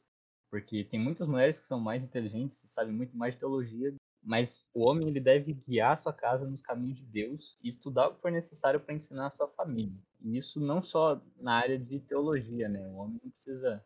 porque 0.49 0.86
tem 0.86 0.99
muitas 0.99 1.28
mulheres 1.28 1.60
que 1.60 1.66
são 1.66 1.80
mais 1.80 2.01
inteligentes 2.01 2.64
e 2.64 2.70
sabem 2.70 2.93
muito 2.93 3.18
mais 3.18 3.34
de 3.34 3.39
teologia 3.41 3.93
mas 4.28 4.67
o 4.73 4.84
homem 4.84 5.07
ele 5.07 5.21
deve 5.21 5.53
guiar 5.53 5.97
sua 5.97 6.11
casa 6.11 6.45
nos 6.45 6.61
caminhos 6.61 6.97
de 6.97 7.05
Deus 7.05 7.57
e 7.63 7.69
estudar 7.69 8.09
o 8.09 8.15
que 8.15 8.21
for 8.21 8.30
necessário 8.30 8.78
para 8.78 8.93
ensinar 8.93 9.28
a 9.28 9.30
sua 9.30 9.47
família. 9.47 9.97
E 10.19 10.36
isso 10.36 10.59
não 10.59 10.84
só 10.84 11.21
na 11.38 11.53
área 11.53 11.80
de 11.80 12.01
teologia, 12.01 12.67
né? 12.67 12.86
O 12.89 12.95
homem 12.95 13.21
não 13.23 13.32
precisa, 13.32 13.82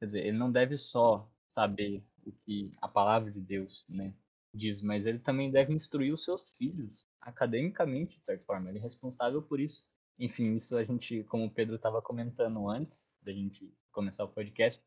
quer 0.00 0.06
dizer, 0.06 0.26
ele 0.26 0.38
não 0.38 0.50
deve 0.50 0.78
só 0.78 1.30
saber 1.46 2.02
o 2.24 2.32
que 2.32 2.72
a 2.80 2.88
palavra 2.88 3.30
de 3.30 3.42
Deus, 3.42 3.84
né, 3.86 4.14
diz, 4.54 4.80
mas 4.80 5.04
ele 5.04 5.18
também 5.18 5.50
deve 5.50 5.74
instruir 5.74 6.14
os 6.14 6.24
seus 6.24 6.54
filhos 6.54 7.06
academicamente, 7.20 8.18
de 8.18 8.24
certa 8.24 8.42
forma. 8.46 8.70
Ele 8.70 8.78
é 8.78 8.82
responsável 8.82 9.42
por 9.42 9.60
isso. 9.60 9.84
Enfim, 10.18 10.54
isso 10.54 10.78
a 10.78 10.84
gente, 10.84 11.24
como 11.24 11.44
o 11.44 11.50
Pedro 11.50 11.76
estava 11.76 12.00
comentando 12.00 12.70
antes 12.70 13.12
da 13.20 13.32
gente 13.32 13.70
começar 13.92 14.24
o 14.24 14.28
podcast, 14.28 14.82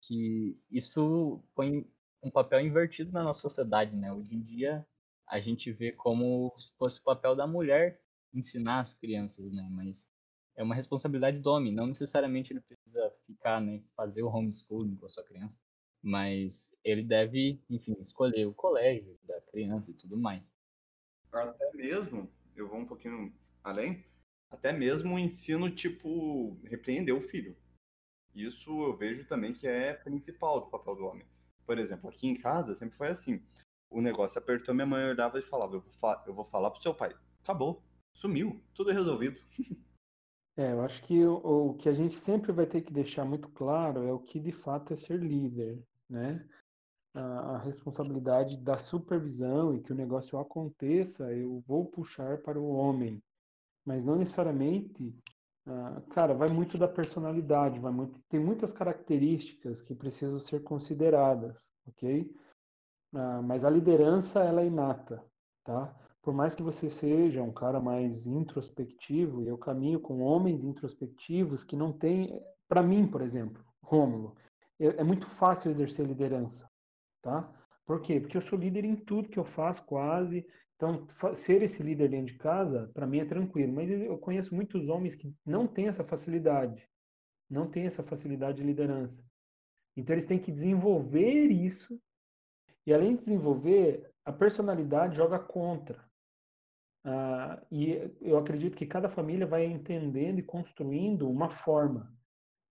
que 0.00 0.58
isso 0.68 1.40
põe 1.54 1.86
um 2.22 2.30
papel 2.30 2.60
invertido 2.60 3.12
na 3.12 3.22
nossa 3.22 3.40
sociedade, 3.40 3.96
né? 3.96 4.12
Hoje 4.12 4.34
em 4.34 4.40
dia 4.40 4.86
a 5.26 5.40
gente 5.40 5.72
vê 5.72 5.92
como 5.92 6.52
se 6.58 6.72
fosse 6.76 6.98
o 6.98 7.04
papel 7.04 7.36
da 7.36 7.46
mulher 7.46 8.00
ensinar 8.34 8.80
as 8.80 8.94
crianças, 8.94 9.50
né? 9.52 9.66
Mas 9.70 10.10
é 10.56 10.62
uma 10.62 10.74
responsabilidade 10.74 11.38
do 11.38 11.50
homem, 11.50 11.72
não 11.72 11.86
necessariamente 11.86 12.52
ele 12.52 12.60
precisa 12.60 13.14
ficar, 13.26 13.60
né, 13.60 13.82
fazer 13.96 14.22
o 14.22 14.28
homeschooling 14.28 14.96
com 14.96 15.06
a 15.06 15.08
sua 15.08 15.24
criança, 15.24 15.54
mas 16.02 16.74
ele 16.84 17.02
deve, 17.02 17.62
enfim, 17.70 17.96
escolher 18.00 18.46
o 18.46 18.52
colégio 18.52 19.18
da 19.24 19.40
criança 19.42 19.90
e 19.90 19.94
tudo 19.94 20.18
mais. 20.18 20.42
Até 21.32 21.72
mesmo, 21.72 22.28
eu 22.54 22.68
vou 22.68 22.78
um 22.78 22.86
pouquinho 22.86 23.32
além, 23.62 24.04
até 24.50 24.72
mesmo 24.72 25.14
o 25.14 25.18
ensino 25.18 25.70
tipo 25.70 26.58
repreender 26.64 27.14
o 27.14 27.20
filho. 27.20 27.56
Isso 28.34 28.70
eu 28.82 28.96
vejo 28.96 29.24
também 29.26 29.54
que 29.54 29.66
é 29.66 29.94
principal 29.94 30.60
do 30.60 30.70
papel 30.70 30.96
do 30.96 31.04
homem 31.06 31.26
por 31.70 31.78
exemplo, 31.78 32.10
aqui 32.10 32.26
em 32.26 32.34
casa 32.34 32.74
sempre 32.74 32.96
foi 32.96 33.10
assim. 33.10 33.40
O 33.88 34.00
negócio 34.00 34.40
apertou, 34.40 34.74
minha 34.74 34.84
mãe 34.84 35.08
olhava 35.08 35.38
e 35.38 35.42
falava: 35.42 35.76
Eu 35.76 35.80
vou, 35.80 35.92
fa 35.92 36.20
eu 36.26 36.34
vou 36.34 36.44
falar 36.44 36.68
pro 36.68 36.82
seu 36.82 36.92
pai. 36.92 37.14
Acabou. 37.44 37.80
Sumiu. 38.12 38.60
Tudo 38.74 38.90
resolvido. 38.90 39.40
É, 40.56 40.72
eu 40.72 40.80
acho 40.82 41.00
que 41.04 41.24
o, 41.24 41.36
o, 41.36 41.74
que 41.74 41.88
a 41.88 41.92
gente 41.92 42.16
sempre 42.16 42.50
vai 42.50 42.66
ter 42.66 42.82
que 42.82 42.92
deixar 42.92 43.24
muito 43.24 43.48
claro 43.50 44.02
é 44.02 44.12
o 44.12 44.18
que 44.18 44.40
de 44.40 44.50
fato 44.50 44.92
é 44.92 44.96
ser 44.96 45.20
líder, 45.20 45.80
né? 46.08 46.44
A, 47.14 47.54
a 47.54 47.58
responsabilidade 47.58 48.56
da 48.56 48.76
supervisão 48.76 49.72
e 49.72 49.80
que 49.80 49.92
o 49.92 49.96
negócio 49.96 50.38
aconteça, 50.40 51.32
eu 51.32 51.62
vou 51.68 51.86
puxar 51.86 52.42
para 52.42 52.60
o 52.60 52.68
homem, 52.68 53.22
mas 53.86 54.04
não 54.04 54.16
necessariamente 54.16 55.14
cara, 56.10 56.34
vai 56.34 56.48
muito 56.48 56.78
da 56.78 56.88
personalidade, 56.88 57.78
vai 57.78 57.92
muito, 57.92 58.18
tem 58.28 58.40
muitas 58.40 58.72
características 58.72 59.82
que 59.82 59.94
precisam 59.94 60.38
ser 60.38 60.62
consideradas, 60.62 61.72
ok? 61.86 62.22
Uh, 63.12 63.42
mas 63.42 63.64
a 63.64 63.70
liderança 63.70 64.40
ela 64.40 64.62
é 64.62 64.66
inata, 64.66 65.24
tá? 65.64 65.94
Por 66.22 66.34
mais 66.34 66.54
que 66.54 66.62
você 66.62 66.90
seja 66.90 67.42
um 67.42 67.52
cara 67.52 67.80
mais 67.80 68.26
introspectivo, 68.26 69.42
e 69.42 69.48
eu 69.48 69.56
caminho 69.56 69.98
com 69.98 70.20
homens 70.20 70.62
introspectivos 70.62 71.64
que 71.64 71.76
não 71.76 71.92
têm, 71.92 72.40
para 72.68 72.82
mim, 72.82 73.06
por 73.06 73.22
exemplo, 73.22 73.64
Rômulo, 73.82 74.36
é, 74.78 74.86
é 74.86 75.04
muito 75.04 75.26
fácil 75.26 75.70
exercer 75.70 76.06
liderança, 76.06 76.70
tá? 77.22 77.50
Por 77.86 78.00
quê? 78.02 78.20
Porque 78.20 78.36
eu 78.36 78.42
sou 78.42 78.58
líder 78.58 78.84
em 78.84 78.94
tudo 78.94 79.28
que 79.28 79.38
eu 79.38 79.44
faço, 79.44 79.82
quase. 79.84 80.46
Então, 80.80 81.06
ser 81.34 81.60
esse 81.60 81.82
líder 81.82 82.08
dentro 82.08 82.32
de 82.32 82.38
casa, 82.38 82.90
para 82.94 83.06
mim 83.06 83.18
é 83.18 83.24
tranquilo. 83.26 83.70
Mas 83.70 83.90
eu 83.90 84.16
conheço 84.16 84.54
muitos 84.54 84.88
homens 84.88 85.14
que 85.14 85.30
não 85.44 85.66
têm 85.66 85.88
essa 85.88 86.02
facilidade, 86.02 86.88
não 87.50 87.70
têm 87.70 87.84
essa 87.84 88.02
facilidade 88.02 88.56
de 88.56 88.64
liderança. 88.64 89.22
Então, 89.94 90.14
eles 90.14 90.24
têm 90.24 90.38
que 90.38 90.50
desenvolver 90.50 91.48
isso. 91.50 92.00
E 92.86 92.94
além 92.94 93.14
de 93.14 93.26
desenvolver, 93.26 94.10
a 94.24 94.32
personalidade 94.32 95.16
joga 95.16 95.38
contra. 95.38 96.02
Ah, 97.04 97.62
e 97.70 98.10
eu 98.22 98.38
acredito 98.38 98.74
que 98.74 98.86
cada 98.86 99.08
família 99.08 99.46
vai 99.46 99.66
entendendo 99.66 100.38
e 100.38 100.42
construindo 100.42 101.28
uma 101.28 101.50
forma 101.50 102.10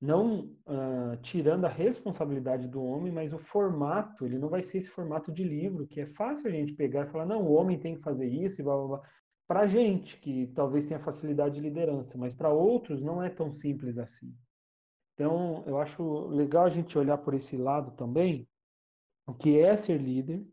não 0.01 0.51
uh, 0.65 1.17
tirando 1.21 1.65
a 1.65 1.69
responsabilidade 1.69 2.67
do 2.67 2.81
homem, 2.81 3.11
mas 3.11 3.33
o 3.33 3.37
formato, 3.37 4.25
ele 4.25 4.37
não 4.37 4.47
vai 4.47 4.63
ser 4.63 4.77
esse 4.77 4.89
formato 4.89 5.31
de 5.31 5.43
livro, 5.43 5.87
que 5.87 6.01
é 6.01 6.05
fácil 6.05 6.47
a 6.47 6.51
gente 6.51 6.73
pegar 6.73 7.05
e 7.05 7.11
falar, 7.11 7.25
não, 7.25 7.43
o 7.43 7.53
homem 7.53 7.77
tem 7.77 7.95
que 7.95 8.01
fazer 8.01 8.27
isso 8.27 8.61
e 8.61 8.63
blá 8.63 8.75
blá 8.77 8.87
blá. 8.87 9.01
Para 9.47 9.67
gente, 9.67 10.17
que 10.19 10.47
talvez 10.55 10.85
tenha 10.85 10.99
facilidade 10.99 11.55
de 11.55 11.61
liderança, 11.61 12.17
mas 12.17 12.33
para 12.33 12.49
outros 12.49 13.01
não 13.01 13.21
é 13.21 13.29
tão 13.29 13.51
simples 13.51 13.97
assim. 13.97 14.33
Então, 15.15 15.63
eu 15.67 15.77
acho 15.77 16.27
legal 16.27 16.65
a 16.65 16.69
gente 16.69 16.97
olhar 16.97 17.17
por 17.17 17.33
esse 17.33 17.57
lado 17.57 17.91
também, 17.91 18.47
o 19.27 19.33
que 19.33 19.59
é 19.59 19.75
ser 19.75 19.97
líder, 19.97 20.47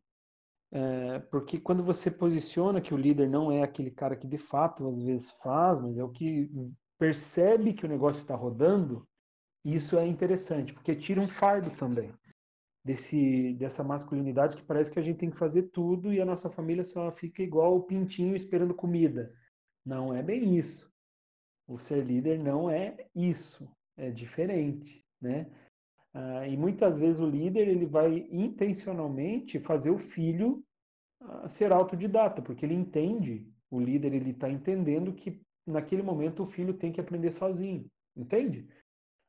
é, 0.72 1.20
porque 1.30 1.61
quando 1.61 1.84
você 1.84 2.11
posiciona 2.11 2.80
que 2.80 2.92
o 2.92 2.97
líder 2.97 3.28
não 3.28 3.53
é 3.53 3.62
aquele 3.62 3.90
cara 3.90 4.16
que 4.16 4.26
de 4.26 4.38
fato 4.38 4.88
às 4.88 5.01
vezes 5.01 5.30
faz, 5.42 5.80
mas 5.80 5.99
é 5.99 6.03
o 6.03 6.09
que 6.09 6.51
percebe 6.99 7.72
que 7.72 7.84
o 7.86 7.88
negócio 7.88 8.20
está 8.20 8.34
rodando, 8.34 9.07
isso 9.75 9.99
é 9.99 10.07
interessante, 10.07 10.73
porque 10.73 10.95
tira 10.95 11.21
um 11.21 11.29
fardo 11.29 11.71
também 11.71 12.12
desse, 12.85 13.53
dessa 13.55 13.83
masculinidade 13.83 14.57
que 14.57 14.62
parece 14.62 14.93
que 14.93 14.99
a 15.01 15.03
gente 15.03 15.19
tem 15.19 15.31
que 15.31 15.37
fazer 15.37 15.64
tudo 15.64 16.12
e 16.12 16.21
a 16.21 16.25
nossa 16.25 16.49
família 16.49 16.85
só 16.85 17.11
fica 17.11 17.43
igual 17.43 17.77
o 17.77 17.83
pintinho 17.83 18.37
esperando 18.37 18.73
comida. 18.73 19.35
Não 19.85 20.14
é 20.14 20.23
bem 20.23 20.57
isso. 20.57 20.89
O 21.67 21.81
ser 21.81 22.05
líder 22.05 22.39
não 22.39 22.71
é 22.71 23.09
isso, 23.12 23.69
é 23.97 24.09
diferente, 24.09 25.05
né? 25.21 25.51
Ah, 26.14 26.47
e 26.47 26.57
muitas 26.57 26.99
vezes 26.99 27.21
o 27.21 27.29
líder 27.29 27.67
ele 27.67 27.87
vai 27.87 28.29
intencionalmente 28.31 29.59
fazer 29.59 29.91
o 29.91 29.99
filho 29.99 30.64
ah, 31.21 31.49
ser 31.49 31.73
autodidata, 31.73 32.41
porque 32.41 32.64
ele 32.64 32.75
entende, 32.75 33.45
o 33.69 33.81
líder 33.81 34.14
ele 34.14 34.31
está 34.31 34.49
entendendo 34.49 35.12
que 35.12 35.41
naquele 35.67 36.03
momento 36.03 36.45
o 36.45 36.47
filho 36.47 36.73
tem 36.73 36.93
que 36.93 37.01
aprender 37.01 37.33
sozinho, 37.33 37.85
entende? 38.17 38.69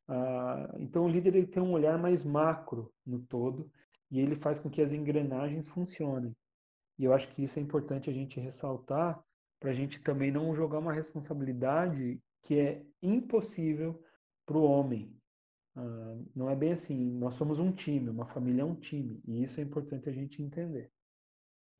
Ah, 0.07 0.73
então 0.79 1.05
o 1.05 1.09
líder 1.09 1.35
ele 1.35 1.47
tem 1.47 1.61
um 1.61 1.71
olhar 1.71 1.97
mais 1.97 2.23
macro 2.23 2.93
no 3.05 3.19
todo 3.19 3.69
e 4.09 4.19
ele 4.19 4.35
faz 4.35 4.59
com 4.59 4.69
que 4.69 4.81
as 4.81 4.93
engrenagens 4.93 5.67
funcionem. 5.67 6.35
E 6.97 7.03
eu 7.03 7.13
acho 7.13 7.27
que 7.29 7.43
isso 7.43 7.59
é 7.59 7.61
importante 7.61 8.09
a 8.09 8.13
gente 8.13 8.39
ressaltar 8.39 9.21
para 9.59 9.71
a 9.71 9.73
gente 9.73 10.01
também 10.01 10.31
não 10.31 10.55
jogar 10.55 10.79
uma 10.79 10.93
responsabilidade 10.93 12.21
que 12.43 12.59
é 12.59 12.85
impossível 13.01 14.01
para 14.45 14.57
o 14.57 14.63
homem. 14.63 15.13
Ah, 15.75 16.17
não 16.35 16.49
é 16.49 16.55
bem 16.55 16.71
assim. 16.71 17.11
Nós 17.17 17.35
somos 17.35 17.59
um 17.59 17.71
time, 17.71 18.09
uma 18.09 18.25
família 18.25 18.61
é 18.61 18.65
um 18.65 18.75
time 18.75 19.21
e 19.27 19.43
isso 19.43 19.59
é 19.59 19.63
importante 19.63 20.09
a 20.09 20.13
gente 20.13 20.41
entender. 20.41 20.91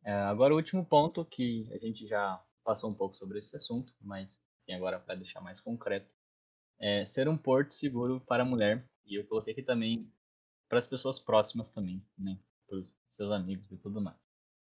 É, 0.03 0.13
agora 0.13 0.53
o 0.53 0.57
último 0.57 0.85
ponto 0.85 1.25
que 1.25 1.69
a 1.73 1.77
gente 1.77 2.05
já 2.05 2.41
passou 2.63 2.89
um 2.89 2.93
pouco 2.93 3.15
sobre 3.15 3.39
esse 3.39 3.55
assunto, 3.55 3.93
mas 4.01 4.39
agora 4.69 4.99
para 4.99 5.15
deixar 5.15 5.39
mais 5.39 5.61
concreto 5.61 6.13
é, 6.79 7.05
ser 7.05 7.27
um 7.27 7.37
porto 7.37 7.73
seguro 7.73 8.21
para 8.21 8.43
a 8.43 8.45
mulher. 8.45 8.87
E 9.05 9.15
eu 9.15 9.25
coloquei 9.25 9.53
aqui 9.53 9.63
também 9.63 10.11
para 10.67 10.79
as 10.79 10.87
pessoas 10.87 11.19
próximas 11.19 11.69
também, 11.69 12.03
né? 12.17 12.37
Para 12.67 12.79
os 12.79 12.91
seus 13.09 13.31
amigos 13.31 13.71
e 13.71 13.77
tudo 13.77 14.01
mais. 14.01 14.17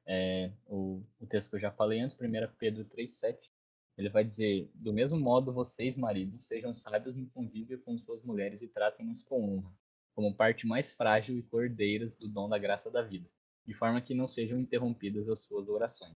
É, 0.07 0.51
o, 0.68 1.03
o 1.20 1.26
texto 1.26 1.49
que 1.49 1.55
eu 1.55 1.59
já 1.59 1.72
falei 1.72 1.99
antes, 1.99 2.16
1 2.16 2.20
Pedro 2.59 2.86
3,7, 2.86 3.49
ele 3.97 4.09
vai 4.09 4.24
dizer: 4.24 4.70
Do 4.76 4.93
mesmo 4.93 5.20
modo, 5.20 5.51
vocês, 5.51 5.97
maridos, 5.97 6.47
sejam 6.47 6.74
sábios 6.74 7.16
no 7.16 7.28
convívio 7.30 7.80
com 7.82 7.97
suas 7.97 8.22
mulheres 8.24 8.61
e 8.61 8.68
tratem-nas 8.68 9.24
com 9.24 9.57
honra, 9.57 9.74
como 10.13 10.36
parte 10.36 10.68
mais 10.68 10.91
frágil 10.91 11.38
e 11.38 11.43
cordeiras 11.43 12.16
do 12.16 12.28
dom 12.28 12.47
da 12.47 12.57
graça 12.57 12.91
da 12.91 13.01
vida, 13.01 13.30
de 13.66 13.74
forma 13.74 14.01
que 14.01 14.13
não 14.13 14.28
sejam 14.28 14.59
interrompidas 14.59 15.28
as 15.30 15.41
suas 15.41 15.68
orações. 15.68 16.13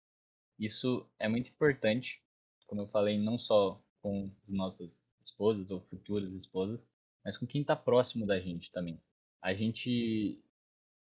Isso 0.59 1.09
é 1.17 1.27
muito 1.27 1.49
importante, 1.49 2.21
como 2.67 2.81
eu 2.81 2.87
falei, 2.87 3.17
não 3.17 3.37
só 3.37 3.81
com 4.01 4.29
os 4.47 4.53
nossos 4.53 5.03
esposas 5.29 5.69
ou 5.69 5.81
futuras 5.81 6.31
esposas, 6.33 6.85
mas 7.23 7.37
com 7.37 7.45
quem 7.45 7.61
está 7.61 7.75
próximo 7.75 8.25
da 8.25 8.39
gente 8.39 8.71
também. 8.71 9.01
A 9.41 9.53
gente 9.53 10.41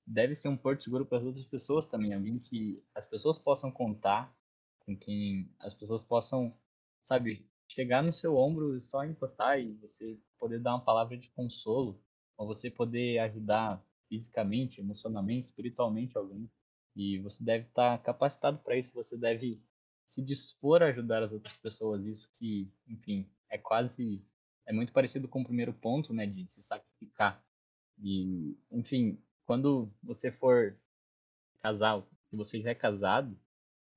deve 0.06 0.36
ser 0.36 0.48
um 0.48 0.58
porto 0.58 0.84
seguro 0.84 1.06
para 1.06 1.18
as 1.18 1.24
outras 1.24 1.46
pessoas 1.46 1.86
também, 1.86 2.14
alguém 2.14 2.40
que 2.40 2.84
as 2.96 3.08
pessoas 3.08 3.38
possam 3.38 3.72
contar, 3.72 4.36
com 4.80 4.98
quem 4.98 5.50
as 5.60 5.74
pessoas 5.74 6.04
possam, 6.04 6.58
sabe, 7.02 7.46
chegar 7.68 8.02
no 8.02 8.14
seu 8.14 8.38
ombro 8.38 8.80
só 8.80 9.04
encostar 9.04 9.60
e 9.60 9.74
você 9.74 10.18
poder 10.40 10.60
dar 10.60 10.76
uma 10.76 10.84
palavra 10.84 11.18
de 11.18 11.30
consolo, 11.32 12.02
ou 12.38 12.48
você 12.48 12.72
poder 12.72 13.20
ajudar 13.20 13.84
fisicamente, 14.08 14.80
emocionalmente, 14.80 15.48
espiritualmente 15.48 16.18
alguém. 16.18 16.50
E 16.96 17.20
você 17.20 17.44
deve 17.44 17.66
estar 17.68 17.98
tá 17.98 18.04
capacitado 18.04 18.58
para 18.60 18.78
isso, 18.78 18.94
você 18.94 19.18
deve 19.18 19.62
se 20.06 20.22
dispor 20.22 20.82
a 20.82 20.88
ajudar 20.88 21.22
as 21.24 21.32
outras 21.32 21.58
pessoas, 21.58 22.06
isso 22.06 22.30
que, 22.34 22.72
enfim, 22.88 23.30
é 23.50 23.58
quase 23.58 24.24
é 24.66 24.74
muito 24.74 24.92
parecido 24.92 25.28
com 25.28 25.42
o 25.42 25.46
primeiro 25.46 25.74
ponto, 25.74 26.14
né, 26.14 26.26
de 26.26 26.52
se 26.52 26.62
sacrificar. 26.62 27.42
E, 28.00 28.58
enfim, 28.70 29.18
quando 29.46 29.90
você 30.04 30.32
for 30.32 30.78
casar, 31.62 32.04
se 32.30 32.36
você 32.36 32.62
já 32.62 32.72
é 32.72 32.76
casado, 32.76 33.40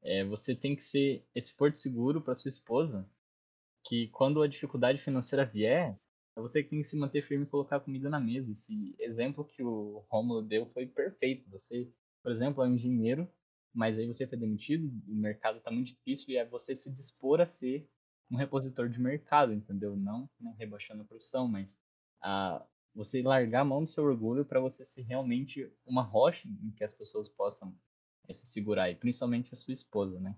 é, 0.03 0.25
você 0.25 0.55
tem 0.55 0.77
que 0.77 0.83
ser 0.83 1.27
esse 1.35 1.53
porto 1.55 1.77
seguro 1.77 2.21
para 2.21 2.35
sua 2.35 2.49
esposa, 2.49 3.09
que 3.85 4.09
quando 4.09 4.41
a 4.43 4.47
dificuldade 4.47 5.03
financeira 5.03 5.45
vier, 5.45 5.99
é 6.37 6.41
você 6.41 6.63
que 6.63 6.71
tem 6.71 6.81
que 6.81 6.87
se 6.87 6.97
manter 6.97 7.23
firme 7.27 7.45
e 7.45 7.49
colocar 7.49 7.81
comida 7.81 8.09
na 8.09 8.21
mesa. 8.21 8.53
Esse 8.53 8.95
exemplo 9.01 9.45
que 9.45 9.63
o 9.63 10.05
Romulo 10.09 10.43
deu 10.43 10.67
foi 10.67 10.87
perfeito. 10.87 11.51
Você, 11.51 11.93
por 12.23 12.31
exemplo, 12.31 12.63
é 12.63 12.69
um 12.69 12.75
engenheiro, 12.75 13.29
mas 13.75 13.99
aí 13.99 14.07
você 14.07 14.27
foi 14.27 14.39
demitido, 14.39 14.89
o 15.09 15.15
mercado 15.15 15.59
está 15.59 15.71
muito 15.71 15.89
difícil 15.89 16.31
e 16.31 16.37
é 16.37 16.45
você 16.45 16.77
se 16.77 16.91
dispor 16.91 17.41
a 17.41 17.47
ser 17.47 17.89
um 18.31 18.37
repositor 18.37 18.89
de 18.89 19.01
mercado, 19.01 19.53
entendeu? 19.53 19.97
Não, 19.97 20.29
não 20.41 20.53
rebaixando 20.53 21.03
a 21.03 21.07
profissão, 21.07 21.49
mas 21.49 21.79
ah, 22.23 22.65
você 22.95 23.23
largar 23.23 23.61
a 23.61 23.65
mão 23.65 23.85
do 23.85 23.91
seu 23.91 24.05
orgulho 24.05 24.45
para 24.45 24.61
você 24.61 24.85
ser 24.85 25.03
realmente 25.03 25.71
uma 25.87 26.03
rocha 26.03 26.49
em 26.49 26.71
que 26.71 26.85
as 26.85 26.93
pessoas 26.93 27.29
possam 27.29 27.75
é, 28.29 28.33
se 28.33 28.47
segurar, 28.47 28.91
e 28.91 28.95
principalmente 28.95 29.53
a 29.53 29.57
sua 29.57 29.75
esposa, 29.75 30.21
né? 30.21 30.37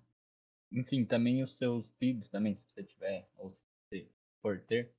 Enfim, 0.71 1.05
também 1.05 1.43
os 1.43 1.57
seus 1.57 1.93
filhos, 1.93 2.29
também, 2.29 2.55
se 2.55 2.65
você 2.67 2.83
tiver, 2.83 3.29
ou 3.37 3.51
se 3.51 3.63
for 4.41 4.61
ter, 4.61 4.95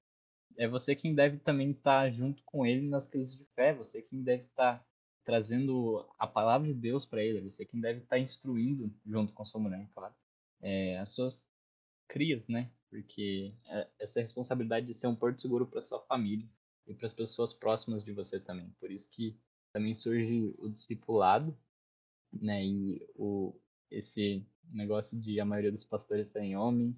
é 0.58 0.68
você 0.68 0.96
quem 0.96 1.16
deve 1.16 1.40
também 1.40 1.72
estar 1.72 2.04
tá 2.04 2.12
junto 2.12 2.44
com 2.44 2.66
ele 2.66 2.88
nas 2.88 3.08
crises 3.08 3.36
de 3.36 3.46
fé, 3.56 3.74
você 3.74 4.02
quem 4.02 4.22
deve 4.22 4.44
estar 4.44 4.80
tá 4.80 4.86
trazendo 5.24 6.08
a 6.20 6.28
palavra 6.28 6.68
de 6.68 6.74
Deus 6.74 7.06
para 7.06 7.24
ele, 7.24 7.50
você 7.50 7.66
quem 7.66 7.82
deve 7.82 8.00
estar 8.00 8.18
tá 8.18 8.20
instruindo 8.20 8.94
junto 9.06 9.34
com 9.34 9.44
sua 9.44 9.60
mulher, 9.62 9.90
claro, 9.94 10.14
é, 10.62 11.00
as 11.00 11.10
suas 11.10 11.46
crias, 12.14 12.48
né? 12.48 12.70
Porque 12.92 13.56
é, 13.66 13.90
essa 14.00 14.22
responsabilidade 14.22 14.86
de 14.86 14.94
ser 14.94 15.08
um 15.08 15.16
porto 15.16 15.42
seguro 15.42 15.66
para 15.66 15.82
sua 15.82 16.00
família 16.02 16.48
e 16.86 16.94
para 16.94 17.08
as 17.08 17.14
pessoas 17.14 17.52
próximas 17.52 18.04
de 18.04 18.14
você 18.14 18.40
também. 18.40 18.70
Por 18.80 18.92
isso 18.92 19.10
que 19.10 19.36
também 19.74 19.96
surge 19.96 20.54
o 20.60 20.70
discipulado, 20.70 21.58
né? 22.32 22.64
E 22.64 23.04
o 23.16 23.60
esse 23.90 24.46
negócio 24.72 25.20
de 25.20 25.40
a 25.40 25.46
maioria 25.46 25.72
dos 25.72 25.84
pastores 25.84 26.30
serem 26.30 26.56
homens. 26.56 26.96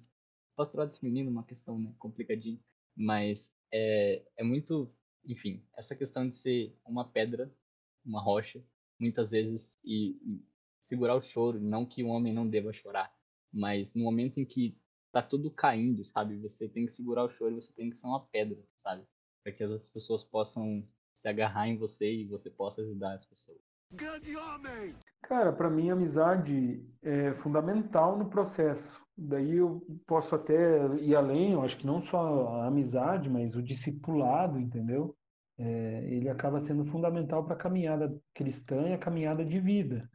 Pastorado 0.54 0.94
feminino 0.98 1.28
é 1.28 1.32
uma 1.32 1.44
questão 1.44 1.78
né, 1.78 1.94
complicadinha, 1.98 2.58
mas 2.94 3.52
é, 3.70 4.22
é 4.36 4.42
muito, 4.42 4.90
enfim, 5.24 5.62
essa 5.76 5.94
questão 5.94 6.26
de 6.26 6.34
ser 6.34 6.74
uma 6.86 7.06
pedra, 7.06 7.54
uma 8.02 8.22
rocha, 8.22 8.62
muitas 8.98 9.32
vezes, 9.32 9.78
e, 9.84 10.16
e 10.24 10.42
segurar 10.80 11.14
o 11.16 11.20
choro, 11.22 11.60
não 11.60 11.84
que 11.84 12.02
o 12.02 12.08
homem 12.08 12.32
não 12.32 12.48
deva 12.48 12.72
chorar, 12.72 13.14
mas 13.52 13.92
no 13.92 14.04
momento 14.04 14.40
em 14.40 14.46
que 14.46 14.74
tá 15.16 15.22
tudo 15.22 15.50
caindo, 15.50 16.04
sabe? 16.04 16.36
Você 16.36 16.68
tem 16.68 16.84
que 16.84 16.92
segurar 16.92 17.24
o 17.24 17.30
choro, 17.30 17.54
você 17.54 17.72
tem 17.72 17.88
que 17.88 17.96
ser 17.96 18.06
uma 18.06 18.26
pedra, 18.26 18.58
sabe? 18.76 19.02
Para 19.42 19.50
que 19.50 19.64
as 19.64 19.70
outras 19.70 19.88
pessoas 19.88 20.22
possam 20.22 20.86
se 21.14 21.26
agarrar 21.26 21.68
em 21.68 21.78
você 21.78 22.12
e 22.12 22.26
você 22.26 22.50
possa 22.50 22.82
ajudar 22.82 23.14
as 23.14 23.24
pessoas. 23.24 23.58
Grande 23.92 24.36
homem! 24.36 24.94
Cara, 25.22 25.54
para 25.54 25.70
mim 25.70 25.88
a 25.88 25.94
amizade 25.94 26.84
é 27.02 27.32
fundamental 27.36 28.18
no 28.18 28.28
processo. 28.28 29.00
Daí 29.16 29.56
eu 29.56 29.80
posso 30.06 30.34
até 30.34 30.86
ir 31.00 31.16
além, 31.16 31.52
eu 31.52 31.62
acho 31.62 31.78
que 31.78 31.86
não 31.86 32.02
só 32.02 32.48
a 32.48 32.66
amizade, 32.66 33.30
mas 33.30 33.56
o 33.56 33.62
discipulado, 33.62 34.60
entendeu? 34.60 35.16
É, 35.58 36.06
ele 36.10 36.28
acaba 36.28 36.60
sendo 36.60 36.84
fundamental 36.84 37.42
para 37.42 37.54
a 37.54 37.58
caminhada 37.58 38.14
cristã 38.34 38.90
e 38.90 38.92
a 38.92 38.98
caminhada 38.98 39.42
de 39.42 39.58
vida. 39.58 40.06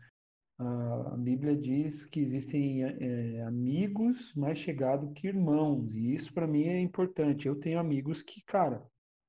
A 0.63 1.17
Bíblia 1.17 1.55
diz 1.55 2.05
que 2.05 2.19
existem 2.19 2.83
é, 2.83 3.41
amigos 3.43 4.31
mais 4.35 4.59
chegados 4.59 5.11
que 5.13 5.27
irmãos, 5.27 5.91
e 5.95 6.13
isso 6.13 6.31
para 6.31 6.45
mim 6.45 6.63
é 6.63 6.79
importante. 6.79 7.47
Eu 7.47 7.59
tenho 7.59 7.79
amigos 7.79 8.21
que, 8.21 8.43
cara, 8.43 8.85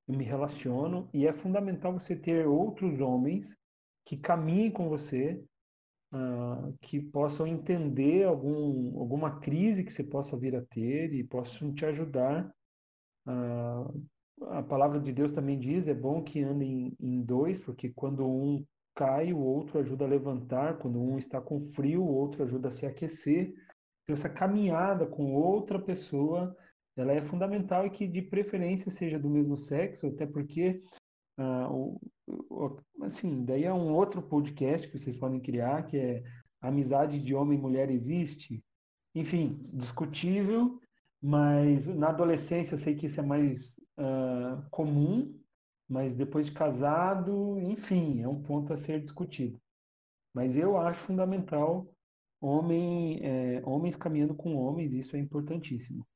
eu 0.06 0.14
me 0.14 0.24
relaciono 0.24 1.08
e 1.12 1.26
é 1.26 1.32
fundamental 1.32 1.92
você 1.92 2.14
ter 2.14 2.46
outros 2.46 3.00
homens 3.00 3.56
que 4.04 4.16
caminhem 4.16 4.70
com 4.70 4.88
você, 4.90 5.42
uh, 6.12 6.76
que 6.82 7.00
possam 7.00 7.46
entender 7.46 8.24
algum, 8.24 8.98
alguma 8.98 9.40
crise 9.40 9.84
que 9.84 9.92
você 9.92 10.04
possa 10.04 10.36
vir 10.36 10.54
a 10.54 10.62
ter 10.62 11.14
e 11.14 11.24
possam 11.24 11.72
te 11.72 11.86
ajudar. 11.86 12.52
Uh, 13.26 14.06
a 14.50 14.62
palavra 14.62 15.00
de 15.00 15.12
Deus 15.12 15.32
também 15.32 15.58
diz: 15.58 15.88
é 15.88 15.94
bom 15.94 16.22
que 16.22 16.42
andem 16.42 16.94
em 17.00 17.22
dois, 17.22 17.58
porque 17.58 17.90
quando 17.90 18.26
um 18.26 18.64
cai, 18.94 19.32
o 19.32 19.38
outro 19.38 19.78
ajuda 19.78 20.04
a 20.04 20.08
levantar, 20.08 20.78
quando 20.78 21.00
um 21.00 21.18
está 21.18 21.40
com 21.40 21.60
frio, 21.60 22.02
o 22.02 22.14
outro 22.14 22.42
ajuda 22.42 22.68
a 22.68 22.72
se 22.72 22.86
aquecer. 22.86 23.54
Então, 24.02 24.14
essa 24.14 24.28
caminhada 24.28 25.06
com 25.06 25.34
outra 25.34 25.78
pessoa 25.78 26.56
ela 26.96 27.12
é 27.12 27.22
fundamental 27.22 27.86
e 27.86 27.90
que 27.90 28.06
de 28.06 28.20
preferência 28.20 28.90
seja 28.90 29.18
do 29.18 29.30
mesmo 29.30 29.56
sexo, 29.56 30.06
até 30.06 30.26
porque 30.26 30.82
ah, 31.38 31.68
o, 31.70 31.98
o, 32.26 32.76
assim, 33.02 33.44
daí 33.44 33.64
é 33.64 33.72
um 33.72 33.94
outro 33.94 34.22
podcast 34.22 34.88
que 34.88 34.98
vocês 34.98 35.16
podem 35.16 35.40
criar, 35.40 35.86
que 35.86 35.96
é 35.96 36.22
amizade 36.60 37.18
de 37.18 37.34
homem 37.34 37.58
e 37.58 37.60
mulher 37.60 37.90
existe. 37.90 38.62
Enfim, 39.14 39.60
discutível, 39.72 40.78
mas 41.20 41.86
na 41.86 42.10
adolescência 42.10 42.74
eu 42.74 42.78
sei 42.78 42.94
que 42.94 43.06
isso 43.06 43.20
é 43.20 43.24
mais 43.24 43.76
uh, 43.98 44.62
comum, 44.70 45.38
mas 45.92 46.14
depois 46.14 46.46
de 46.46 46.52
casado, 46.52 47.60
enfim, 47.60 48.22
é 48.22 48.28
um 48.28 48.42
ponto 48.42 48.72
a 48.72 48.78
ser 48.78 48.98
discutido. 48.98 49.60
Mas 50.34 50.56
eu 50.56 50.78
acho 50.78 51.00
fundamental 51.00 51.86
homem, 52.40 53.20
é, 53.22 53.62
homens 53.66 53.94
caminhando 53.94 54.34
com 54.34 54.56
homens, 54.56 54.94
isso 54.94 55.14
é 55.14 55.18
importantíssimo. 55.18 56.06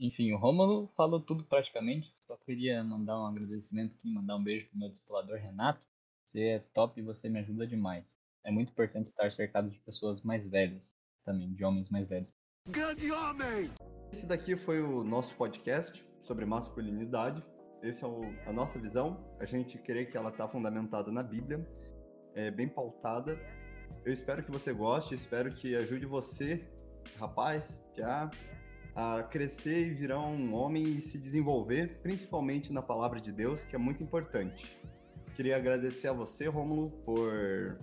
Enfim, 0.00 0.32
o 0.32 0.38
Rômulo 0.38 0.90
falou 0.96 1.20
tudo 1.20 1.44
praticamente. 1.44 2.10
Só 2.20 2.36
queria 2.38 2.82
mandar 2.82 3.20
um 3.20 3.26
agradecimento 3.26 3.94
aqui, 3.94 4.10
mandar 4.10 4.36
um 4.36 4.42
beijo 4.42 4.66
pro 4.70 4.78
meu 4.78 4.88
discipulador 4.88 5.36
Renato. 5.36 5.80
Você 6.24 6.40
é 6.40 6.58
top 6.58 6.98
e 6.98 7.04
você 7.04 7.28
me 7.28 7.40
ajuda 7.40 7.66
demais. 7.66 8.06
É 8.42 8.50
muito 8.50 8.72
importante 8.72 9.08
estar 9.08 9.30
cercado 9.30 9.68
de 9.68 9.78
pessoas 9.80 10.22
mais 10.22 10.46
velhas, 10.48 10.96
também, 11.22 11.52
de 11.52 11.62
homens 11.62 11.90
mais 11.90 12.08
velhos. 12.08 12.34
Grande 12.66 13.12
homem! 13.12 13.70
Esse 14.10 14.26
daqui 14.26 14.56
foi 14.56 14.80
o 14.80 15.04
nosso 15.04 15.34
podcast 15.36 16.02
sobre 16.22 16.46
masculinidade. 16.46 17.42
Essa 17.82 18.06
é 18.06 18.08
o, 18.08 18.32
a 18.46 18.52
nossa 18.52 18.78
visão. 18.78 19.18
A 19.40 19.44
gente 19.44 19.76
crê 19.76 20.06
que 20.06 20.16
ela 20.16 20.30
está 20.30 20.46
fundamentada 20.46 21.10
na 21.10 21.22
Bíblia, 21.22 21.66
é 22.34 22.50
bem 22.50 22.68
pautada. 22.68 23.38
Eu 24.04 24.12
espero 24.12 24.42
que 24.42 24.50
você 24.50 24.72
goste, 24.72 25.14
espero 25.14 25.50
que 25.52 25.74
ajude 25.74 26.06
você, 26.06 26.64
rapaz, 27.18 27.80
já 27.96 28.30
a 28.94 29.22
crescer 29.24 29.86
e 29.86 29.94
virar 29.94 30.20
um 30.20 30.54
homem 30.54 30.84
e 30.84 31.00
se 31.00 31.18
desenvolver, 31.18 32.00
principalmente 32.02 32.72
na 32.72 32.82
palavra 32.82 33.20
de 33.20 33.32
Deus, 33.32 33.64
que 33.64 33.74
é 33.74 33.78
muito 33.78 34.02
importante. 34.02 34.78
Queria 35.34 35.56
agradecer 35.56 36.08
a 36.08 36.12
você, 36.12 36.46
Rômulo, 36.46 36.90
por, 37.04 37.80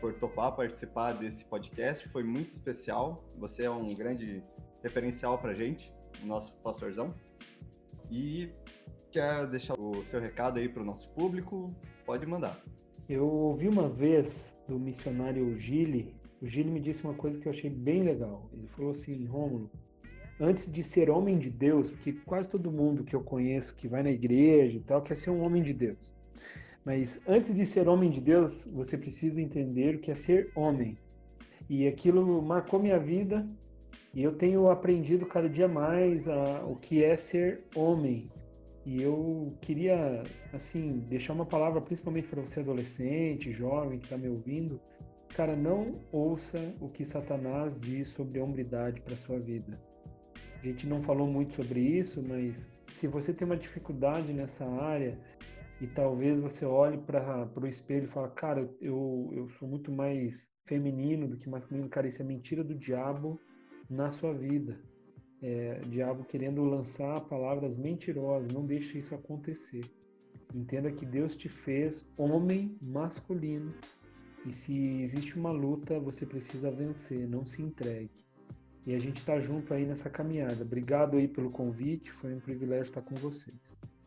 por 0.00 0.14
topar 0.14 0.56
participar 0.56 1.12
desse 1.12 1.44
podcast. 1.44 2.08
Foi 2.08 2.24
muito 2.24 2.50
especial. 2.50 3.24
Você 3.38 3.64
é 3.64 3.70
um 3.70 3.94
grande 3.94 4.42
referencial 4.82 5.38
para 5.38 5.54
gente, 5.54 5.92
o 6.22 6.26
nosso 6.26 6.52
pastorzão. 6.56 7.14
E 8.10 8.50
quer 9.12 9.46
deixar 9.46 9.78
o 9.78 10.02
seu 10.02 10.18
recado 10.18 10.58
aí 10.58 10.68
para 10.68 10.82
o 10.82 10.86
nosso 10.86 11.06
público? 11.10 11.70
Pode 12.06 12.26
mandar. 12.26 12.58
Eu 13.06 13.28
ouvi 13.28 13.68
uma 13.68 13.88
vez 13.88 14.56
do 14.66 14.78
missionário 14.78 15.54
Gile. 15.58 16.16
O 16.40 16.46
Gile 16.46 16.70
me 16.70 16.80
disse 16.80 17.04
uma 17.04 17.12
coisa 17.12 17.38
que 17.38 17.46
eu 17.46 17.52
achei 17.52 17.68
bem 17.68 18.02
legal. 18.02 18.48
Ele 18.54 18.66
falou 18.68 18.92
assim, 18.92 19.26
Rômulo, 19.26 19.70
antes 20.40 20.72
de 20.72 20.82
ser 20.82 21.10
homem 21.10 21.38
de 21.38 21.50
Deus, 21.50 21.90
porque 21.90 22.14
quase 22.24 22.48
todo 22.48 22.72
mundo 22.72 23.04
que 23.04 23.14
eu 23.14 23.22
conheço 23.22 23.76
que 23.76 23.86
vai 23.86 24.02
na 24.02 24.10
igreja 24.10 24.78
e 24.78 24.80
tal 24.80 25.02
quer 25.02 25.16
ser 25.16 25.28
um 25.28 25.44
homem 25.44 25.62
de 25.62 25.74
Deus. 25.74 26.10
Mas 26.82 27.20
antes 27.28 27.54
de 27.54 27.66
ser 27.66 27.88
homem 27.88 28.10
de 28.10 28.20
Deus, 28.20 28.64
você 28.72 28.96
precisa 28.96 29.42
entender 29.42 29.96
o 29.96 30.00
que 30.00 30.10
é 30.10 30.14
ser 30.14 30.50
homem. 30.54 30.96
E 31.68 31.86
aquilo 31.86 32.40
marcou 32.40 32.80
minha 32.80 32.98
vida 32.98 33.46
e 34.14 34.22
eu 34.22 34.32
tenho 34.32 34.70
aprendido 34.70 35.26
cada 35.26 35.48
dia 35.48 35.68
mais 35.68 36.26
a, 36.26 36.64
o 36.64 36.76
que 36.76 37.04
é 37.04 37.16
ser 37.16 37.62
homem. 37.76 38.30
E 38.84 39.00
eu 39.00 39.56
queria, 39.60 40.22
assim, 40.52 40.98
deixar 41.08 41.32
uma 41.32 41.46
palavra 41.46 41.80
principalmente 41.80 42.28
para 42.28 42.42
você 42.42 42.60
adolescente, 42.60 43.52
jovem 43.52 43.98
que 43.98 44.06
está 44.06 44.16
me 44.16 44.28
ouvindo. 44.28 44.80
Cara, 45.34 45.54
não 45.54 46.00
ouça 46.10 46.58
o 46.80 46.88
que 46.88 47.04
Satanás 47.04 47.72
diz 47.80 48.08
sobre 48.08 48.40
hombridade 48.40 49.00
para 49.00 49.16
sua 49.16 49.38
vida 49.38 49.78
a 50.62 50.66
gente 50.66 50.86
não 50.86 51.02
falou 51.02 51.26
muito 51.26 51.54
sobre 51.56 51.80
isso, 51.80 52.22
mas 52.22 52.68
se 52.92 53.08
você 53.08 53.32
tem 53.32 53.44
uma 53.44 53.56
dificuldade 53.56 54.32
nessa 54.32 54.64
área 54.64 55.18
e 55.80 55.88
talvez 55.88 56.40
você 56.40 56.64
olhe 56.64 56.98
para 56.98 57.48
o 57.56 57.66
espelho 57.66 58.04
e 58.04 58.08
fale, 58.08 58.30
cara, 58.36 58.70
eu, 58.80 59.28
eu 59.32 59.48
sou 59.58 59.66
muito 59.66 59.90
mais 59.90 60.52
feminino 60.64 61.26
do 61.26 61.36
que 61.36 61.48
masculino, 61.48 61.88
cara, 61.88 62.06
isso 62.06 62.22
é 62.22 62.24
mentira 62.24 62.62
do 62.62 62.76
diabo 62.76 63.40
na 63.90 64.12
sua 64.12 64.32
vida. 64.32 64.78
É, 65.42 65.80
diabo 65.88 66.24
querendo 66.24 66.62
lançar 66.62 67.20
palavras 67.22 67.76
mentirosas, 67.76 68.52
não 68.52 68.64
deixe 68.64 68.98
isso 68.98 69.14
acontecer. 69.14 69.84
Entenda 70.54 70.92
que 70.92 71.04
Deus 71.04 71.34
te 71.34 71.48
fez 71.48 72.06
homem 72.16 72.76
masculino 72.80 73.74
e 74.46 74.52
se 74.52 75.02
existe 75.02 75.36
uma 75.36 75.50
luta, 75.50 75.98
você 76.00 76.26
precisa 76.26 76.70
vencer, 76.70 77.28
não 77.28 77.46
se 77.46 77.62
entregue. 77.62 78.10
E 78.84 78.94
a 78.94 78.98
gente 78.98 79.18
está 79.18 79.38
junto 79.38 79.72
aí 79.72 79.86
nessa 79.86 80.10
caminhada. 80.10 80.62
Obrigado 80.62 81.16
aí 81.16 81.28
pelo 81.28 81.50
convite, 81.50 82.10
foi 82.12 82.34
um 82.34 82.40
privilégio 82.40 82.90
estar 82.90 83.02
com 83.02 83.14
vocês. 83.16 83.56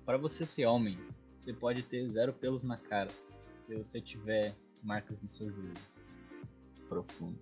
Para 0.06 0.18
você 0.18 0.46
ser 0.46 0.66
homem, 0.66 0.98
você 1.40 1.54
pode 1.54 1.84
ter 1.84 2.08
zero 2.10 2.34
pelos 2.34 2.64
na 2.64 2.78
cara, 2.78 3.12
se 3.66 3.76
você 3.76 4.02
tiver 4.02 4.56
marcas 4.84 5.22
no 5.22 5.28
seu 5.28 5.50
joelho. 5.50 5.74
Profundo. 6.90 7.40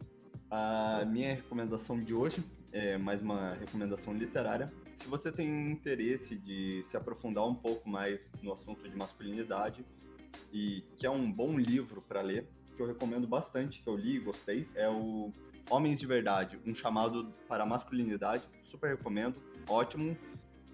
A 0.49 1.03
minha 1.05 1.33
recomendação 1.35 2.01
de 2.01 2.13
hoje 2.13 2.43
é 2.73 2.97
mais 2.97 3.21
uma 3.21 3.53
recomendação 3.53 4.13
literária. 4.13 4.73
Se 4.95 5.07
você 5.07 5.31
tem 5.31 5.71
interesse 5.71 6.35
de 6.35 6.83
se 6.83 6.97
aprofundar 6.97 7.47
um 7.47 7.53
pouco 7.53 7.87
mais 7.87 8.31
no 8.41 8.51
assunto 8.51 8.89
de 8.89 8.95
masculinidade 8.95 9.85
e 10.51 10.83
quer 10.97 11.11
um 11.11 11.31
bom 11.31 11.57
livro 11.57 12.01
para 12.01 12.21
ler, 12.21 12.49
que 12.75 12.81
eu 12.81 12.87
recomendo 12.87 13.27
bastante, 13.27 13.81
que 13.81 13.87
eu 13.87 13.95
li 13.95 14.15
e 14.15 14.19
gostei, 14.19 14.67
é 14.73 14.89
o 14.89 15.31
Homens 15.69 15.99
de 15.99 16.07
Verdade, 16.07 16.59
um 16.65 16.73
chamado 16.73 17.31
para 17.47 17.63
a 17.63 17.65
masculinidade. 17.65 18.47
Super 18.63 18.95
recomendo, 18.95 19.39
ótimo. 19.67 20.17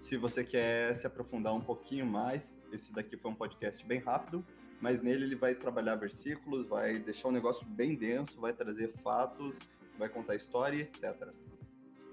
Se 0.00 0.16
você 0.16 0.42
quer 0.42 0.94
se 0.94 1.06
aprofundar 1.06 1.54
um 1.54 1.60
pouquinho 1.60 2.06
mais, 2.06 2.58
esse 2.72 2.94
daqui 2.94 3.18
foi 3.18 3.30
um 3.30 3.34
podcast 3.34 3.84
bem 3.84 4.00
rápido, 4.00 4.42
mas 4.80 5.02
nele 5.02 5.24
ele 5.24 5.36
vai 5.36 5.54
trabalhar 5.54 5.96
versículos, 5.96 6.66
vai 6.66 6.98
deixar 6.98 7.28
o 7.28 7.30
um 7.30 7.34
negócio 7.34 7.66
bem 7.66 7.94
denso, 7.94 8.40
vai 8.40 8.54
trazer 8.54 8.90
fatos, 9.02 9.58
vai 9.98 10.08
contar 10.08 10.34
história, 10.34 10.80
etc. 10.80 11.28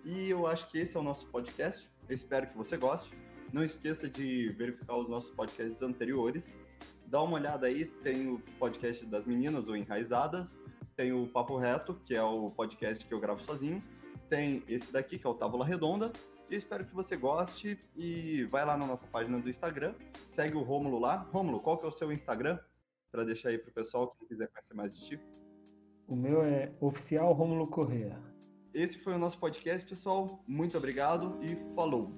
E 0.05 0.29
eu 0.29 0.47
acho 0.47 0.69
que 0.69 0.77
esse 0.77 0.95
é 0.95 0.99
o 0.99 1.03
nosso 1.03 1.25
podcast. 1.27 1.89
Eu 2.07 2.15
espero 2.15 2.47
que 2.47 2.57
você 2.57 2.77
goste. 2.77 3.11
Não 3.51 3.63
esqueça 3.63 4.09
de 4.09 4.49
verificar 4.49 4.97
os 4.97 5.09
nossos 5.09 5.31
podcasts 5.31 5.81
anteriores. 5.81 6.59
Dá 7.05 7.21
uma 7.21 7.35
olhada 7.35 7.67
aí, 7.67 7.85
tem 7.85 8.27
o 8.27 8.39
podcast 8.59 9.05
das 9.05 9.25
meninas, 9.25 9.67
ou 9.67 9.77
Enraizadas, 9.77 10.59
tem 10.95 11.13
o 11.13 11.27
Papo 11.27 11.57
Reto, 11.57 11.95
que 12.03 12.15
é 12.15 12.23
o 12.23 12.51
podcast 12.51 13.05
que 13.05 13.13
eu 13.13 13.19
gravo 13.19 13.41
sozinho. 13.41 13.81
Tem 14.29 14.63
esse 14.67 14.91
daqui, 14.91 15.17
que 15.17 15.25
é 15.25 15.29
o 15.29 15.33
Távola 15.33 15.65
Redonda. 15.65 16.11
E 16.49 16.55
espero 16.55 16.85
que 16.85 16.93
você 16.93 17.15
goste 17.15 17.77
e 17.95 18.45
vai 18.45 18.65
lá 18.65 18.77
na 18.77 18.85
nossa 18.85 19.05
página 19.07 19.39
do 19.39 19.49
Instagram, 19.49 19.93
segue 20.25 20.55
o 20.55 20.61
Rômulo 20.61 20.97
lá. 20.97 21.27
Rômulo, 21.31 21.59
qual 21.59 21.77
que 21.77 21.85
é 21.85 21.87
o 21.89 21.91
seu 21.91 22.11
Instagram? 22.11 22.57
Para 23.11 23.25
deixar 23.25 23.49
aí 23.49 23.57
pro 23.57 23.71
pessoal 23.71 24.11
que 24.11 24.25
quiser 24.25 24.47
conhecer 24.47 24.73
mais 24.73 24.97
de 24.97 25.05
ti. 25.05 25.19
O 26.07 26.15
meu 26.15 26.41
é 26.43 26.71
oficial 26.79 27.33
Rômulo 27.33 27.67
Correa. 27.67 28.17
Esse 28.78 28.99
foi 28.99 29.15
o 29.15 29.17
nosso 29.17 29.39
podcast, 29.39 29.88
pessoal. 29.88 30.43
Muito 30.47 30.78
obrigado 30.78 31.39
e 31.41 31.57
falou. 31.75 32.13